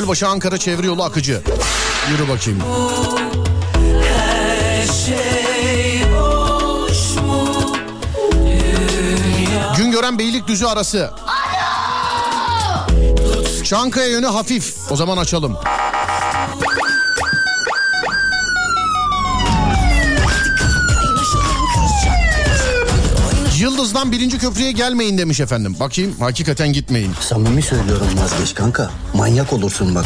Gölbaşı 0.00 0.28
Ankara 0.28 0.58
çevre 0.58 0.86
yolu 0.86 1.02
akıcı. 1.02 1.42
Yürü 2.10 2.28
bakayım. 2.28 2.62
Şey? 5.06 6.02
Güngören 9.76 10.18
Beylikdüzü 10.18 10.66
arası. 10.66 11.10
Çankaya 13.64 14.06
yönü 14.08 14.26
hafif. 14.26 14.74
O 14.90 14.96
zaman 14.96 15.16
açalım. 15.16 15.56
Yıldız'dan 23.98 24.12
birinci 24.20 24.38
köprüye 24.38 24.72
gelmeyin 24.72 25.18
demiş 25.18 25.40
efendim. 25.40 25.76
Bakayım 25.80 26.14
hakikaten 26.20 26.72
gitmeyin. 26.72 27.12
Samimi 27.20 27.62
söylüyorum 27.62 28.06
vazgeç 28.16 28.54
kanka. 28.54 28.90
Manyak 29.14 29.52
olursun 29.52 29.94
bak. 29.94 30.04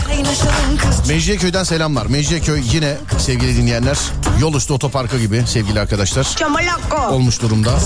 Mecidiyeköy'den 1.08 1.64
selamlar. 1.64 2.06
Mecidiyeköy 2.06 2.62
yine 2.72 2.96
sevgili 3.18 3.56
dinleyenler 3.56 3.98
yol 4.40 4.54
üstü 4.54 4.72
otoparkı 4.72 5.18
gibi 5.18 5.44
sevgili 5.46 5.80
arkadaşlar. 5.80 6.36
Olmuş 7.10 7.42
durumda. 7.42 7.78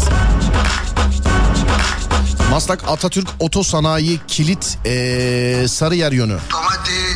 Maslak 2.50 2.88
Atatürk 2.88 3.28
Otosanayi 3.40 4.20
Kilit 4.28 4.78
ee, 4.86 5.66
Sarıyer 5.68 6.12
yönü 6.12 6.36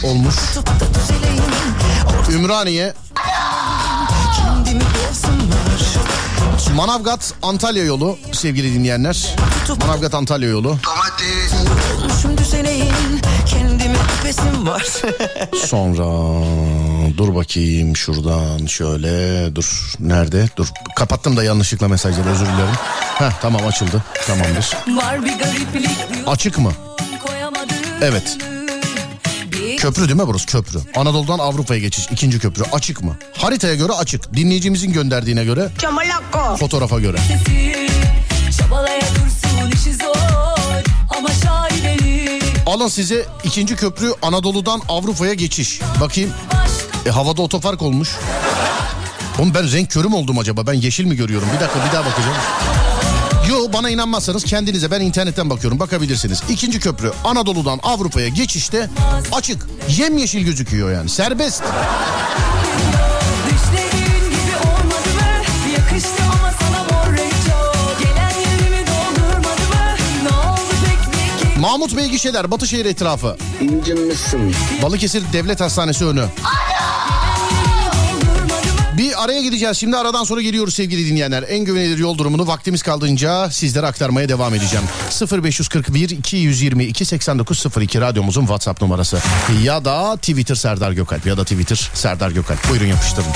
olmuş. 0.05 0.35
Ümraniye 2.33 2.95
Manavgat 6.75 7.35
Antalya 7.43 7.85
yolu 7.85 8.19
sevgili 8.33 8.75
dinleyenler. 8.75 9.37
Manavgat 9.81 10.15
Antalya 10.15 10.49
yolu. 10.49 10.77
Sonra 15.67 16.05
dur 17.19 17.35
bakayım 17.35 17.97
şuradan 17.97 18.67
şöyle 18.67 19.55
dur 19.55 19.95
nerede 20.01 20.49
dur 20.57 20.67
kapattım 20.97 21.37
da 21.37 21.45
yanlışlıkla 21.45 21.89
mesajları 21.89 22.29
özür 22.29 22.47
dilerim. 22.47 22.75
Heh 23.15 23.31
tamam 23.43 23.67
açıldı 23.67 24.05
tamamdır. 24.27 24.77
Açık 26.27 26.59
mı? 26.59 26.73
Evet. 28.03 28.39
Köprü 29.81 30.09
değil 30.09 30.21
mi 30.21 30.27
burası 30.27 30.47
köprü? 30.47 30.79
Anadolu'dan 30.97 31.39
Avrupa'ya 31.39 31.81
geçiş 31.81 32.09
ikinci 32.11 32.39
köprü 32.39 32.63
açık 32.73 33.03
mı? 33.03 33.17
Haritaya 33.37 33.75
göre 33.75 33.93
açık. 33.93 34.35
Dinleyicimizin 34.35 34.93
gönderdiğine 34.93 35.45
göre 35.45 35.69
fotoğrafa 36.59 37.01
göre. 37.01 37.17
Çabalaya 38.59 39.01
dursun 39.01 39.71
işi 39.75 39.95
zor 39.95 40.17
ama 41.19 41.29
şaibeli 41.45 42.41
Alın 42.67 42.89
size 42.89 43.27
ikinci 43.45 43.77
köprü 43.77 44.13
Anadolu'dan 44.23 44.83
Avrupa'ya 44.89 45.35
geçiş. 45.35 45.81
Bakayım. 46.01 46.31
E, 47.07 47.11
havada 47.11 47.43
otopark 47.43 47.83
olmuş. 47.83 48.17
Oğlum 49.39 49.55
ben 49.55 49.73
renk 49.73 49.91
körü 49.91 50.09
mü 50.09 50.15
oldum 50.15 50.39
acaba? 50.39 50.67
Ben 50.67 50.73
yeşil 50.73 51.05
mi 51.05 51.17
görüyorum? 51.17 51.49
Bir 51.57 51.61
dakika 51.61 51.87
bir 51.87 51.93
daha 51.93 52.05
bakacağım. 52.07 52.37
Bana 53.73 53.91
inanmazsanız 53.91 54.45
kendinize 54.45 54.91
ben 54.91 55.01
internetten 55.01 55.51
bakıyorum 55.51 55.81
bakabilirsiniz. 55.81 56.43
İkinci 56.49 56.81
köprü 56.81 57.13
Anadolu'dan 57.25 57.81
Avrupa'ya 57.83 58.29
geçişte 58.29 58.91
açık. 59.33 59.67
Yemyeşil 59.89 60.45
gözüküyor 60.45 60.93
yani 60.93 61.09
serbest. 61.09 61.63
Mahmut 71.61 71.97
Bey 71.97 72.09
gişeler 72.09 72.51
Batışehir 72.51 72.85
etrafı. 72.85 73.37
İncinmişsin. 73.61 74.55
Balıkesir 74.83 75.23
Devlet 75.33 75.61
Hastanesi 75.61 76.05
önü. 76.05 76.21
Bir 76.21 76.80
araya 79.21 79.43
gideceğiz. 79.43 79.77
Şimdi 79.77 79.97
aradan 79.97 80.25
sonra 80.25 80.43
geliyoruz 80.43 80.75
sevgili 80.75 81.07
dinleyenler. 81.11 81.45
En 81.49 81.65
güvenilir 81.65 81.99
yol 81.99 82.19
durumunu 82.19 82.47
vaktimiz 82.47 82.83
kaldığınca 82.83 83.51
sizlere 83.51 83.87
aktarmaya 83.87 84.29
devam 84.29 84.55
edeceğim. 84.55 84.87
0541 85.43 86.11
222 86.11 87.05
8902 87.05 88.01
radyomuzun 88.01 88.41
WhatsApp 88.41 88.83
numarası. 88.83 89.19
Ya 89.63 89.85
da 89.85 90.17
Twitter 90.17 90.55
Serdar 90.55 90.93
Gökalp 90.93 91.27
ya 91.27 91.37
da 91.37 91.45
Twitter 91.45 91.91
Serdar 91.95 92.31
Gökalp. 92.31 92.71
Buyurun 92.71 92.87
yapıştırın. 92.87 93.31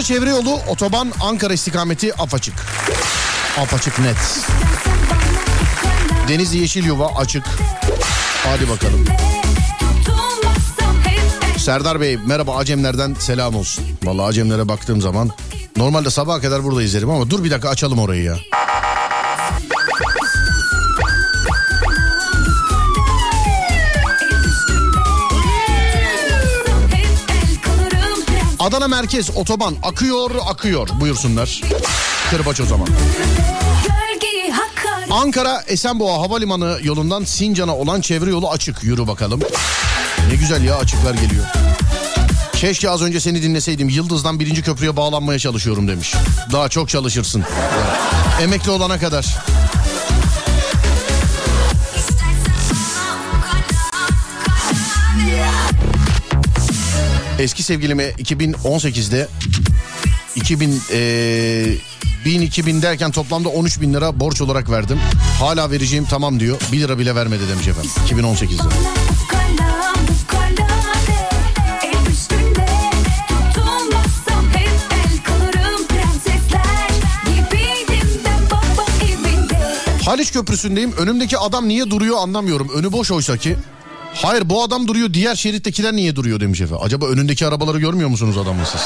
Bursa 0.00 0.14
çevre 0.14 0.30
yolu 0.30 0.60
otoban 0.68 1.12
Ankara 1.20 1.52
istikameti 1.52 2.22
apaçık. 2.22 2.54
Apaçık 3.58 3.98
net. 3.98 4.16
Denizli 6.28 6.58
Yeşil 6.58 6.84
Yuva 6.84 7.14
açık. 7.16 7.44
Hadi 8.44 8.68
bakalım. 8.68 9.04
Serdar 11.58 12.00
Bey 12.00 12.16
merhaba 12.26 12.56
Acemlerden 12.56 13.14
selam 13.18 13.54
olsun. 13.54 13.84
Vallahi 14.02 14.26
Acemlere 14.26 14.68
baktığım 14.68 15.00
zaman 15.00 15.30
normalde 15.76 16.10
sabaha 16.10 16.40
kadar 16.40 16.64
burada 16.64 16.82
izlerim 16.82 17.10
ama 17.10 17.30
dur 17.30 17.44
bir 17.44 17.50
dakika 17.50 17.68
açalım 17.68 17.98
orayı 17.98 18.22
ya. 18.22 18.36
Adana 28.60 28.88
merkez 28.88 29.30
otoban 29.36 29.76
akıyor 29.82 30.30
akıyor 30.48 30.88
buyursunlar. 31.00 31.60
Kırbaç 32.30 32.60
o 32.60 32.66
zaman. 32.66 32.88
Ankara 35.10 35.62
Esenboğa 35.66 36.20
Havalimanı 36.20 36.78
yolundan 36.82 37.24
Sincan'a 37.24 37.76
olan 37.76 38.00
çevre 38.00 38.30
yolu 38.30 38.50
açık. 38.50 38.82
Yürü 38.84 39.06
bakalım. 39.06 39.40
Ne 40.28 40.34
güzel 40.34 40.64
ya 40.64 40.76
açıklar 40.76 41.14
geliyor. 41.14 41.44
Keşke 42.52 42.90
az 42.90 43.02
önce 43.02 43.20
seni 43.20 43.42
dinleseydim. 43.42 43.88
Yıldız'dan 43.88 44.40
birinci 44.40 44.62
köprüye 44.62 44.96
bağlanmaya 44.96 45.38
çalışıyorum 45.38 45.88
demiş. 45.88 46.14
Daha 46.52 46.68
çok 46.68 46.88
çalışırsın. 46.88 47.44
Emekli 48.42 48.70
olana 48.70 48.98
kadar. 48.98 49.36
Eski 57.40 57.62
sevgilime 57.62 58.04
2018'de 58.10 59.28
2000 60.36 60.80
eee 60.92 61.78
1000 62.24 62.40
2000 62.40 62.82
derken 62.82 63.10
toplamda 63.10 63.48
13 63.48 63.80
bin 63.80 63.94
lira 63.94 64.20
borç 64.20 64.40
olarak 64.40 64.70
verdim. 64.70 64.98
Hala 65.38 65.70
vereceğim 65.70 66.06
tamam 66.10 66.40
diyor. 66.40 66.60
1 66.72 66.80
lira 66.80 66.98
bile 66.98 67.14
vermedi 67.14 67.42
demiş 67.48 67.68
efendim. 67.68 67.90
2018'de. 68.08 68.52
Ukala 69.24 69.94
ukala 70.24 70.68
de 71.06 71.28
el 71.88 72.10
üstünde 72.12 72.66
Tutulmazsam 73.28 74.46
hep 74.54 74.68
el 74.92 75.24
kalırım 75.24 75.86
Prensesler 75.86 76.90
gibiydim 77.26 78.08
ben 78.24 78.50
baba 78.50 78.86
evinde 79.04 79.58
Haliç 80.04 80.32
Köprüsü'ndeyim. 80.32 80.92
Önümdeki 80.92 81.38
adam 81.38 81.68
niye 81.68 81.90
duruyor 81.90 82.16
anlamıyorum. 82.18 82.68
Önü 82.74 82.92
boş 82.92 83.10
oysa 83.10 83.36
ki. 83.36 83.56
Hayır 84.22 84.48
bu 84.50 84.62
adam 84.62 84.88
duruyor 84.88 85.12
diğer 85.14 85.36
şerittekiler 85.36 85.92
niye 85.92 86.16
duruyor 86.16 86.40
demiş 86.40 86.60
efendim. 86.60 86.84
Acaba 86.84 87.06
önündeki 87.06 87.46
arabaları 87.46 87.78
görmüyor 87.78 88.08
musunuz 88.08 88.38
adamın 88.38 88.64
siz? 88.64 88.80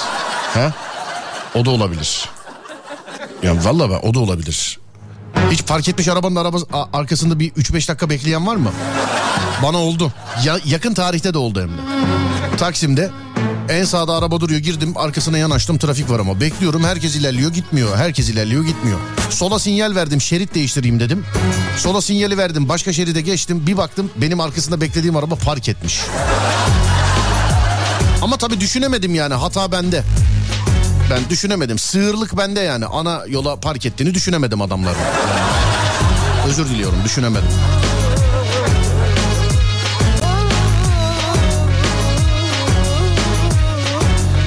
He? 0.54 0.72
O 1.54 1.64
da 1.64 1.70
olabilir. 1.70 2.28
Ya 3.42 3.64
vallahi 3.64 3.90
be, 3.90 3.96
o 3.96 4.14
da 4.14 4.18
olabilir. 4.20 4.78
Hiç 5.50 5.62
fark 5.62 5.88
etmiş 5.88 6.08
arabanın 6.08 6.36
arabası, 6.36 6.66
a- 6.72 6.98
arkasında 6.98 7.38
bir 7.40 7.50
3-5 7.50 7.88
dakika 7.88 8.10
bekleyen 8.10 8.46
var 8.46 8.56
mı? 8.56 8.70
Bana 9.62 9.78
oldu. 9.78 10.12
Ya, 10.44 10.58
yakın 10.64 10.94
tarihte 10.94 11.34
de 11.34 11.38
oldu 11.38 11.60
hem 11.60 11.68
de. 11.68 12.56
Taksim'de 12.56 13.10
en 13.68 13.84
sağda 13.84 14.14
araba 14.14 14.40
duruyor 14.40 14.60
girdim 14.60 14.92
arkasına 14.96 15.38
yanaştım 15.38 15.78
trafik 15.78 16.10
var 16.10 16.20
ama 16.20 16.40
bekliyorum 16.40 16.84
herkes 16.84 17.16
ilerliyor 17.16 17.52
gitmiyor 17.52 17.96
herkes 17.96 18.28
ilerliyor 18.28 18.64
gitmiyor. 18.64 18.98
Sola 19.30 19.58
sinyal 19.58 19.94
verdim 19.94 20.20
şerit 20.20 20.54
değiştireyim 20.54 21.00
dedim. 21.00 21.24
Sola 21.78 22.02
sinyali 22.02 22.38
verdim 22.38 22.68
başka 22.68 22.92
şeride 22.92 23.20
geçtim 23.20 23.66
bir 23.66 23.76
baktım 23.76 24.10
benim 24.16 24.40
arkasında 24.40 24.80
beklediğim 24.80 25.16
araba 25.16 25.34
park 25.34 25.68
etmiş. 25.68 26.00
Ama 28.22 28.36
tabii 28.36 28.60
düşünemedim 28.60 29.14
yani 29.14 29.34
hata 29.34 29.72
bende. 29.72 30.02
Ben 31.10 31.30
düşünemedim. 31.30 31.78
Sığırlık 31.78 32.36
bende 32.36 32.60
yani. 32.60 32.86
Ana 32.86 33.22
yola 33.28 33.56
park 33.56 33.86
ettiğini 33.86 34.14
düşünemedim 34.14 34.62
adamların. 34.62 34.98
Özür 36.48 36.68
diliyorum 36.68 36.98
düşünemedim. 37.04 37.48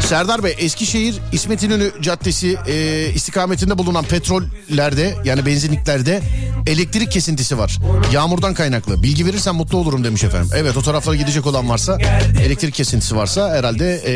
Serdar 0.08 0.44
Bey 0.44 0.56
Eskişehir 0.58 1.16
İsmet 1.32 1.64
İnönü 1.64 1.92
Caddesi 2.02 2.58
e, 2.68 3.08
istikametinde 3.16 3.78
bulunan 3.78 4.06
petrollerde 4.06 5.16
yani 5.26 5.46
benzinliklerde 5.46 6.22
elektrik 6.68 7.12
kesintisi 7.12 7.58
var. 7.58 7.80
Yağmurdan 8.12 8.54
kaynaklı. 8.54 9.04
Bilgi 9.04 9.26
verirsen 9.26 9.56
mutlu 9.56 9.78
olurum 9.78 10.04
demiş 10.04 10.24
efendim. 10.24 10.50
Evet 10.56 10.78
o 10.78 10.82
taraflara 10.82 11.16
gidecek 11.16 11.46
olan 11.46 11.70
varsa 11.70 11.98
elektrik 12.46 12.74
kesintisi 12.74 13.16
varsa 13.16 13.50
herhalde 13.50 14.02
e, 14.06 14.12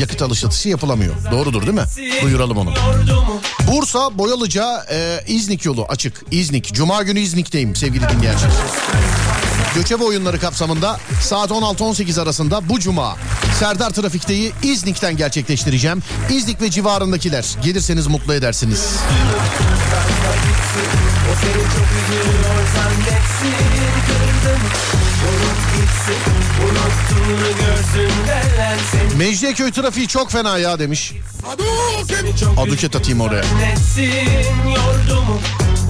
yakıt 0.00 0.22
alışverişi 0.22 0.68
yapılamıyor. 0.68 1.14
Doğrudur 1.30 1.62
değil 1.62 1.74
mi? 1.74 1.84
Duyuralım 2.22 2.58
onu. 2.58 2.74
Bursa 3.72 4.18
Boyalıca 4.18 4.86
e, 4.90 5.20
İznik 5.26 5.64
yolu 5.64 5.84
açık. 5.88 6.22
İznik. 6.30 6.74
Cuma 6.74 7.02
günü 7.02 7.20
İznik'teyim 7.20 7.76
sevgili 7.76 8.02
dinleyiciler. 8.08 8.50
Göçebe 9.74 10.04
oyunları 10.04 10.40
kapsamında 10.40 11.00
saat 11.22 11.50
16-18 11.50 12.22
arasında 12.22 12.68
bu 12.68 12.80
cuma 12.80 13.16
Serdar 13.58 13.90
Trafik'teyi 13.90 14.52
İznik'ten 14.62 15.16
gerçekleştireceğim. 15.16 16.02
İznik 16.30 16.62
ve 16.62 16.70
civarındakiler 16.70 17.56
gelirseniz 17.62 18.06
mutlu 18.06 18.34
edersiniz. 18.34 18.96
Mecidiyeköy 29.18 29.72
trafiği 29.72 30.08
çok 30.08 30.30
fena 30.30 30.58
ya 30.58 30.78
demiş. 30.78 31.12
Aduket 32.56 32.96
atayım 32.96 33.20
oraya. 33.20 33.42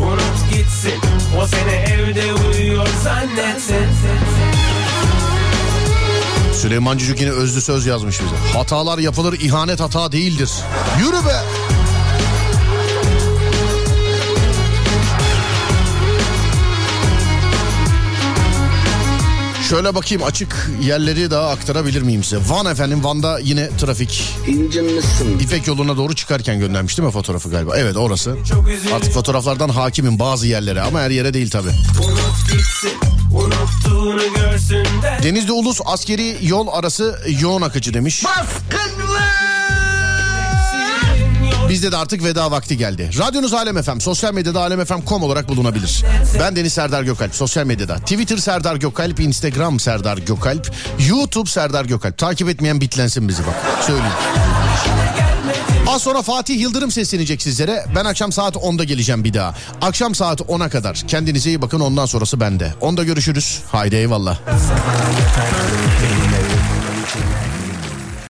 Unut 0.00 0.52
gitsin 0.52 1.00
O 1.40 1.46
seni 1.46 1.72
evde 1.72 2.34
uyuyor 2.34 2.88
zannetsin 3.04 3.86
Süleyman 6.56 6.98
Cücük 6.98 7.20
yine 7.20 7.30
özlü 7.30 7.60
söz 7.60 7.86
yazmış 7.86 8.20
bize. 8.20 8.58
Hatalar 8.58 8.98
yapılır 8.98 9.40
ihanet 9.40 9.80
hata 9.80 10.12
değildir. 10.12 10.50
Yürü 11.00 11.26
be. 11.26 11.42
Şöyle 19.68 19.94
bakayım 19.94 20.22
açık 20.24 20.70
yerleri 20.82 21.30
daha 21.30 21.50
aktarabilir 21.50 22.02
miyim 22.02 22.24
size? 22.24 22.38
Van 22.48 22.66
efendim 22.66 23.04
Van'da 23.04 23.38
yine 23.38 23.76
trafik. 23.76 24.34
İncinmişsin. 24.46 25.38
İpek 25.38 25.66
yoluna 25.66 25.96
doğru 25.96 26.14
çıkarken 26.14 26.58
göndermiş 26.58 26.98
değil 26.98 27.06
mi 27.06 27.12
fotoğrafı 27.12 27.50
galiba? 27.50 27.76
Evet 27.76 27.96
orası. 27.96 28.36
Artık 28.94 29.12
fotoğraflardan 29.12 29.68
hakimim 29.68 30.18
bazı 30.18 30.46
yerlere 30.46 30.80
ama 30.80 31.00
her 31.00 31.10
yere 31.10 31.34
değil 31.34 31.50
tabii. 31.50 31.70
Denizli 35.22 35.52
Ulus 35.52 35.80
askeri 35.84 36.36
yol 36.42 36.68
arası 36.68 37.20
yoğun 37.40 37.62
akıcı 37.62 37.94
demiş. 37.94 38.24
Bizde 41.68 41.92
de 41.92 41.96
artık 41.96 42.24
veda 42.24 42.50
vakti 42.50 42.76
geldi. 42.76 43.10
Radyonuz 43.18 43.54
Alem 43.54 43.82
FM, 43.82 43.98
sosyal 43.98 44.34
medyada 44.34 44.60
alemfm.com 44.60 45.22
olarak 45.22 45.48
bulunabilir. 45.48 46.04
Ben 46.40 46.56
Deniz 46.56 46.72
Serdar 46.72 47.02
Gökalp, 47.02 47.34
sosyal 47.34 47.66
medyada. 47.66 47.96
Twitter 47.96 48.36
Serdar 48.36 48.76
Gökalp, 48.76 49.20
Instagram 49.20 49.80
Serdar 49.80 50.18
Gökalp, 50.18 50.70
YouTube 51.08 51.50
Serdar 51.50 51.84
Gökalp. 51.84 52.18
Takip 52.18 52.48
etmeyen 52.48 52.80
bitlensin 52.80 53.28
bizi 53.28 53.42
bak. 53.46 53.54
Söyleyeyim. 53.86 54.12
Az 55.88 56.02
sonra 56.02 56.22
Fatih 56.22 56.60
Yıldırım 56.60 56.90
seslenecek 56.90 57.42
sizlere. 57.42 57.84
Ben 57.94 58.04
akşam 58.04 58.32
saat 58.32 58.56
10'da 58.56 58.84
geleceğim 58.84 59.24
bir 59.24 59.34
daha. 59.34 59.54
Akşam 59.82 60.14
saat 60.14 60.40
10'a 60.40 60.68
kadar. 60.68 61.02
Kendinize 61.08 61.50
iyi 61.50 61.62
bakın 61.62 61.80
ondan 61.80 62.06
sonrası 62.06 62.40
bende. 62.40 62.74
10'da 62.80 63.04
görüşürüz. 63.04 63.60
Haydi 63.72 63.94
eyvallah. 63.96 64.38